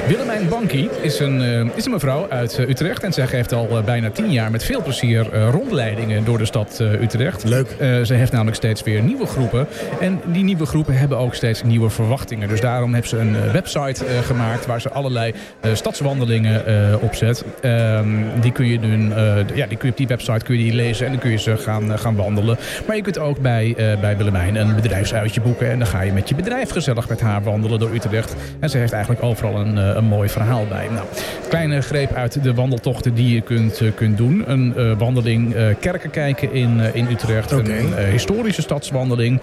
Willemijn 0.07 0.49
Bankie 0.49 0.89
is 1.01 1.19
een, 1.19 1.41
eh, 1.41 1.75
is 1.75 1.85
een 1.85 1.91
mevrouw 1.91 2.29
uit 2.29 2.57
eh, 2.57 2.69
Utrecht. 2.69 3.03
En 3.03 3.13
zij 3.13 3.27
geeft 3.27 3.53
al 3.53 3.67
eh, 3.69 3.83
bijna 3.83 4.09
tien 4.09 4.31
jaar 4.31 4.51
met 4.51 4.63
veel 4.63 4.81
plezier 4.81 5.49
rondleidingen 5.49 6.25
door 6.25 6.37
de 6.37 6.45
stad 6.45 6.79
Utrecht. 6.79 7.43
Leuk. 7.43 7.75
Ze 8.03 8.13
heeft 8.13 8.31
namelijk 8.31 8.55
steeds 8.55 8.83
weer 8.83 9.01
nieuwe 9.01 9.25
groepen. 9.25 9.67
En 9.99 10.21
die 10.25 10.43
nieuwe 10.43 10.65
groepen 10.65 10.97
hebben 10.97 11.17
ook 11.17 11.35
steeds 11.35 11.63
nieuwe 11.63 11.89
verwachtingen. 11.89 12.47
Dus 12.47 12.61
daarom 12.61 12.93
heeft 12.93 13.09
ze 13.09 13.17
een 13.17 13.51
website 13.51 14.05
gemaakt 14.25 14.65
waar 14.65 14.81
ze 14.81 14.89
allerlei 14.89 15.33
stadswandelingen 15.73 16.65
eh, 16.65 17.03
opzet. 17.03 17.43
Ehm, 17.61 18.07
die 18.41 18.51
kun 18.51 18.65
je 18.65 18.79
doen, 18.79 19.13
ja, 19.55 19.67
die 19.67 19.77
kun 19.77 19.85
je 19.85 19.91
op 19.91 19.97
die 19.97 20.07
website 20.07 20.45
kun 20.45 20.57
je 20.57 20.63
die 20.63 20.73
lezen 20.73 21.05
en 21.05 21.11
dan 21.11 21.21
kun 21.21 21.31
je 21.31 21.37
ze 21.37 21.57
gaan, 21.57 21.99
gaan 21.99 22.15
wandelen. 22.15 22.57
Maar 22.87 22.95
je 22.95 23.01
kunt 23.01 23.19
ook 23.19 23.39
bij, 23.39 23.75
bij 24.01 24.17
Willemijn 24.17 24.55
een 24.55 24.75
bedrijfsuitje 24.75 25.41
boeken. 25.41 25.69
En 25.69 25.79
dan 25.79 25.87
ga 25.87 26.01
je 26.01 26.11
met 26.11 26.29
je 26.29 26.35
bedrijf 26.35 26.69
gezellig 26.69 27.09
met 27.09 27.21
haar 27.21 27.43
wandelen 27.43 27.79
door 27.79 27.93
Utrecht. 27.93 28.35
En 28.59 28.69
ze 28.69 28.77
heeft 28.77 28.93
eigenlijk 28.93 29.23
overal 29.23 29.55
een, 29.55 29.77
een 29.97 30.05
mooi 30.05 30.29
verhaal 30.29 30.65
bij. 30.69 30.87
Nou, 30.93 31.05
kleine 31.49 31.81
greep 31.81 32.13
uit 32.13 32.43
de 32.43 32.53
wandeltochten 32.53 33.13
die 33.13 33.33
je 33.33 33.41
kunt, 33.41 33.81
eh, 33.81 33.87
kunt 33.95 34.17
doen. 34.17 34.43
Een 34.45 34.75
eh, 34.75 34.97
wandeling 34.97 35.53
eh, 35.53 35.65
kerken 35.79 36.09
kijken 36.09 36.53
in, 36.53 36.79
eh, 36.79 36.95
in 36.95 37.07
Utrecht. 37.11 37.51
Een 37.51 37.95
eh, 37.95 38.09
historische 38.09 38.61
stadswandeling. 38.61 39.41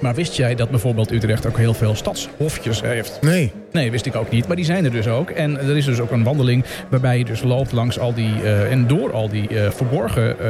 Maar 0.00 0.14
wist 0.14 0.34
jij 0.36 0.54
dat 0.54 0.70
bijvoorbeeld 0.70 1.10
Utrecht 1.10 1.46
ook 1.46 1.56
heel 1.56 1.74
veel 1.74 1.94
stadshofjes 1.94 2.80
heeft? 2.80 3.18
Nee. 3.20 3.52
Nee, 3.72 3.90
wist 3.90 4.06
ik 4.06 4.16
ook 4.16 4.30
niet. 4.30 4.46
Maar 4.46 4.56
die 4.56 4.64
zijn 4.64 4.84
er 4.84 4.90
dus 4.90 5.06
ook. 5.06 5.30
En 5.30 5.58
er 5.58 5.76
is 5.76 5.84
dus 5.84 6.00
ook 6.00 6.10
een 6.10 6.22
wandeling 6.22 6.64
waarbij 6.88 7.18
je 7.18 7.24
dus 7.24 7.42
loopt 7.42 7.72
langs 7.72 7.98
al 7.98 8.14
die... 8.14 8.42
eh, 8.42 8.70
en 8.70 8.86
door 8.86 9.12
al 9.12 9.28
die 9.28 9.48
eh, 9.48 9.70
verborgen 9.70 10.40
eh, 10.40 10.46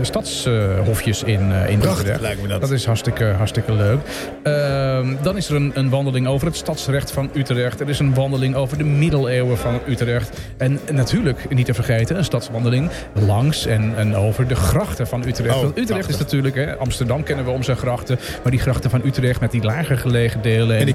stadshofjes 0.00 1.22
in, 1.22 1.52
in 1.68 1.78
Prachtig 1.78 2.00
Utrecht. 2.00 2.20
lijkt 2.20 2.42
me 2.42 2.48
dat. 2.48 2.60
Dat 2.60 2.70
is 2.70 2.86
hartstikke, 2.86 3.24
hartstikke 3.24 3.72
leuk. 3.72 3.98
Ehm, 4.42 5.14
dan 5.22 5.36
is 5.36 5.48
er 5.48 5.56
een, 5.56 5.70
een 5.74 5.88
wandeling 5.88 6.26
over 6.26 6.46
het 6.46 6.56
stadsrecht 6.56 7.10
van 7.10 7.30
Utrecht. 7.34 7.80
Er 7.80 7.88
is 7.88 7.98
een 7.98 8.14
wandeling 8.14 8.54
over 8.54 8.78
de 8.78 8.84
middeleeuwen 8.84 9.58
van 9.58 9.80
Utrecht. 9.88 10.40
En 10.56 10.80
natuurlijk, 10.92 11.54
niet 11.54 11.66
te 11.66 11.74
vergeten, 11.74 12.16
een 12.18 12.24
stadswandeling 12.24 12.90
langs 13.26 13.66
en, 13.66 13.92
en 13.96 14.16
over 14.16 14.48
de 14.48 14.54
grachten 14.54 15.06
van 15.06 15.24
Utrecht. 15.26 15.54
Oh, 15.54 15.62
Want 15.62 15.70
Utrecht 15.70 15.88
prachtig. 15.88 16.10
is 16.14 16.18
natuurlijk, 16.18 16.54
hè, 16.54 16.76
Amsterdam 16.76 17.22
kennen 17.22 17.44
we 17.44 17.50
om 17.50 17.62
zijn 17.62 17.76
grachten. 17.76 18.18
Maar 18.42 18.52
die 18.52 18.60
grachten 18.60 18.90
van 18.90 19.00
Utrecht 19.04 19.40
met 19.40 19.50
die 19.50 19.62
lager 19.62 19.98
gelegen 19.98 20.42
delen 20.42 20.76
en, 20.78 20.84
die 20.86 20.94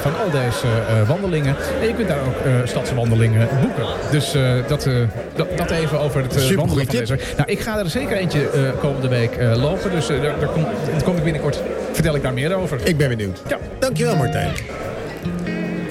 van 0.00 0.12
al 0.24 0.30
deze 0.30 0.66
eh, 0.88 1.08
wandelingen. 1.08 1.56
En 1.80 1.86
je 1.88 1.94
kunt 1.94 2.08
daar 2.08 2.20
ook 2.26 2.40
eh, 2.44 2.52
stadswandelingen 2.64 3.48
boeken. 3.60 3.84
Dus 4.10 4.34
eh, 4.34 4.42
dat, 4.68 4.86
eh, 4.86 4.94
dat, 5.34 5.46
dat 5.56 5.70
even 5.70 6.00
over 6.00 6.22
het 6.22 6.36
eh, 6.36 6.42
wandelen 6.56 6.86
van 6.86 6.96
deze. 6.96 7.18
Nou, 7.36 7.50
ik 7.50 7.60
ga 7.60 7.78
er 7.78 7.90
zeker 7.90 8.16
eentje 8.16 8.48
eh, 8.50 8.60
komende 8.80 9.08
week 9.08 9.32
eh, 9.36 9.55
lopen. 9.58 9.90
Dus 9.90 10.08
eh, 10.08 10.22
daar, 10.22 10.38
daar 10.40 10.48
kom, 10.48 10.62
daar 10.92 11.02
kom 11.04 11.16
ik 11.16 11.22
binnenkort. 11.22 11.62
Vertel 11.92 12.14
ik 12.14 12.22
daar 12.22 12.32
meer 12.34 12.54
over. 12.54 12.78
Ik 12.84 12.96
ben 12.96 13.08
benieuwd. 13.08 13.42
Ja. 13.48 13.58
Dankjewel 13.78 14.16
Martijn. 14.16 14.50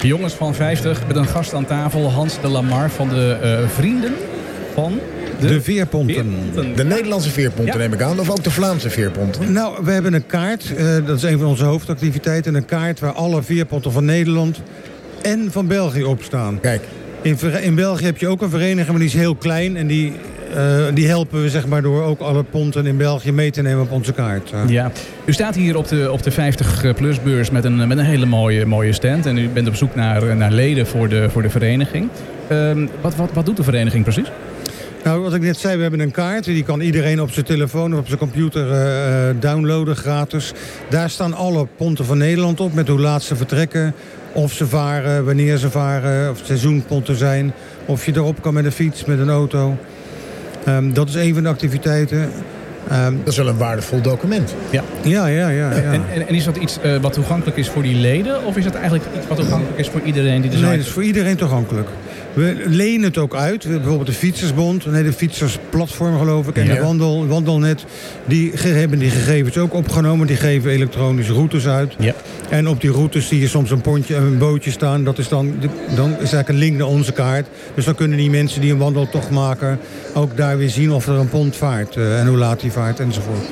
Jongens 0.00 0.32
van 0.34 0.54
50 0.54 1.06
met 1.06 1.16
een 1.16 1.26
gast 1.26 1.54
aan 1.54 1.64
tafel. 1.66 2.10
Hans 2.10 2.40
de 2.40 2.48
Lamar 2.48 2.90
van 2.90 3.08
de 3.08 3.36
eh, 3.42 3.68
Vrienden 3.68 4.12
van 4.74 4.98
de, 5.40 5.46
De 5.46 5.60
veerponten. 5.60 6.34
De 6.76 6.84
Nederlandse 6.84 7.30
veerponten 7.30 7.72
Ja. 7.74 7.78
neem 7.80 7.92
ik 7.92 8.00
aan. 8.02 8.20
Of 8.20 8.30
ook 8.30 8.42
de 8.44 8.50
Vlaamse 8.50 8.90
veerponten. 8.90 9.52
Nou, 9.52 9.84
we 9.84 9.90
hebben 9.90 10.14
een 10.14 10.26
kaart. 10.26 10.74
eh, 10.76 10.86
dat 11.06 11.16
is 11.16 11.22
een 11.22 11.38
van 11.38 11.46
onze 11.48 11.64
hoofdactiviteiten. 11.64 12.54
Een 12.54 12.64
kaart 12.64 13.00
waar 13.00 13.12
alle 13.12 13.42
veerponten 13.42 13.92
van 13.92 14.04
Nederland 14.04 14.60
en 15.22 15.48
van 15.50 15.66
België 15.66 16.04
op 16.04 16.22
staan. 16.22 16.60
Kijk. 16.60 16.82
In, 17.22 17.38
in 17.62 17.74
België 17.74 18.04
heb 18.04 18.18
je 18.18 18.28
ook 18.28 18.42
een 18.42 18.50
vereniging, 18.50 18.88
maar 18.88 18.98
die 18.98 19.08
is 19.08 19.14
heel 19.14 19.34
klein. 19.34 19.76
En 19.76 19.86
die, 19.86 20.12
eh, 20.54 20.94
die 20.94 21.06
helpen 21.06 21.42
we 21.42 21.50
zeg 21.50 21.66
maar, 21.66 21.82
door 21.82 22.02
ook 22.02 22.20
alle 22.20 22.42
ponten 22.42 22.86
in 22.86 22.96
België 22.96 23.32
mee 23.32 23.50
te 23.50 23.62
nemen 23.62 23.82
op 23.82 23.90
onze 23.90 24.12
kaart. 24.12 24.50
Eh, 24.52 24.68
Ja, 24.68 24.90
u 25.24 25.32
staat 25.32 25.54
hier 25.54 25.76
op 25.76 25.88
de, 25.88 26.12
op 26.12 26.22
de 26.22 26.32
50-plus 26.32 27.22
beurs 27.22 27.50
met 27.50 27.64
een, 27.64 27.88
met 27.88 27.98
een 27.98 28.04
hele 28.04 28.26
mooie, 28.26 28.66
mooie 28.66 28.92
stand. 28.92 29.26
En 29.26 29.38
u 29.38 29.48
bent 29.48 29.68
op 29.68 29.74
zoek 29.74 29.94
naar, 29.94 30.36
naar 30.36 30.52
leden 30.52 30.86
voor 30.86 31.08
de, 31.08 31.30
voor 31.30 31.42
de 31.42 31.50
vereniging. 31.50 32.08
Ehm, 32.48 32.86
wat, 33.00 33.16
wat, 33.16 33.30
wat 33.32 33.46
doet 33.46 33.56
de 33.56 33.62
vereniging 33.64 34.02
precies? 34.02 34.30
Nou, 35.06 35.20
wat 35.20 35.34
ik 35.34 35.40
net 35.40 35.56
zei, 35.56 35.76
we 35.76 35.82
hebben 35.82 36.00
een 36.00 36.10
kaart. 36.10 36.44
Die 36.44 36.62
kan 36.62 36.80
iedereen 36.80 37.20
op 37.20 37.30
zijn 37.30 37.44
telefoon 37.44 37.92
of 37.92 37.98
op 37.98 38.06
zijn 38.06 38.18
computer 38.18 38.72
eh, 38.72 39.28
eh, 39.28 39.36
downloaden, 39.40 39.96
gratis. 39.96 40.52
Daar 40.90 41.10
staan 41.10 41.34
alle 41.34 41.66
ponten 41.76 42.04
van 42.04 42.18
Nederland 42.18 42.60
op 42.60 42.74
met 42.74 42.88
hoe 42.88 43.00
laat 43.00 43.22
ze 43.22 43.36
vertrekken. 43.36 43.94
Of 44.32 44.52
ze 44.52 44.66
varen, 44.66 45.24
wanneer 45.24 45.56
ze 45.56 45.70
varen, 45.70 46.30
of 46.30 46.36
het 46.36 46.46
seizoenponten 46.46 47.16
zijn. 47.16 47.52
Of 47.84 48.06
je 48.06 48.12
erop 48.14 48.42
kan 48.42 48.54
met 48.54 48.64
een 48.64 48.72
fiets, 48.72 49.04
met 49.04 49.18
een 49.18 49.30
auto. 49.30 49.76
Ehm, 50.66 50.92
dat 50.92 51.08
is 51.08 51.14
een 51.14 51.34
van 51.34 51.42
de 51.42 51.48
activiteiten. 51.48 52.30
Ehm, 52.90 53.14
Dat 53.24 53.32
is 53.32 53.36
wel 53.36 53.48
een 53.48 53.56
waardevol 53.56 54.00
document. 54.00 54.54
Ja. 54.70 54.82
ja, 55.02 55.26
ja, 55.26 55.48
ja. 55.48 55.70
ja. 55.70 55.76
En, 55.76 56.02
en, 56.14 56.28
en 56.28 56.34
is 56.34 56.44
dat 56.44 56.56
iets 56.56 56.78
eh, 56.82 56.96
wat 56.96 57.12
toegankelijk 57.12 57.56
is 57.56 57.68
voor 57.68 57.82
die 57.82 57.94
leden? 57.96 58.44
Of 58.44 58.56
is 58.56 58.64
dat 58.64 58.74
eigenlijk 58.74 59.04
iets 59.16 59.26
wat 59.26 59.36
toegankelijk 59.38 59.78
is 59.78 59.88
voor 59.88 60.00
iedereen 60.04 60.40
die 60.40 60.50
de 60.50 60.56
Nee, 60.56 60.76
dat 60.76 60.86
is 60.86 60.92
voor 60.92 61.04
iedereen 61.04 61.36
toegankelijk. 61.36 61.88
We 62.36 62.64
lenen 62.66 63.02
het 63.02 63.18
ook 63.18 63.34
uit. 63.34 63.54
We 63.64 63.70
hebben 63.70 63.78
bijvoorbeeld 63.78 64.06
de 64.08 64.14
Fietsersbond, 64.26 64.84
een 64.84 64.94
hele 64.94 65.12
fietsersplatform 65.12 66.18
geloof 66.18 66.48
ik. 66.48 66.56
En 66.56 66.66
Ja. 66.66 66.74
de 66.74 66.80
wandel, 66.80 67.26
Wandelnet, 67.26 67.84
die 68.24 68.52
hebben 68.54 68.98
die 68.98 69.10
gegevens 69.10 69.58
ook 69.58 69.74
opgenomen. 69.74 70.26
Die 70.26 70.36
geven 70.36 70.70
elektronische 70.70 71.32
routes 71.32 71.66
uit. 71.66 71.94
Ja. 71.98 72.14
En 72.48 72.68
op 72.68 72.80
die 72.80 72.90
routes 72.90 73.28
zie 73.28 73.40
je 73.40 73.48
soms 73.48 73.70
een 73.70 73.80
pontje 73.80 74.14
en 74.16 74.22
een 74.22 74.38
bootje 74.38 74.70
staan. 74.70 75.04
Dat 75.04 75.18
is 75.18 75.28
dan, 75.28 75.54
dan 75.94 76.10
is 76.10 76.16
eigenlijk 76.16 76.48
een 76.48 76.58
link 76.58 76.76
naar 76.78 76.86
onze 76.86 77.12
kaart. 77.12 77.46
Dus 77.74 77.84
dan 77.84 77.94
kunnen 77.94 78.18
die 78.18 78.30
mensen 78.30 78.60
die 78.60 78.72
een 78.72 78.78
wandeltocht 78.78 79.30
maken... 79.30 79.78
ook 80.14 80.36
daar 80.36 80.58
weer 80.58 80.70
zien 80.70 80.92
of 80.92 81.06
er 81.06 81.14
een 81.14 81.28
pont 81.28 81.56
vaart. 81.56 81.96
eh, 81.96 82.20
en 82.20 82.26
hoe 82.26 82.36
laat 82.36 82.60
die 82.60 82.72
vaart 82.72 83.00
enzovoort. 83.00 83.44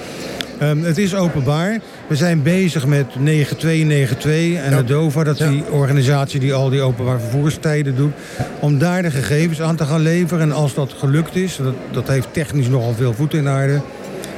Ehm, 0.59 0.83
het 0.83 0.99
is 0.99 1.15
openbaar. 1.15 1.79
We 2.07 2.17
zijn 2.17 2.43
bezig 2.43 2.87
met 2.87 3.07
9292 3.19 4.55
en 4.65 4.71
Ja. 4.71 4.77
de 4.77 4.85
DOVA, 4.85 5.25
dat 5.25 5.35
is 5.35 5.41
Ja. 5.41 5.51
die 5.51 5.65
organisatie 5.71 6.41
die 6.41 6.53
al 6.55 6.69
die 6.71 6.81
openbaar 6.81 7.21
vervoerstijden 7.21 7.97
doet, 7.97 8.13
om 8.61 8.79
daar 8.79 9.03
de 9.03 9.11
gegevens 9.11 9.61
aan 9.63 9.77
te 9.77 9.85
gaan 9.85 10.01
leveren. 10.01 10.43
En 10.43 10.53
als 10.53 10.75
dat 10.75 10.93
gelukt 10.99 11.37
is, 11.37 11.57
dat, 11.57 11.75
dat 11.91 12.09
heeft 12.09 12.29
technisch 12.33 12.69
nogal 12.69 12.95
veel 12.95 13.13
voet 13.13 13.35
in 13.35 13.49
aarde, 13.49 13.81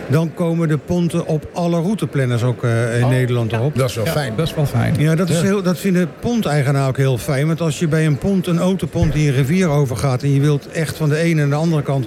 dan 0.08 0.34
komen 0.34 0.68
de 0.68 0.78
ponten 0.78 1.26
op 1.26 1.48
alle 1.52 1.80
routeplanners 1.80 2.42
ook 2.42 2.64
eh, 2.64 2.98
in 2.98 3.04
Oh, 3.04 3.10
Nederland 3.10 3.50
ja. 3.50 3.56
erop. 3.58 3.76
Dat 3.76 3.88
is 3.88 3.94
wel 3.96 4.06
fijn. 4.06 4.32
Dat 4.36 4.46
is 4.46 4.54
wel 4.54 4.66
fijn. 4.66 4.94
Ja, 4.98 5.14
dat, 5.14 5.28
is 5.28 5.36
Ja. 5.36 5.42
heel, 5.42 5.62
dat 5.62 5.78
vinden 5.78 6.08
ponteigenaren 6.20 6.88
ook 6.88 6.96
heel 6.96 7.18
fijn. 7.18 7.46
Want 7.46 7.60
als 7.60 7.78
je 7.78 7.88
bij 7.88 8.06
een 8.06 8.18
pont, 8.18 8.46
een 8.46 8.58
autopont 8.58 9.12
die 9.12 9.28
een 9.28 9.34
rivier 9.34 9.68
overgaat... 9.68 10.22
en 10.22 10.32
je 10.34 10.40
wilt 10.40 10.68
echt 10.72 10.96
van 10.96 11.08
de 11.08 11.16
ene 11.16 11.40
naar 11.40 11.48
de 11.48 11.54
andere 11.54 11.82
kant... 11.82 12.06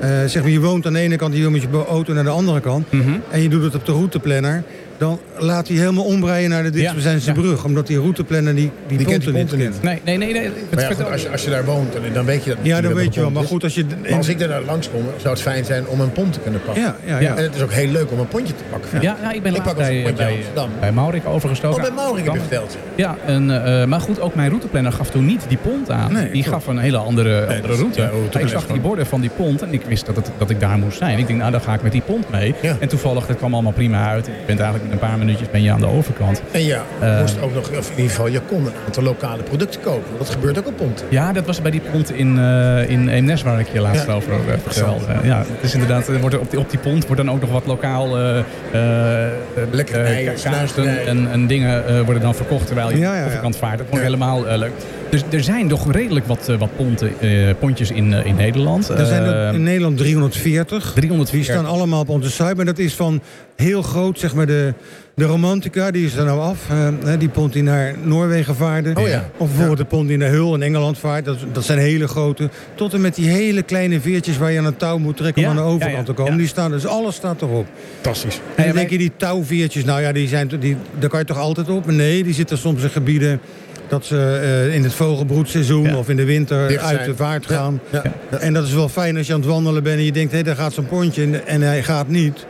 eh, 0.00 0.24
zeg 0.26 0.42
maar, 0.42 0.50
je 0.50 0.60
woont 0.60 0.86
aan 0.86 0.92
de 0.92 0.98
ene 0.98 1.16
kant, 1.16 1.34
je 1.34 1.40
wil 1.40 1.50
met 1.50 1.62
je 1.62 1.84
auto 1.88 2.12
naar 2.12 2.24
de 2.24 2.30
andere 2.30 2.60
kant... 2.60 2.92
Mhm. 2.92 3.18
en 3.30 3.42
je 3.42 3.48
doet 3.48 3.62
het 3.62 3.74
op 3.74 3.86
de 3.86 3.92
routeplanner... 3.92 4.62
dan 4.98 5.18
laat 5.38 5.68
hij 5.68 5.76
helemaal 5.76 6.04
ombreien 6.04 6.50
naar 6.50 6.62
de 6.62 6.70
Dichtstbijzijnse 6.70 7.26
Ja, 7.28 7.34
ja. 7.34 7.40
brug. 7.40 7.64
Omdat 7.64 7.86
die 7.86 7.98
routeplanner 7.98 8.54
die, 8.54 8.70
die, 8.86 8.96
Die 8.98 9.06
ponten 9.06 9.32
die 9.34 9.42
niet 9.42 9.56
kent. 9.56 9.82
Nee, 9.82 10.00
nee, 10.04 10.16
nee. 10.16 10.32
nee. 10.32 10.50
Maar 10.74 10.80
ja, 10.82 10.94
goed, 10.94 11.10
als, 11.10 11.22
je, 11.22 11.30
als 11.30 11.44
je 11.44 11.50
daar 11.50 11.64
woont, 11.64 11.92
dan, 11.92 12.02
dan 12.12 12.24
weet 12.24 12.44
je 12.44 12.50
dat 12.50 12.58
Ja, 12.62 12.82
er 12.82 12.94
weet 12.94 13.14
je 13.14 13.20
wel. 13.20 13.30
Maar 13.30 13.44
goed, 13.44 13.62
als 13.64 13.74
je... 13.74 13.84
is. 14.02 14.08
Maar 14.08 14.18
als 14.18 14.28
ik 14.28 14.40
er 14.40 14.48
daar 14.48 14.62
langskom, 14.62 15.02
zou 15.16 15.34
het 15.34 15.42
fijn 15.42 15.64
zijn 15.64 15.86
om 15.86 16.00
een 16.00 16.12
pont 16.12 16.32
te 16.32 16.40
kunnen 16.40 16.60
pakken. 16.64 16.82
Ja, 16.82 16.96
ja, 17.04 17.18
ja. 17.18 17.36
En 17.36 17.42
het 17.42 17.54
is 17.54 17.62
ook 17.62 17.72
heel 17.72 17.90
leuk 17.90 18.10
om 18.12 18.18
een 18.18 18.28
pontje 18.28 18.54
te 18.54 18.62
pakken. 18.70 19.00
Ja, 19.00 19.16
ja, 19.22 19.32
ik 19.32 19.42
ben 19.42 19.54
Ik 19.54 19.62
pak 19.62 19.76
bij, 19.76 20.02
pontje 20.02 20.24
bij, 20.24 20.34
Amsterdam. 20.34 20.70
bij 20.80 20.92
Maurik 20.92 21.26
overgestoken. 21.26 21.76
Oh, 21.76 21.82
bij 21.82 21.92
Maurik 21.96 22.24
heb 22.24 22.34
je 22.34 22.40
Amsterdam. 22.40 22.68
verteld. 22.68 22.84
Ja, 22.94 23.16
en, 23.26 23.64
eh, 23.80 23.86
maar 23.86 24.00
goed, 24.00 24.20
ook 24.20 24.34
mijn 24.34 24.48
routeplanner 24.48 24.92
gaf 24.92 25.10
toen 25.10 25.26
niet 25.26 25.44
die 25.48 25.58
pont 25.58 25.90
aan. 25.90 26.12
Nee, 26.12 26.30
die 26.30 26.44
gaf 26.44 26.66
een 26.66 26.78
hele 26.78 26.96
andere, 26.96 27.60
route. 27.62 28.00
ja, 28.30 28.40
ik 28.40 28.48
zag 28.48 28.66
die 28.66 28.80
borden 28.80 29.06
van 29.06 29.20
die 29.20 29.30
pont 29.36 29.62
en 29.62 29.72
ik 29.72 29.82
wist 29.82 30.06
dat, 30.06 30.16
het, 30.16 30.30
dat 30.38 30.50
ik 30.50 30.60
daar 30.60 30.78
moest 30.78 30.98
zijn. 30.98 31.18
Ik 31.18 31.26
denk, 31.26 31.38
nou 31.38 31.50
dan 31.50 31.60
ga 31.60 31.74
ik 31.74 31.82
met 31.82 31.92
die 31.92 32.02
pont 32.02 32.30
mee. 32.30 32.54
Ja. 32.62 32.76
En 32.80 32.88
toevallig, 32.88 33.26
dat 33.26 33.36
kwam 33.36 33.54
allemaal 33.54 33.72
prima 33.72 34.08
uit. 34.08 34.26
Je 34.26 34.32
bent 34.46 34.60
eigenlijk 34.60 34.87
een 34.92 34.98
paar 34.98 35.18
minuutjes 35.18 35.50
ben 35.50 35.62
je 35.62 35.70
aan 35.72 35.80
de 35.80 35.86
overkant. 35.86 36.42
En 36.50 36.64
ja, 36.64 36.82
Eh. 37.00 37.14
je 37.14 37.20
moest 37.20 37.40
ook 37.42 37.54
nog, 37.54 37.70
of 37.78 37.90
in 37.90 37.96
ieder 37.96 38.10
geval, 38.10 38.26
je 38.26 38.40
kon 38.40 38.66
een 38.66 38.72
aantal 38.86 39.02
lokale 39.02 39.42
producten 39.42 39.80
kopen. 39.80 40.18
Dat 40.18 40.30
gebeurt 40.30 40.58
ook 40.58 40.66
op 40.66 40.76
ponten. 40.76 41.06
Ja, 41.08 41.32
dat 41.32 41.46
was 41.46 41.62
bij 41.62 41.70
die 41.70 41.80
pont 41.92 42.12
in, 42.12 42.38
eh 42.38 42.90
in 42.90 43.08
Eemnes 43.08 43.42
waar 43.42 43.60
ik 43.60 43.68
je 43.72 43.80
laatst 43.80 44.06
Ja. 44.06 44.12
over 44.12 44.32
heb 44.46 44.60
verteld. 44.72 45.06
Eh, 45.06 45.16
ja, 45.24 45.38
het 45.38 45.62
is 45.62 45.72
inderdaad, 45.72 46.08
er 46.08 46.20
wordt 46.20 46.34
er 46.34 46.40
op, 46.40 46.50
die, 46.50 46.58
op 46.60 46.70
die 46.70 46.78
pont 46.78 47.06
wordt 47.06 47.22
dan 47.24 47.34
ook 47.34 47.40
nog 47.40 47.50
wat 47.50 47.66
lokaal 47.66 48.18
eh 48.18 48.38
eh, 48.38 48.44
eh, 48.72 49.32
eh, 49.72 49.86
kaarten 49.86 50.38
snuisterijen. 50.38 51.06
en, 51.06 51.30
en 51.30 51.46
dingen 51.46 51.86
eh, 51.86 52.00
worden 52.00 52.22
dan 52.22 52.34
verkocht 52.34 52.66
terwijl 52.66 52.90
je 52.90 52.98
Ja, 52.98 53.02
ja, 53.02 53.10
aan 53.16 53.22
de 53.22 53.26
overkant 53.28 53.56
vaart. 53.56 53.78
Dat 53.78 53.86
vond 53.86 53.98
ik 53.98 54.04
helemaal 54.06 54.46
eh, 54.48 54.58
leuk. 54.58 54.72
Dus 55.10 55.22
er 55.30 55.42
zijn 55.42 55.68
toch 55.68 55.92
redelijk 55.92 56.26
wat, 56.26 56.48
eh, 56.48 56.58
wat 56.58 56.76
ponten, 56.76 57.20
eh, 57.20 57.54
pontjes 57.58 57.90
in, 57.90 58.14
eh, 58.14 58.26
in 58.26 58.34
Nederland. 58.34 58.88
Er 58.88 59.06
zijn 59.06 59.22
er 59.22 59.54
in 59.54 59.62
Nederland 59.62 59.96
340. 59.96 60.92
340. 60.94 61.30
Die 61.34 61.44
staan 61.44 61.66
allemaal 61.66 62.00
op 62.00 62.08
onze 62.08 62.30
site. 62.30 62.52
Maar 62.56 62.64
dat 62.64 62.78
is 62.78 62.94
van 62.94 63.22
heel 63.56 63.82
groot, 63.82 64.18
zeg 64.18 64.34
maar 64.34 64.46
de, 64.46 64.74
de 65.14 65.24
Romantica. 65.24 65.90
Die 65.90 66.06
is 66.06 66.14
er 66.14 66.24
nou 66.24 66.40
af. 66.40 66.58
Hè, 67.04 67.16
die 67.16 67.28
pont 67.28 67.52
die 67.52 67.62
naar 67.62 67.94
Noorwegen 68.02 68.54
vaarde. 68.54 68.92
Oh 68.94 69.08
ja. 69.08 69.30
Of 69.36 69.48
bijvoorbeeld 69.48 69.78
de 69.78 69.84
pont 69.84 70.08
die 70.08 70.16
naar 70.16 70.30
Hul 70.30 70.54
in 70.54 70.62
Engeland 70.62 70.98
vaart. 70.98 71.24
Dat, 71.24 71.38
dat 71.52 71.64
zijn 71.64 71.78
hele 71.78 72.08
grote. 72.08 72.50
Tot 72.74 72.94
en 72.94 73.00
met 73.00 73.14
die 73.14 73.28
hele 73.28 73.62
kleine 73.62 74.00
veertjes 74.00 74.38
waar 74.38 74.52
je 74.52 74.58
aan 74.58 74.64
een 74.64 74.76
touw 74.76 74.98
moet 74.98 75.16
trekken 75.16 75.42
Ja, 75.42 75.50
om 75.50 75.56
aan 75.56 75.62
de 75.62 75.68
overkant 75.68 75.92
ja, 75.92 75.98
ja, 75.98 76.04
te 76.04 76.12
komen. 76.12 76.36
Die 76.36 76.46
staan, 76.46 76.70
dus 76.70 76.86
alles 76.86 77.14
staat 77.14 77.42
erop. 77.42 77.66
Fantastisch. 77.94 78.40
En 78.54 78.64
dan 78.64 78.74
denk 78.74 78.90
je, 78.90 78.98
die 78.98 79.12
touwveertjes, 79.16 79.84
nou 79.84 80.00
ja, 80.00 80.12
die 80.12 80.28
zijn, 80.28 80.48
die, 80.60 80.76
daar 80.98 81.08
kan 81.08 81.18
je 81.18 81.24
toch 81.24 81.38
altijd 81.38 81.68
op? 81.68 81.86
Maar 81.86 81.94
nee, 81.94 82.24
die 82.24 82.34
zitten 82.34 82.58
soms 82.58 82.82
in 82.82 82.90
gebieden 82.90 83.40
dat 83.88 84.04
ze 84.04 84.40
eh, 84.42 84.74
in 84.74 84.82
het 84.82 84.92
vogelbroedseizoen 84.94 85.82
Ja. 85.82 85.96
of 85.96 86.08
in 86.08 86.16
de 86.16 86.24
winter 86.24 86.78
uit 86.80 87.04
de 87.04 87.16
vaart 87.16 87.46
gaan. 87.46 87.80
Ja, 87.90 88.02
ja. 88.30 88.36
En 88.38 88.52
dat 88.52 88.64
is 88.66 88.72
wel 88.72 88.88
fijn 88.88 89.16
als 89.16 89.26
je 89.26 89.32
aan 89.32 89.40
het 89.40 89.48
wandelen 89.48 89.82
bent 89.82 89.98
en 89.98 90.04
je 90.04 90.12
denkt, 90.12 90.32
hé, 90.32 90.42
daar 90.42 90.56
gaat 90.56 90.72
zo'n 90.72 90.86
pontje 90.86 91.22
en, 91.22 91.46
en 91.46 91.62
hij 91.62 91.82
gaat 91.82 92.08
niet. 92.08 92.46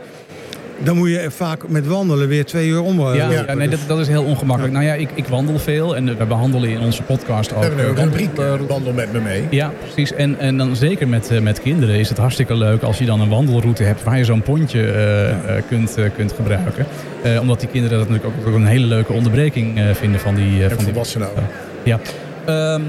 Dan 0.83 0.97
moet 0.97 1.09
je 1.09 1.25
vaak 1.31 1.67
met 1.67 1.87
wandelen 1.87 2.27
weer 2.27 2.45
twee 2.45 2.67
uur 2.67 2.81
om. 2.81 2.99
eh, 2.99 3.15
Ja, 3.15 3.53
nee, 3.53 3.69
dat, 3.69 3.79
dat 3.87 3.99
is 3.99 4.07
heel 4.07 4.23
ongemakkelijk. 4.23 4.73
Nou 4.73 4.85
ja, 4.85 4.93
ik, 4.93 5.09
ik 5.13 5.27
wandel 5.27 5.59
veel 5.59 5.95
en 5.95 6.17
we 6.17 6.25
behandelen 6.25 6.69
in 6.69 6.79
onze 6.79 7.03
podcast 7.03 7.53
ook 7.53 7.59
We 7.59 7.65
hebben 7.65 7.85
eh, 7.85 7.91
ook 7.91 7.97
een 7.97 8.03
rubriek, 8.03 8.35
wandel- 8.35 8.53
eh, 8.65 8.69
wandel 8.71 8.93
met 8.93 9.13
me 9.13 9.19
mee. 9.19 9.43
Ja, 9.49 9.71
precies. 9.83 10.13
En, 10.13 10.39
en 10.39 10.57
dan 10.57 10.75
zeker 10.75 11.07
met, 11.07 11.31
eh, 11.31 11.39
met 11.41 11.61
kinderen 11.61 11.95
is 11.95 12.09
het 12.09 12.17
hartstikke 12.17 12.55
leuk 12.55 12.81
als 12.83 12.97
je 12.97 13.05
dan 13.05 13.21
een 13.21 13.29
wandelroute 13.29 13.83
hebt 13.83 14.03
waar 14.03 14.17
je 14.17 14.23
zo'n 14.25 14.41
pontje 14.41 14.81
eh, 14.91 15.29
eh, 15.57 15.63
kunt, 15.69 15.97
eh, 15.97 16.05
kunt 16.15 16.31
gebruiken. 16.31 16.85
Eh, 17.23 17.39
omdat 17.41 17.59
die 17.59 17.69
kinderen 17.69 17.97
dat 17.99 18.09
natuurlijk 18.09 18.39
ook, 18.39 18.47
ook 18.47 18.55
een 18.55 18.65
hele 18.67 18.85
leuke 18.85 19.13
onderbreking 19.13 19.77
eh, 19.79 19.85
vinden 19.93 20.19
van 20.19 20.35
die, 20.35 20.57
eh, 20.57 20.63
En 20.63 20.69
van 20.69 20.77
die 20.77 20.87
volwassenen 20.87 21.27
ook. 21.27 21.37
Ja. 21.83 21.99
Ehm, 22.45 22.81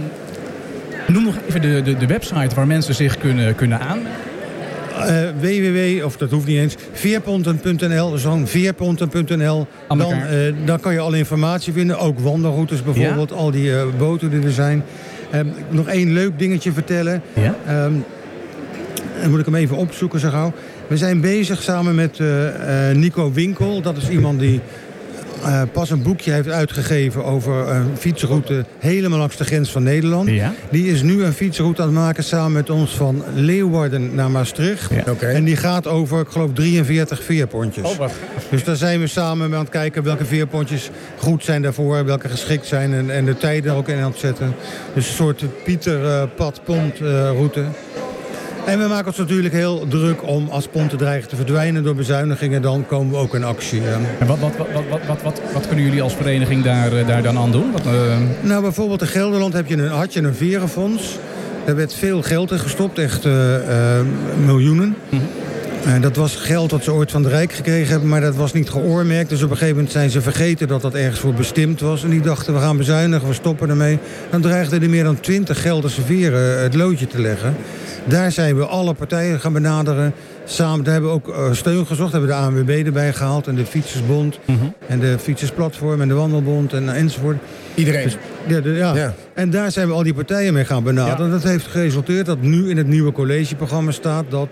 noem 1.06 1.24
nog 1.24 1.34
even 1.48 1.60
de, 1.62 1.82
de, 1.82 1.96
de 1.96 2.06
website 2.06 2.54
waar 2.54 2.66
mensen 2.66 2.94
zich 2.94 3.18
kunnen, 3.18 3.54
kunnen 3.54 3.80
aan. 3.80 3.98
Eh, 5.06 5.28
www, 5.40 6.04
of 6.04 6.16
dat 6.16 6.30
hoeft 6.30 6.46
niet 6.46 6.58
eens, 6.58 6.76
veerponten.nl, 6.92 8.18
zo'n 8.18 8.46
veerponten.nl. 8.46 9.66
Dan, 9.88 10.12
eh, 10.12 10.54
dan 10.64 10.80
kan 10.80 10.92
je 10.92 10.98
alle 10.98 11.18
informatie 11.18 11.72
vinden, 11.72 11.98
ook 11.98 12.18
wandelroutes 12.18 12.82
bijvoorbeeld, 12.82 13.32
al 13.32 13.50
die 13.50 13.76
eh, 13.76 13.82
boten 13.98 14.30
die 14.30 14.42
er 14.42 14.52
zijn. 14.52 14.82
Ehm, 15.30 15.46
nog 15.68 15.88
één 15.88 16.12
leuk 16.12 16.38
dingetje 16.38 16.72
vertellen. 16.72 17.22
Ja? 17.34 17.54
Ehm, 17.66 17.92
dan 19.20 19.30
moet 19.30 19.38
ik 19.38 19.44
hem 19.44 19.54
even 19.54 19.76
opzoeken 19.76 20.20
zo 20.20 20.30
gauw. 20.30 20.52
We 20.86 20.96
zijn 20.96 21.20
bezig 21.20 21.62
samen 21.62 21.94
met 21.94 22.18
eh, 22.18 22.90
eh, 22.90 22.96
Nico 22.96 23.32
Winkel. 23.32 23.82
Dat 23.82 23.96
is 23.96 24.08
iemand 24.08 24.40
die 24.40 24.60
eh, 25.44 25.62
pas 25.72 25.90
een 25.90 26.02
boekje 26.02 26.32
heeft 26.32 26.48
uitgegeven 26.48 27.24
over 27.24 27.68
een 27.68 27.96
fietsroute 27.96 28.64
helemaal 28.78 29.18
langs 29.18 29.36
de 29.36 29.44
grens 29.44 29.70
van 29.70 29.82
Nederland. 29.82 30.28
Ja. 30.28 30.52
Die 30.70 30.92
is 30.92 31.02
nu 31.02 31.24
een 31.24 31.32
fietsroute 31.32 31.82
aan 31.82 31.88
het 31.88 31.96
maken 31.96 32.24
samen 32.24 32.52
met 32.52 32.70
ons 32.70 32.96
van 32.96 33.22
Leeuwarden 33.34 34.14
naar 34.14 34.30
Maastricht. 34.30 34.90
Ja. 34.90 35.26
En 35.26 35.44
die 35.44 35.56
gaat 35.56 35.86
over, 35.86 36.20
ik 36.20 36.28
geloof, 36.28 36.50
43 36.52 37.22
veerpontjes. 37.22 37.90
Oh, 37.90 37.96
wat 37.96 38.12
Dus 38.50 38.64
daar 38.64 38.76
zijn 38.76 39.00
we 39.00 39.06
samen 39.06 39.48
mee 39.48 39.58
aan 39.58 39.64
het 39.64 39.72
kijken 39.72 40.02
welke 40.02 40.24
veerpontjes 40.24 40.90
goed 41.16 41.44
zijn 41.44 41.62
daarvoor, 41.62 42.04
welke 42.04 42.28
geschikt 42.28 42.66
zijn 42.66 42.94
en, 42.94 43.10
en 43.10 43.24
de 43.24 43.36
tijden 43.36 43.70
er 43.70 43.76
ook 43.76 43.88
in 43.88 43.98
aan 43.98 44.10
het 44.10 44.18
zetten. 44.18 44.54
Dus 44.94 45.08
een 45.08 45.14
soort 45.14 45.44
Pieter 45.64 46.04
eh, 46.06 46.22
pad 46.36 46.60
pont 46.64 47.00
eh, 47.00 47.30
route. 47.30 47.64
En 48.66 48.78
we 48.78 48.86
maken 48.88 49.06
ons 49.06 49.16
natuurlijk 49.16 49.54
heel 49.54 49.86
druk 49.88 50.26
om 50.26 50.48
als 50.48 50.66
ponten 50.66 50.98
dreigen 50.98 51.28
te 51.28 51.36
verdwijnen 51.36 51.82
door 51.82 51.94
bezuinigingen, 51.94 52.62
dan 52.62 52.86
komen 52.86 53.10
we 53.12 53.16
ook 53.16 53.34
in 53.34 53.44
actie. 53.44 53.80
eh. 53.80 53.94
En 54.18 54.26
wat, 54.26 54.38
wat, 54.38 54.52
wat, 55.22 55.40
wat, 55.52 55.66
kunnen 55.66 55.84
jullie 55.84 56.02
als 56.02 56.14
vereniging 56.14 56.64
daar, 56.64 56.92
eh, 56.92 57.06
daar 57.06 57.22
dan 57.22 57.38
aan 57.38 57.52
doen? 57.52 57.72
Eh, 57.84 57.92
Nou, 58.40 58.62
bijvoorbeeld 58.62 59.00
in 59.00 59.06
Gelderland 59.06 59.52
heb 59.52 59.66
je 59.66 59.76
een, 59.76 59.88
had 59.88 60.12
je 60.12 60.20
een 60.20 60.34
verenfonds. 60.34 61.18
Daar 61.64 61.76
werd 61.76 61.94
veel 61.94 62.22
geld 62.22 62.50
in 62.50 62.58
gestopt, 62.58 62.98
echt 62.98 63.26
miljoenen. 64.44 64.96
En 65.84 66.00
dat 66.00 66.16
was 66.16 66.36
geld 66.36 66.70
dat 66.70 66.84
ze 66.84 66.92
ooit 66.92 67.10
van 67.10 67.22
het 67.24 67.32
Rijk 67.32 67.52
gekregen 67.52 67.90
hebben, 67.90 68.08
maar 68.08 68.20
dat 68.20 68.34
was 68.36 68.52
niet 68.52 68.70
geoormerkt. 68.70 69.28
Dus 69.30 69.42
op 69.42 69.50
een 69.50 69.56
gegeven 69.56 69.74
moment 69.74 69.92
zijn 69.92 70.10
ze 70.10 70.20
vergeten 70.20 70.68
dat 70.68 70.82
dat 70.82 70.94
ergens 70.94 71.20
voor 71.20 71.34
bestemd 71.34 71.80
was. 71.80 72.04
En 72.04 72.10
die 72.10 72.20
dachten, 72.20 72.54
we 72.54 72.60
gaan 72.60 72.76
bezuinigen, 72.76 73.28
we 73.28 73.34
stoppen 73.34 73.68
ermee. 73.70 73.98
Dan 74.30 74.40
dreigden 74.40 74.82
er 74.82 74.90
meer 74.90 75.04
dan 75.04 75.20
twintig 75.20 75.60
Gelderse 75.60 76.02
veren 76.02 76.62
het 76.62 76.74
loodje 76.74 77.06
te 77.06 77.20
leggen. 77.20 77.56
Daar 78.04 78.32
zijn 78.32 78.56
we 78.56 78.64
alle 78.66 78.94
partijen 78.94 79.40
gaan 79.40 79.52
benaderen. 79.52 80.12
Samen, 80.44 80.84
daar 80.84 80.92
hebben 80.92 81.10
we 81.10 81.16
ook 81.16 81.28
eh, 81.28 81.52
steun 81.52 81.86
gezocht. 81.86 82.12
Hebben 82.12 82.30
we 82.30 82.36
de 82.36 82.40
ANWB 82.42 82.86
erbij 82.86 83.12
gehaald 83.12 83.46
en 83.46 83.54
de 83.54 83.66
Fietsersbond. 83.66 84.38
En 84.86 85.00
de 85.00 85.18
Fietsersplatform 85.18 86.00
en 86.00 86.08
de 86.08 86.14
Wandelbond 86.14 86.72
en, 86.72 86.88
enzovoort. 86.94 87.36
Iedereen. 87.74 88.02
Dus, 88.04 88.16
ja, 88.46 88.60
de- 88.60 88.70
ja. 88.70 88.94
Ja. 88.96 89.14
En 89.34 89.50
daar 89.50 89.70
zijn 89.72 89.88
we 89.88 89.92
al 89.94 90.02
die 90.02 90.14
partijen 90.14 90.52
mee 90.52 90.64
gaan 90.64 90.82
benaderen. 90.84 91.26
Ja. 91.26 91.32
Dat 91.32 91.42
heeft 91.42 91.66
geresulteerd 91.66 92.26
dat 92.26 92.40
nu 92.42 92.70
in 92.70 92.76
het 92.76 92.86
nieuwe 92.86 93.12
collegeprogramma 93.12 93.90
staat 93.90 94.24
dat, 94.28 94.48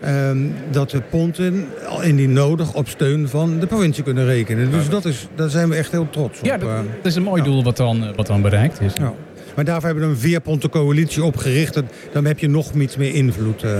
ehm, 0.00 0.38
dat 0.70 0.90
de 0.90 1.00
ponten 1.10 1.66
indien 2.02 2.32
nodig 2.32 2.74
op 2.74 2.88
steun 2.88 3.28
van 3.28 3.58
de 3.58 3.66
provincie 3.66 4.02
kunnen 4.04 4.24
rekenen. 4.24 4.70
Dus 4.70 4.88
dat 4.88 5.04
is, 5.04 5.28
daar 5.34 5.50
zijn 5.50 5.68
we 5.68 5.76
echt 5.76 5.90
heel 5.90 6.06
trots 6.10 6.38
op. 6.38 6.44
ja, 6.44 6.56
dat, 6.58 6.68
eh. 6.68 6.74
dat 6.76 7.06
is 7.06 7.14
een 7.14 7.22
mooi 7.22 7.42
doel 7.42 7.64
wat 7.64 7.76
dan, 7.76 8.02
eh, 8.04 8.08
wat 8.16 8.26
dan 8.26 8.42
bereikt 8.42 8.80
is. 8.80 8.92
Ja. 8.94 9.12
Maar 9.54 9.64
daarvoor 9.64 9.84
hebben 9.88 10.04
we 10.08 10.14
een 10.14 10.20
veerpontencoalitie 10.20 11.24
opgericht. 11.24 11.76
En 11.76 11.88
Dan 12.12 12.24
heb 12.24 12.38
je 12.38 12.48
nog 12.48 12.72
iets 12.72 12.96
meer 12.96 13.14
invloed. 13.14 13.62
eh. 13.62 13.70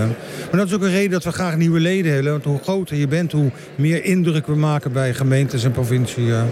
Maar 0.50 0.58
dat 0.60 0.66
is 0.66 0.74
ook 0.74 0.82
een 0.82 0.90
reden 0.90 1.10
dat 1.10 1.24
we 1.24 1.32
graag 1.32 1.56
nieuwe 1.56 1.80
leden 1.80 2.12
hebben. 2.12 2.32
Want 2.32 2.44
hoe 2.44 2.58
groter 2.62 2.96
je 2.96 3.08
bent, 3.08 3.32
hoe 3.32 3.50
meer 3.74 4.04
indruk 4.04 4.46
we 4.46 4.54
maken 4.56 4.92
bij 4.92 5.14
gemeentes 5.14 5.64
en 5.64 5.70
provincie. 5.72 6.32
eh. 6.32 6.42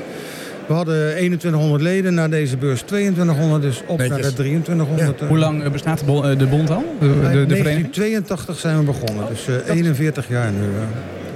We 0.67 0.75
hadden 0.75 1.11
2100 1.17 1.83
leden, 1.83 2.15
na 2.15 2.29
deze 2.29 2.57
beurs 2.57 2.81
2200, 2.81 3.63
dus 3.63 3.83
op 3.87 3.99
Netjes. 3.99 4.09
naar 4.21 4.29
de 4.31 4.35
2300. 4.37 5.21
eh. 5.21 5.29
Hoe 5.29 5.39
lang 5.39 5.65
eh, 5.65 5.71
bestaat 5.71 5.99
de, 5.99 6.05
bon- 6.05 6.25
eh, 6.31 6.39
de 6.39 6.47
bond 6.47 6.71
al? 6.71 6.97
De, 7.01 7.07
de, 7.07 7.13
de 7.15 7.21
vereniging? 7.23 7.95
1982 7.95 8.59
zijn 8.59 8.79
we 8.79 8.85
begonnen, 8.85 9.27
dus 9.29 9.47
eh, 9.49 9.75
41 9.77 10.29
jaar 10.29 10.51
nu. 10.53 10.59
eh. 10.59 10.83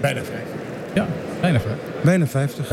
Bijna 0.00 0.20
vijf. 0.24 0.44
Ja, 0.94 1.06
bijna 1.40 1.60
ver. 1.60 1.76
Bijna 2.02 2.26
50. 2.26 2.72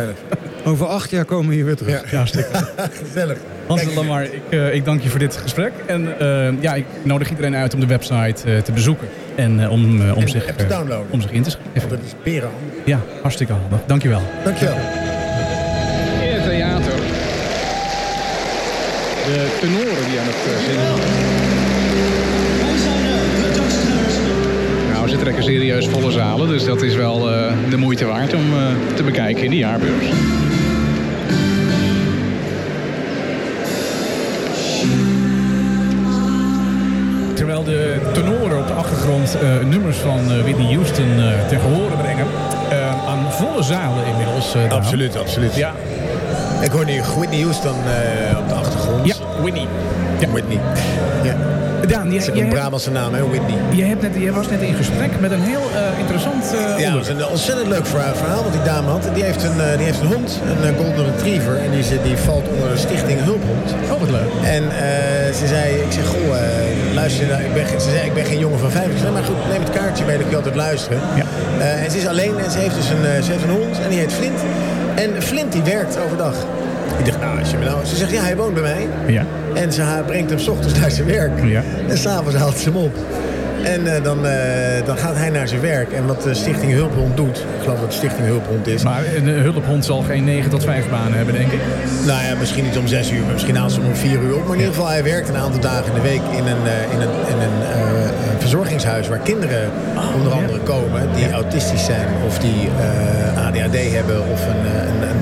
Over 0.65 0.87
acht 0.87 1.09
jaar 1.09 1.25
komen 1.25 1.49
we 1.49 1.55
hier 1.55 1.65
weer 1.65 1.75
terug. 1.75 2.11
Ja. 2.11 2.25
Ja. 2.31 2.43
Gezellig. 3.05 3.37
Hans 3.67 3.83
de 3.83 3.93
Lamar, 3.93 4.23
ik, 4.23 4.41
eh, 4.49 4.73
ik 4.73 4.85
dank 4.85 5.01
je 5.01 5.09
voor 5.09 5.19
dit 5.19 5.37
gesprek. 5.37 5.71
En 5.85 6.19
eh, 6.19 6.61
ja, 6.61 6.73
ik 6.73 6.85
nodig 7.03 7.29
iedereen 7.29 7.55
uit 7.55 7.73
om 7.73 7.79
de 7.79 7.85
website 7.85 8.51
eh, 8.51 8.61
te 8.61 8.71
bezoeken. 8.71 9.07
En 9.35 9.59
eh, 9.63 9.71
om, 9.71 10.01
om, 10.01 10.21
En 10.21 10.29
zich, 10.29 10.47
app 10.47 10.57
te 10.57 10.67
downloaden. 10.67 11.07
om 11.09 11.21
zich 11.21 11.31
in 11.31 11.43
te 11.43 11.49
Want 11.49 11.61
schrijven. 11.73 11.89
dat 11.89 11.99
is 12.05 12.13
peren. 12.23 12.49
Ja, 12.85 12.99
hartstikke 13.21 13.53
handig. 13.53 13.79
Dankjewel. 13.85 14.21
Dankjewel. 14.43 14.75
In 14.75 16.33
het 16.33 16.43
theater. 16.43 16.93
De 19.25 19.57
tenoren 19.61 20.09
die 20.09 20.19
aan 20.19 20.25
het 20.25 20.65
zingen 20.65 21.38
trekken 25.19 25.43
serieus 25.43 25.87
volle 25.87 26.11
zalen, 26.11 26.47
dus 26.47 26.63
dat 26.65 26.81
is 26.81 26.95
wel 26.95 27.31
eh, 27.33 27.51
de 27.69 27.77
moeite 27.77 28.05
waard 28.05 28.33
om 28.33 28.53
eh, 28.53 28.95
te 28.95 29.03
bekijken 29.03 29.43
in 29.43 29.49
de 29.49 29.57
jaarbeurs. 29.57 30.05
Terwijl 37.33 37.63
de 37.63 37.97
tenoren 38.13 38.57
op 38.59 38.67
de 38.67 38.73
achtergrond 38.73 39.35
eh, 39.41 39.59
nummers 39.69 39.97
van 39.97 40.31
eh, 40.31 40.41
Whitney 40.41 40.73
Houston 40.73 41.09
eh 41.19 41.59
gehore 41.59 41.95
brengen. 42.01 42.25
eh, 42.69 43.07
aan 43.07 43.31
volle 43.31 43.63
zalen 43.63 44.05
inmiddels. 44.05 44.55
eh. 44.55 44.71
Absoluut, 44.71 45.17
absoluut. 45.17 45.55
Ja, 45.55 45.73
Ik 46.61 46.71
hoor 46.71 46.85
nu 46.85 47.01
Whitney 47.17 47.41
Houston 47.41 47.75
eh, 47.85 48.37
op 48.37 48.47
de 48.49 48.53
achtergrond. 48.53 49.05
ja 49.07 49.15
Whitney. 49.41 49.67
Ja. 50.19 50.27
Whitney. 50.29 50.59
Ja. 51.23 51.35
Daan, 51.87 52.11
jij, 52.11 52.17
is 52.17 52.27
een 52.27 52.49
Brabantse 52.49 52.91
naam, 52.91 53.13
hè, 53.13 53.27
Whitney. 53.27 53.57
jij, 53.71 53.87
hebt 53.87 54.01
net, 54.01 54.11
jij 54.17 54.31
was 54.31 54.49
net 54.49 54.61
in 54.61 54.73
gesprek 54.73 55.19
met 55.19 55.31
een 55.31 55.41
heel 55.41 55.61
eh, 55.75 55.99
interessant 55.99 56.53
eh, 56.53 56.79
Ja, 56.79 56.91
dat 56.93 57.01
is 57.01 57.07
een 57.07 57.25
ontzettend 57.25 57.67
leuk 57.67 57.85
verhaal, 57.85 58.15
verhaal 58.15 58.43
wat 58.43 58.51
die 58.51 58.61
dame 58.61 58.89
had. 58.89 59.09
Die 59.13 59.23
heeft 59.23 59.43
een, 59.43 59.61
eh, 59.61 59.77
die 59.77 59.85
heeft 59.85 59.99
een 59.99 60.07
hond, 60.07 60.39
een 60.63 60.75
golden 60.75 61.05
retriever. 61.05 61.57
En 61.57 61.71
die, 61.71 62.01
die 62.03 62.17
valt 62.17 62.47
onder 62.47 62.69
de 62.69 62.77
stichting 62.77 63.19
Hulphond. 63.23 63.73
Oh, 63.91 63.99
wat 63.99 64.09
leuk. 64.09 64.31
En 64.43 64.63
ze 65.33 65.47
zei, 65.47 65.75
ik 65.75 65.91
zeg, 65.91 66.05
goh, 66.07 66.35
luister, 66.93 67.27
nou, 67.27 67.43
ik 67.43 67.53
ben, 67.53 67.67
ze 67.81 67.89
zei, 67.89 68.05
ik 68.05 68.13
ben 68.13 68.25
geen 68.25 68.39
jongen 68.39 68.59
van 68.59 68.71
vijf. 68.71 68.91
Ik 68.91 68.97
zei, 68.97 69.11
maar 69.11 69.23
goed, 69.23 69.47
neem 69.49 69.61
het 69.61 69.71
kaartje 69.71 70.05
mee, 70.05 70.17
dan 70.17 70.27
kun 70.27 70.37
je 70.37 70.43
altijd 70.43 70.55
luisteren. 70.55 70.99
Ja. 71.15 71.25
En 71.59 71.91
ze 71.91 71.97
is 71.97 72.07
alleen 72.07 72.39
en 72.39 72.51
ze 72.51 72.59
heeft 72.59 72.75
dus 72.75 72.89
een, 72.89 73.23
ze 73.23 73.31
heeft 73.31 73.43
een 73.43 73.49
hond 73.49 73.79
en 73.83 73.89
die 73.89 73.99
heet 73.99 74.13
Flint. 74.13 74.39
En 74.95 75.21
Flint 75.21 75.51
die 75.51 75.63
werkt 75.63 75.97
overdag. 76.05 76.35
Ik 76.97 77.05
dacht, 77.05 77.19
nou, 77.19 77.39
als 77.39 77.51
je 77.51 77.57
me 77.57 77.65
nou... 77.65 77.85
Ze 77.85 77.95
zegt, 77.95 78.11
ja, 78.11 78.21
hij 78.21 78.35
woont 78.35 78.53
bij 78.53 78.63
mij. 78.63 78.87
Ja. 79.07 79.25
En 79.53 79.73
ze 79.73 79.83
brengt 80.05 80.29
hem 80.29 80.39
's 80.39 80.47
ochtends 80.47 80.79
naar 80.79 80.91
zijn 80.91 81.07
werk. 81.07 81.31
Ja. 81.43 81.63
En 81.87 81.97
s'avonds 81.97 82.35
haalt 82.35 82.57
ze 82.57 82.69
hem 82.69 82.77
op. 82.77 82.95
En 83.63 83.95
eh, 83.95 84.03
dan, 84.03 84.25
eh, 84.25 84.85
dan 84.85 84.97
gaat 84.97 85.15
hij 85.15 85.29
naar 85.29 85.47
zijn 85.47 85.61
werk. 85.61 85.91
En 85.91 86.05
wat 86.07 86.23
de 86.23 86.33
Stichting 86.33 86.71
Hulphond 86.71 87.17
doet... 87.17 87.37
Ik 87.37 87.61
geloof 87.61 87.79
dat 87.79 87.89
de 87.89 87.95
Stichting 87.95 88.27
Hulphond 88.27 88.67
is. 88.67 88.83
Maar 88.83 89.03
een 89.15 89.27
eh, 89.27 89.41
hulphond 89.41 89.85
zal 89.85 90.01
geen 90.01 90.23
9 90.23 90.49
tot 90.49 90.63
5 90.63 90.89
banen 90.89 91.13
hebben, 91.13 91.33
denk 91.33 91.51
ik. 91.51 91.59
Nou 92.05 92.23
ja, 92.23 92.35
misschien 92.39 92.63
niet 92.63 92.77
om 92.77 92.87
zes 92.87 93.11
uur, 93.11 93.21
maar 93.23 93.33
misschien 93.33 93.55
haalt 93.55 93.71
ze 93.71 93.79
hem 93.79 93.89
om 93.89 93.95
vier 93.95 94.21
uur 94.21 94.35
op. 94.35 94.43
Maar 94.45 94.55
in 94.55 94.59
ieder 94.59 94.73
geval, 94.73 94.89
hij 94.89 95.03
werkt 95.03 95.29
een 95.29 95.37
aantal 95.37 95.59
dagen 95.59 95.85
in 95.85 95.93
de 95.93 96.01
week 96.01 96.21
in 96.31 96.47
een, 96.47 96.67
eh, 96.67 96.93
in 96.93 97.01
een, 97.01 97.13
in 97.27 97.39
een 97.41 97.61
eh, 97.73 97.89
verzorgingshuis 98.39 99.07
waar 99.07 99.19
kinderen 99.19 99.69
onder 100.15 100.33
andere 100.33 100.59
komen 100.59 101.09
die 101.15 101.31
autistisch 101.31 101.85
zijn 101.85 102.07
of 102.27 102.39
die 102.39 102.69
eh, 102.79 103.45
ADHD 103.45 103.93
hebben 103.93 104.21
of 104.31 104.41
eh, 104.41 104.53
een, 104.89 105.09
een 105.09 105.18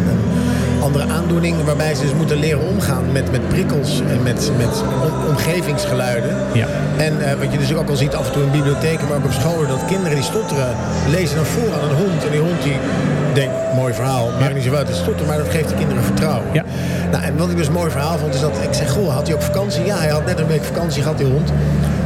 andere 0.88 1.14
aandoening 1.14 1.64
waarbij 1.66 1.96
ze 1.96 2.02
dus 2.02 2.14
moeten 2.14 2.38
leren 2.38 2.68
omgaan 2.68 3.12
met, 3.12 3.32
met 3.32 3.48
prikkels 3.50 4.02
en 4.10 4.24
met, 4.24 4.52
met 4.58 4.84
om- 5.04 5.28
omgevingsgeluiden. 5.30 6.36
Ja. 6.54 6.68
En 6.98 7.14
eh, 7.22 7.40
wat 7.40 7.52
je 7.52 7.58
dus 7.58 7.74
ook 7.76 7.90
al 7.90 7.96
ziet 7.96 8.16
af 8.16 8.26
en 8.28 8.32
toe 8.34 8.44
in 8.44 8.52
bibliotheken, 8.52 9.08
maar 9.08 9.18
ook 9.18 9.26
op 9.26 9.32
scholen, 9.32 9.68
dat 9.68 9.86
kinderen 9.88 10.16
die 10.16 10.24
stotteren 10.24 10.76
lezen 11.10 11.36
dan 11.36 11.46
voor 11.46 11.74
aan 11.74 11.90
een 11.90 11.96
hond. 11.96 12.26
En 12.26 12.32
die 12.32 12.40
hond 12.40 12.64
die 12.64 12.78
denkt, 13.34 13.54
mooi 13.76 13.94
verhaal, 13.94 14.30
maakt 14.40 14.54
niet 14.54 14.64
zo 14.64 14.74
uit, 14.74 14.88
het 14.88 14.98
stotteren, 14.98 15.28
maar 15.28 15.38
dat 15.38 15.50
geeft 15.50 15.70
de 15.70 15.76
kinderen 15.76 16.04
vertrouwen. 16.04 16.44
Ja. 16.54 16.64
Nou, 17.12 17.24
en 17.24 17.38
wat 17.38 17.50
ik 17.50 17.58
dus 17.58 17.68
een 17.68 17.74
mooi 17.74 17.92
verhaal 17.92 18.18
vond, 18.18 18.34
is 18.34 18.40
dat 18.42 18.56
ik 18.62 18.74
zeg, 18.74 18.90
goh, 18.92 19.14
had 19.14 19.28
hij 19.28 19.36
ook 19.36 19.42
vakantie? 19.42 19.86
Ja, 19.86 19.98
hij 19.98 20.10
had 20.10 20.26
net 20.26 20.40
een 20.40 20.48
week 20.48 20.64
vakantie 20.64 21.02
gehad, 21.02 21.18
die 21.18 21.28
hond. 21.28 21.50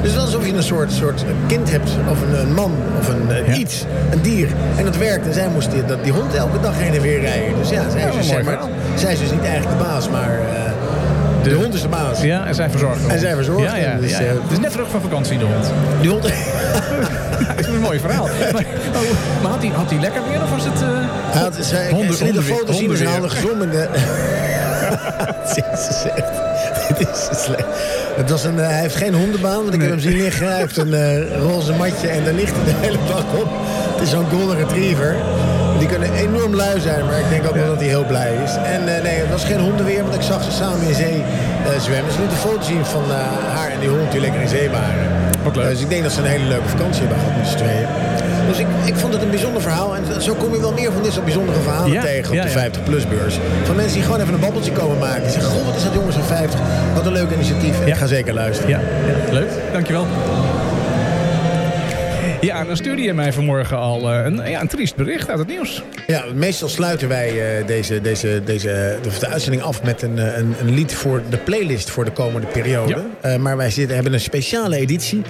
Dus 0.02 0.14
dat 0.14 0.28
is 0.28 0.34
alsof 0.34 0.46
je 0.48 0.54
een 0.54 0.64
soort, 0.64 0.92
soort 0.92 1.24
kind 1.48 1.72
hebt, 1.72 1.90
of 2.10 2.22
een, 2.22 2.40
een 2.40 2.54
man, 2.54 2.72
of 3.00 3.08
een 3.08 3.28
Ja. 3.46 3.54
iets, 3.54 3.86
een 4.12 4.22
dier. 4.22 4.48
En 4.78 4.86
dat 4.86 4.98
werkt. 4.98 5.28
En 5.28 5.34
zij 5.34 5.48
moest 5.54 5.72
die, 5.72 5.86
dat, 5.86 6.04
die 6.04 6.12
hond 6.14 6.34
elke 6.36 6.60
dag 6.60 6.74
heen 6.78 6.94
en 6.94 7.02
weer 7.02 7.20
rijden. 7.20 7.58
Dus 7.60 7.70
ja, 7.70 7.90
zij 7.90 8.10
is, 8.10 8.16
dus, 8.16 8.28
zeg 8.28 8.44
maar, 8.44 8.60
zij 8.96 9.14
is 9.14 9.20
dus 9.20 9.32
niet 9.32 9.44
eigenlijk 9.44 9.78
de 9.78 9.84
baas, 9.84 10.10
maar 10.10 10.30
eh, 10.40 10.72
de, 11.44 11.54
hond 11.54 11.74
is 11.74 11.82
de 11.82 11.88
baas. 11.88 12.22
Ja, 12.22 12.46
en 12.46 12.56
zij 12.56 12.70
verzorgt 12.70 13.08
En 13.08 13.20
zij 13.20 13.36
verzorgt 13.36 13.62
Ja, 13.64 13.96
dus, 14.00 14.12
ja, 14.12 14.20
ja. 14.20 14.26
eh, 14.26 14.32
Het 14.34 14.52
is 14.52 14.60
net 14.60 14.72
terug 14.72 14.90
van 14.90 15.02
vakantie, 15.02 15.38
de 15.38 15.46
hond. 15.46 15.72
Die 16.02 16.10
hond... 16.10 16.24
Dat 17.48 17.60
is 17.60 17.66
een 17.68 17.80
mooi 17.82 18.00
verhaal. 18.00 18.30
Maar, 18.52 18.66
oh, 18.94 19.42
maar 19.42 19.52
had, 19.52 19.62
hij, 19.62 19.72
had 19.72 19.90
hij 19.90 20.00
lekker 20.00 20.22
weer 20.30 20.42
of 20.44 20.50
was 20.52 20.64
het... 20.64 20.80
Hij 21.32 21.42
had, 21.42 21.56
zij, 21.60 21.90
Honden- 21.90 22.16
ze 22.16 22.24
liet 22.24 22.36
een 22.36 22.42
hondenweer- 22.44 22.58
foto 22.58 22.74
zien, 22.74 22.92
hij 22.92 23.06
had 23.06 23.24
een 23.24 23.42
hondenweer. 23.48 23.88
gezonde... 23.90 24.51
Jezus. 25.56 26.04
Dit 26.98 27.10
is 27.10 27.44
slecht. 27.44 27.66
Het 28.16 28.30
was 28.30 28.44
een, 28.44 28.60
eh, 28.60 28.68
hij 28.68 28.80
heeft 28.80 28.96
geen 28.96 29.14
hondenbaan, 29.14 29.62
want 29.64 29.74
ik 29.74 29.82
heb 29.82 29.90
hem 29.90 30.00
zien 30.00 30.18
liggen. 30.18 30.48
Hij 30.48 30.58
heeft 30.58 30.78
een 30.78 30.94
eh, 30.94 31.38
roze 31.38 31.74
matje 31.74 32.08
en 32.08 32.24
daar 32.24 32.34
ligt 32.34 32.56
hij 32.56 32.66
de 32.66 32.80
hele 32.80 32.98
dag 33.08 33.24
op. 33.40 33.50
Het 33.94 34.02
is 34.02 34.10
zo'n 34.10 34.30
golden 34.30 34.58
retriever. 34.58 35.16
Die 35.80 35.88
kunnen 35.88 36.14
enorm 36.14 36.56
lui 36.56 36.80
zijn, 36.80 37.06
maar 37.06 37.20
ik 37.20 37.30
denk 37.30 37.48
ook 37.48 37.56
wel 37.56 37.68
dat 37.68 37.80
hij 37.80 37.88
heel 37.88 38.06
blij 38.06 38.34
is. 38.44 38.56
En 38.56 38.96
eh, 38.96 39.04
nee, 39.04 39.16
het 39.16 39.30
was 39.30 39.44
geen 39.44 39.60
hondenweer, 39.60 40.04
want 40.04 40.16
ik 40.16 40.22
zag 40.22 40.44
ze 40.44 40.52
samen 40.52 40.88
in 40.88 40.96
zee 40.96 41.24
zwemmen. 41.80 42.14
Ze 42.14 42.20
liet 42.22 42.32
een 42.32 42.38
foto 42.38 42.62
zien 42.62 42.86
van 42.86 43.04
haar 43.56 43.70
en 43.72 43.80
die 43.80 43.90
hond 43.90 44.12
die 44.12 44.22
lekker 44.22 44.42
in 44.42 44.48
zee 44.48 44.70
waren. 44.70 45.08
Wat 45.44 45.56
leuk. 45.56 45.70
Dus 45.70 45.82
ik 45.82 45.90
denk 45.90 46.04
dat 46.04 46.12
ze 46.12 46.20
een 46.20 46.26
hele 46.26 46.46
leuke 46.46 46.68
vakantie 46.68 47.00
hebben 47.00 47.18
gehad 47.20 47.38
met 47.38 47.48
z'n 47.48 47.58
tweeën. 47.58 47.88
Dus 48.52 48.60
ik, 48.60 48.68
ik 48.86 48.96
vond 48.96 49.14
het 49.14 49.22
een 49.22 49.30
bijzonder 49.30 49.62
verhaal. 49.62 49.96
En 49.96 50.22
zo 50.22 50.34
kom 50.34 50.54
je 50.54 50.60
wel 50.60 50.74
meer 50.74 50.92
van 50.92 51.04
dit 51.04 51.12
soort 51.12 51.26
bijzondere 51.26 51.60
verhalen 51.60 51.92
Ja, 51.92 52.02
tegen 52.02 52.30
op 52.30 52.36
ja, 52.36 52.44
de 52.44 52.50
ja. 52.50 52.70
50-plus-beurs. 52.70 53.40
Van 53.64 53.76
mensen 53.76 53.94
die 53.94 54.04
gewoon 54.04 54.20
even 54.20 54.34
een 54.34 54.40
babbeltje 54.40 54.72
komen 54.72 54.98
maken. 54.98 55.22
Die 55.22 55.32
zeggen, 55.32 55.52
goh, 55.52 55.66
wat 55.66 55.76
is 55.76 55.84
dat 55.84 55.94
jongens 55.94 56.16
van 56.16 56.26
50? 56.26 56.60
Wat 56.94 57.06
een 57.06 57.12
leuk 57.12 57.32
initiatief. 57.32 57.82
En. 57.82 57.88
Ik 57.88 57.96
ga 57.96 58.06
zeker 58.06 58.34
luisteren. 58.34 58.70
Ja, 58.70 58.80
ja, 58.80 59.34
leuk. 59.34 59.50
Dankjewel. 59.72 60.06
Ja, 62.42 62.64
dan 62.64 62.78
stuurde 62.78 63.02
je 63.02 63.14
mij 63.14 63.34
vanmorgen 63.34 63.78
al 63.78 64.12
eh, 64.12 64.26
een, 64.26 64.50
ja, 64.50 64.62
een 64.62 64.68
triest 64.68 64.96
bericht 64.96 65.30
uit 65.30 65.40
het 65.40 65.48
nieuws. 65.48 65.84
Ja, 66.08 66.24
meestal 66.36 66.70
sluiten 66.70 67.08
wij 67.08 67.60
eh, 67.60 67.68
deze, 67.68 68.02
deze, 68.02 68.42
deze, 68.46 68.98
de, 69.02 69.10
de 69.20 69.28
uitzending 69.28 69.64
af 69.64 69.84
met 69.84 70.02
een, 70.02 70.20
eh, 70.20 70.38
een, 70.38 70.56
een 70.62 70.74
lied 70.74 70.94
voor 70.94 71.22
de 71.30 71.38
playlist 71.38 71.90
voor 71.90 72.06
de 72.06 72.12
komende 72.12 72.48
periode. 72.48 73.04
Maar 73.40 73.58
wij 73.58 73.70
zitten, 73.70 73.96
hebben 73.96 74.14
een 74.14 74.20
speciale 74.20 74.76
editie. 74.76 75.22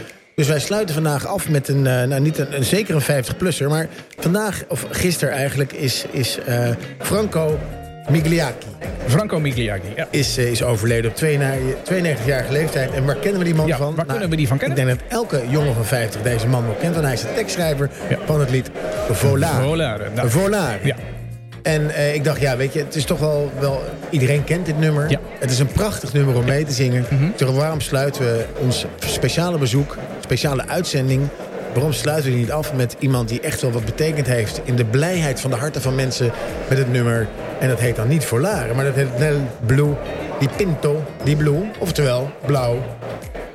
Dus 0.42 0.50
wij 0.50 0.60
sluiten 0.60 0.96
vandaag 0.96 1.28
af 1.28 1.50
met 1.50 1.68
een, 1.68 1.88
eh, 1.88 2.04
nou 2.04 2.22
niet 2.22 2.38
een, 2.38 2.56
een 2.56 2.64
zeker 2.64 2.96
een 2.96 3.26
50-plusser. 3.26 3.70
Maar 3.70 3.88
vandaag, 4.20 4.64
of 4.68 4.86
gisteren 4.90 5.34
eigenlijk, 5.34 5.74
is, 5.74 6.06
is 6.12 6.40
eh, 6.46 6.70
Franco 7.00 7.60
Migliacchi. 8.10 8.68
Franco 9.08 9.40
Migliacchi. 9.40 9.88
Ja. 9.96 10.08
Is, 10.10 10.38
eh, 10.38 10.52
is 10.52 10.64
overleden 10.64 11.12
op 11.12 11.16
92-jarige 11.18 12.52
leeftijd. 12.52 12.92
En 12.92 13.06
waar 13.06 13.16
kennen 13.16 13.40
we 13.40 13.46
die 13.46 13.56
man 13.56 13.68
Ja, 13.68 13.78
van? 13.78 13.86
Nou, 13.86 13.96
waar 13.96 14.06
kunnen 14.06 14.30
we 14.30 14.36
die 14.36 14.48
van 14.48 14.58
kennen? 14.58 14.78
Ik 14.78 14.86
denk 14.86 15.00
dat 15.00 15.08
elke 15.10 15.42
jongen 15.50 15.74
van 15.74 15.86
50 15.86 16.22
deze 16.22 16.48
man 16.48 16.66
wel 16.66 16.76
kent. 16.80 16.94
Want 16.94 17.06
hij 17.06 17.14
is 17.16 17.22
de 17.22 17.34
tekstschrijver 17.36 17.90
Ja. 18.10 18.18
van 18.26 18.40
het 18.40 18.50
lied 18.50 18.70
Volare. 19.12 19.64
Volare, 19.64 20.10
nou. 20.16 20.30
Volare. 20.30 20.80
Ja. 20.84 20.96
En 21.62 22.14
ik 22.14 22.24
dacht, 22.24 22.42
ja, 22.42 22.58
weet 22.58 22.74
je, 22.74 22.80
het 22.80 22.96
is 22.96 23.06
toch 23.06 23.20
wel, 23.20 23.52
wel... 23.60 23.84
Iedereen 24.10 24.44
kent 24.44 24.66
dit 24.66 24.80
nummer. 24.80 25.10
Ja. 25.10 25.20
Het 25.40 25.52
is 25.52 25.60
een 25.60 25.68
prachtig 25.72 26.14
nummer 26.14 26.36
om 26.36 26.46
mee 26.46 26.66
te 26.66 26.74
zingen. 26.74 27.06
Dus 27.36 27.50
waarom 27.50 27.82
sluiten 27.82 28.22
we 28.22 28.46
ons 28.60 28.86
speciale 29.00 29.58
bezoek, 29.58 29.98
speciale 30.38 30.68
uitzending... 30.68 31.28
waarom 31.74 31.94
sluiten 31.94 32.32
we 32.32 32.38
niet 32.38 32.52
af 32.52 32.74
met 32.74 32.96
iemand 33.00 33.30
die 33.30 33.40
echt 33.40 33.62
wel 33.62 33.72
wat 33.72 33.86
betekend 33.86 34.28
heeft... 34.28 34.62
in 34.64 34.76
de 34.76 34.86
blijheid 34.86 35.40
van 35.40 35.50
de 35.50 35.56
harten 35.56 35.82
van 35.82 35.96
mensen 35.96 36.32
met 36.70 36.78
het 36.78 36.92
nummer. 36.92 37.28
En 37.60 37.68
dat 37.68 37.80
heet 37.80 37.96
dan 37.96 38.08
niet 38.08 38.26
Volare, 38.26 38.74
maar 38.74 38.86
dat 38.86 38.96
heet 38.96 39.18
Nel 39.20 39.36
Blue, 39.66 39.94
die 40.40 40.50
Pinto, 40.56 41.04
die 41.24 41.36
Blue. 41.36 41.62
Oftewel, 41.80 42.32
blauw, 42.46 42.84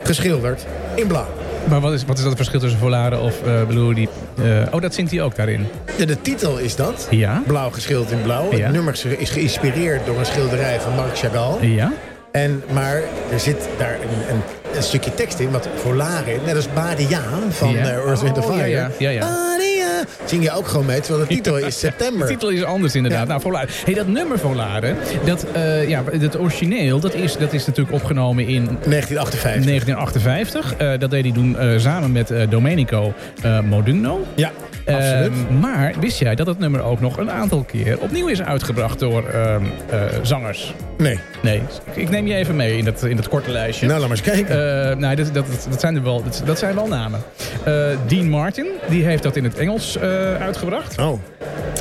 geschilderd 0.02 0.66
in 0.94 1.06
blauw. 1.06 1.26
Maar 1.68 1.80
wat 1.80 1.92
is, 1.92 2.04
wat 2.04 2.18
is 2.18 2.24
dat 2.24 2.36
verschil 2.36 2.60
tussen 2.60 2.78
Volare 2.78 3.18
of 3.18 3.42
eh 3.42 3.66
Blue? 3.66 3.94
Die, 3.94 4.08
eh, 4.42 4.62
oh, 4.70 4.80
dat 4.80 4.94
zingt 4.94 5.10
hij 5.10 5.22
ook 5.22 5.36
daarin. 5.36 5.66
De, 5.96 6.04
de 6.04 6.20
titel 6.20 6.58
is 6.58 6.76
dat. 6.76 7.06
Ja. 7.10 7.42
Blauw 7.46 7.70
geschilderd 7.70 8.10
in 8.10 8.22
blauw. 8.22 8.50
Ja. 8.50 8.64
Het 8.64 8.72
nummer 8.72 9.04
is 9.18 9.30
geïnspireerd 9.30 10.06
door 10.06 10.18
een 10.18 10.26
schilderij 10.26 10.80
van 10.80 10.94
Marc 10.94 11.18
Chagall. 11.18 11.66
Ja? 11.66 11.92
En, 12.32 12.62
maar 12.72 13.02
er 13.32 13.40
zit 13.40 13.68
daar 13.78 13.94
een, 13.94 14.34
een, 14.34 14.42
een 14.74 14.82
stukje 14.82 15.14
tekst 15.14 15.38
in, 15.38 15.50
wat 15.50 15.68
volare, 15.74 16.38
net 16.46 16.56
als 16.56 16.72
Badia 16.72 17.22
van 17.50 17.72
Ja. 17.72 17.78
eh, 17.84 17.88
Earth, 17.96 18.20
Wind 18.22 18.38
Oh, 18.38 18.44
Fire. 18.50 18.68
ja, 18.68 18.78
ja, 18.78 18.90
ja, 18.98 19.10
ja. 19.10 19.20
Badia. 19.20 19.74
Zing 20.24 20.42
je 20.42 20.52
ook 20.52 20.66
gewoon 20.68 20.86
mee, 20.86 21.00
terwijl 21.00 21.26
de 21.28 21.34
titel 21.34 21.56
is 21.58 21.64
De 21.64 21.70
september. 21.70 22.26
titel 22.28 22.48
is 22.48 22.62
anders 22.64 22.94
inderdaad. 22.94 23.20
Ja. 23.20 23.26
Nou, 23.26 23.40
Volare. 23.40 23.66
Hey, 23.84 23.94
dat 23.94 24.06
nummer 24.06 24.38
Volare, 24.38 24.94
dat, 25.24 25.46
eh, 25.52 25.88
ja, 25.88 26.02
dat 26.20 26.38
origineel, 26.38 27.00
dat 27.00 27.14
is, 27.14 27.36
dat 27.36 27.52
is 27.52 27.66
natuurlijk 27.66 27.96
opgenomen 27.96 28.46
in 28.46 28.64
1958. 28.64 29.64
1958. 29.64 30.74
Eh, 30.76 30.98
dat 30.98 31.10
deed 31.10 31.22
hij 31.24 31.32
doen 31.32 31.58
eh, 31.58 31.78
samen 31.78 32.12
met 32.12 32.32
Domenico 32.48 33.14
Modugno. 33.64 34.26
Ja, 34.34 34.50
absoluut. 34.94 35.32
Ehm, 35.48 35.58
maar 35.60 35.94
wist 36.00 36.18
jij 36.18 36.34
dat 36.34 36.46
het 36.46 36.58
nummer 36.58 36.82
ook 36.82 37.00
nog 37.00 37.16
een 37.18 37.30
aantal 37.30 37.62
keer 37.64 37.98
opnieuw 38.00 38.28
is 38.28 38.42
uitgebracht 38.42 38.98
door 38.98 39.24
ehm, 39.28 39.62
eh, 39.90 40.00
zangers? 40.22 40.74
nee. 40.98 41.18
Nee, 41.42 41.62
ik- 41.94 42.10
neem 42.10 42.26
je 42.26 42.34
even 42.34 42.56
mee 42.56 42.76
in 42.78 42.84
dat, 42.84 43.02
in 43.04 43.16
dat 43.16 43.28
korte 43.28 43.50
lijstje. 43.50 43.86
Nou, 43.86 43.98
laat 44.00 44.08
maar 44.08 44.18
eens 44.18 44.26
kijken. 44.26 44.88
Eh, 44.90 44.96
nou, 44.96 45.14
dat, 45.14 45.34
dat, 45.34 45.46
dat, 45.70 45.80
zijn 45.80 45.96
er 45.96 46.02
wel, 46.02 46.22
dat, 46.22 46.42
dat 46.44 46.58
zijn 46.58 46.74
wel 46.74 46.86
namen. 46.88 47.20
Eh, 47.64 47.74
Dean 48.06 48.28
Martin, 48.28 48.66
die 48.88 49.04
heeft 49.04 49.22
dat 49.22 49.36
in 49.36 49.44
het 49.44 49.58
Engels 49.58 49.98
uitgebracht. 50.40 50.98
oh, 50.98 51.20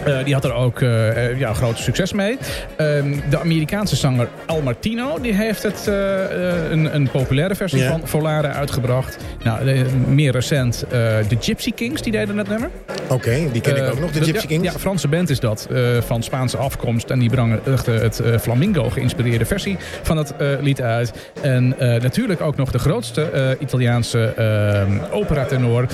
Eh, 0.05 0.23
die 0.23 0.33
had 0.33 0.43
er 0.43 0.53
ook 0.53 0.81
eh, 0.81 1.39
ja, 1.39 1.53
groot 1.53 1.77
succes 1.77 2.13
mee. 2.13 2.37
Ehm, 2.77 3.13
de 3.29 3.39
Amerikaanse 3.39 3.95
zanger 3.95 4.27
Al 4.45 4.61
Martino 4.61 5.19
die 5.21 5.33
heeft 5.33 5.63
het, 5.63 5.85
een, 6.71 6.95
een 6.95 7.09
populaire 7.11 7.55
versie 7.55 7.83
van 7.83 8.01
Volare 8.03 8.47
uitgebracht. 8.47 9.17
Nou, 9.43 9.85
meer 10.07 10.31
recent 10.31 10.85
de 10.89 11.37
Gypsy 11.39 11.71
Kings, 11.71 12.01
die 12.01 12.11
deden 12.11 12.37
het 12.37 12.47
nummer. 12.49 12.69
oké. 13.09 13.37
Die 13.51 13.61
ken 13.61 13.75
ik 13.75 13.91
ook 13.91 13.99
nog, 13.99 14.11
de 14.11 14.23
Gypsy 14.23 14.47
Kings. 14.47 14.63
Ja, 14.63 14.79
Franse 14.79 15.07
band 15.07 15.29
is 15.29 15.39
dat, 15.39 15.67
van 15.99 16.23
Spaanse 16.23 16.57
afkomst. 16.57 17.09
En 17.09 17.19
die 17.19 17.29
brengen 17.29 17.59
echt, 17.65 17.85
het 17.85 18.21
flamingo 18.41 18.89
geïnspireerde 18.89 19.45
versie 19.45 19.77
van 20.01 20.17
het 20.17 20.33
lied 20.61 20.81
uit. 20.81 21.13
En 21.41 21.75
natuurlijk 21.77 22.41
ook 22.41 22.55
nog 22.55 22.71
de 22.71 22.79
grootste 22.79 23.55
Italiaanse 23.59 24.23
eh, 24.25 24.81
operatenor, 25.11 25.85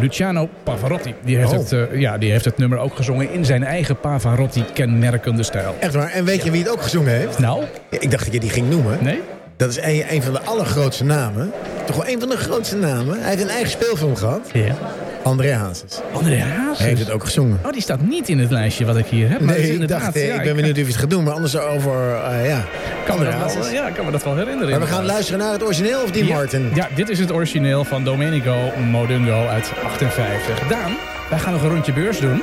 Luciano 0.00 0.48
Pavarotti. 0.62 1.14
Die 1.24 1.36
heeft, 1.36 1.52
Oh. 1.54 1.58
het, 1.58 1.88
ja, 1.92 2.18
die 2.18 2.30
heeft 2.30 2.44
het 2.44 2.58
nummer 2.58 2.78
ook 2.78 2.96
gezongen 2.96 3.32
in 3.32 3.44
zijn 3.44 3.53
eigen 3.62 4.00
Pavarotti-kenmerkende 4.00 5.42
stijl. 5.42 5.76
Echt 5.78 5.94
waar. 5.94 6.10
En 6.10 6.24
weet 6.24 6.44
je 6.44 6.50
wie 6.50 6.62
het 6.62 6.72
ook 6.72 6.82
gezongen 6.82 7.12
heeft? 7.12 7.38
Nou, 7.38 7.62
Ja, 7.90 8.00
ik 8.00 8.10
dacht 8.10 8.24
dat 8.24 8.32
je 8.34 8.40
die 8.40 8.50
ging 8.50 8.70
noemen. 8.70 8.98
nee? 9.00 9.20
Dat 9.56 9.68
is 9.70 9.76
een, 9.82 10.04
een 10.10 10.22
van 10.22 10.32
de 10.32 10.40
allergrootste 10.40 11.04
namen. 11.04 11.52
Toch 11.84 11.96
wel 11.96 12.08
een 12.08 12.20
van 12.20 12.28
de 12.28 12.36
grootste 12.36 12.76
namen. 12.76 13.20
Hij 13.20 13.30
heeft 13.30 13.42
een 13.42 13.48
eigen 13.48 13.70
speelfilm 13.70 14.16
gehad. 14.16 14.40
Ja. 14.52 14.74
André 15.22 15.52
Hazes. 15.52 16.00
André 16.12 16.38
Hazes. 16.40 16.78
Hij 16.78 16.88
heeft 16.88 17.00
het 17.00 17.10
ook 17.10 17.24
gezongen. 17.24 17.58
Oh, 17.64 17.72
die 17.72 17.82
staat 17.82 18.00
niet 18.00 18.28
in 18.28 18.38
het 18.38 18.50
lijstje 18.50 18.84
wat 18.84 18.96
ik 18.96 19.06
hier 19.06 19.28
heb. 19.30 19.40
maar 19.40 19.54
Nee, 19.58 19.72
ik 19.78 19.88
dacht, 19.88 20.14
ja, 20.14 20.34
ik 20.34 20.42
ben 20.42 20.56
benieuwd 20.56 20.72
of 20.76 20.80
je 20.80 20.86
het 20.86 20.96
gaat 20.96 21.10
doen. 21.10 21.24
Maar 21.24 21.32
anders 21.34 21.56
over, 21.58 22.14
eh, 22.14 22.48
ja, 22.48 22.64
kan 23.06 23.18
me 23.18 23.26
André 23.26 23.54
dat 23.54 23.70
ja, 23.72 23.86
ik 23.86 23.94
kan 23.94 24.04
me 24.04 24.10
dat 24.10 24.24
wel 24.24 24.36
herinneren. 24.36 24.70
Maar 24.70 24.80
we 24.80 24.86
gaan 24.94 25.04
luisteren 25.04 25.40
naar 25.40 25.52
het 25.52 25.62
origineel 25.64 26.02
of 26.02 26.10
die 26.10 26.26
Ja, 26.26 26.34
Martin? 26.34 26.70
Ja, 26.74 26.88
dit 26.94 27.08
is 27.08 27.18
het 27.18 27.32
origineel 27.32 27.84
van 27.84 28.04
Domenico 28.04 28.72
Modungo 28.90 29.46
uit 29.46 29.72
58. 29.84 30.68
Daan, 30.68 30.96
wij 31.30 31.38
gaan 31.38 31.52
nog 31.52 31.62
een 31.62 31.70
rondje 31.70 31.92
beurs 31.92 32.18
doen. 32.20 32.42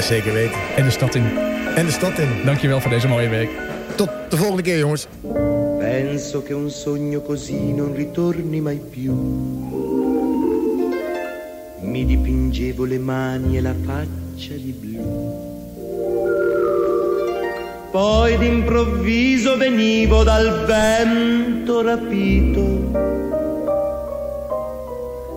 Zeker 0.00 0.32
weten. 0.32 0.58
En 0.76 0.84
de 0.84 0.90
stad 0.90 1.14
in. 1.14 1.24
En 1.74 1.86
de 1.86 1.92
stad 1.92 2.18
in. 2.18 2.28
Dankjewel 2.44 2.80
voor 2.80 2.90
deze 2.90 3.08
mooie 3.08 3.28
week. 3.28 3.48
Tot 3.96 4.08
de 4.28 4.36
volgende 4.36 4.62
keer, 4.62 4.78
jongens. 4.78 5.06
Penso 5.78 6.42
che 6.42 6.54
un 6.54 6.70
sogno 6.70 7.20
così 7.20 7.72
non 7.72 7.94
ritorni 7.94 8.60
mai 8.60 8.80
più. 8.90 9.12
Mi 11.80 12.06
dipingevo 12.06 12.84
le 12.84 12.98
mani 12.98 13.56
e 13.56 13.60
la 13.60 13.74
faccia 13.84 14.54
di 14.54 14.74
blu. 14.80 15.46
Poi 17.90 18.38
d'improvviso 18.38 19.56
venivo 19.56 20.22
dal 20.22 20.64
vento 20.66 21.82
rapito 21.82 22.90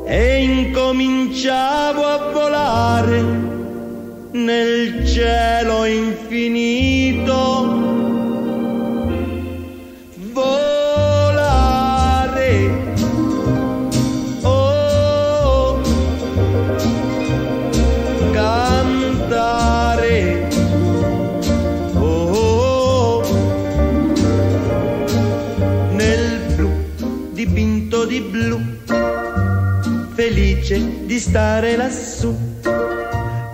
e 0.05 0.43
incominciavo 0.43 2.03
a 2.03 2.31
volare 2.31 3.59
nel 4.31 5.05
cielo 5.05 5.85
infinito. 5.85 7.79
Oh, 10.33 10.61
oh, 14.43 15.81
di 28.05 28.19
blu, 28.19 28.59
felice 30.13 31.05
di 31.05 31.19
stare 31.19 31.75
lassù. 31.75 32.50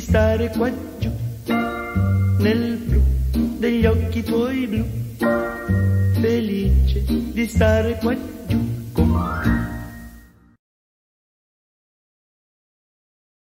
Stare 0.00 0.48
qua 0.50 0.70
giù 0.98 1.10
nel 2.38 2.76
blu 2.86 3.00
degli 3.58 3.84
occhi 3.84 4.22
tuoi 4.22 4.66
blu, 4.66 4.84
felice 6.20 7.04
di 7.32 7.46
stare 7.46 7.98
qua 7.98 8.14
giù 8.14 8.39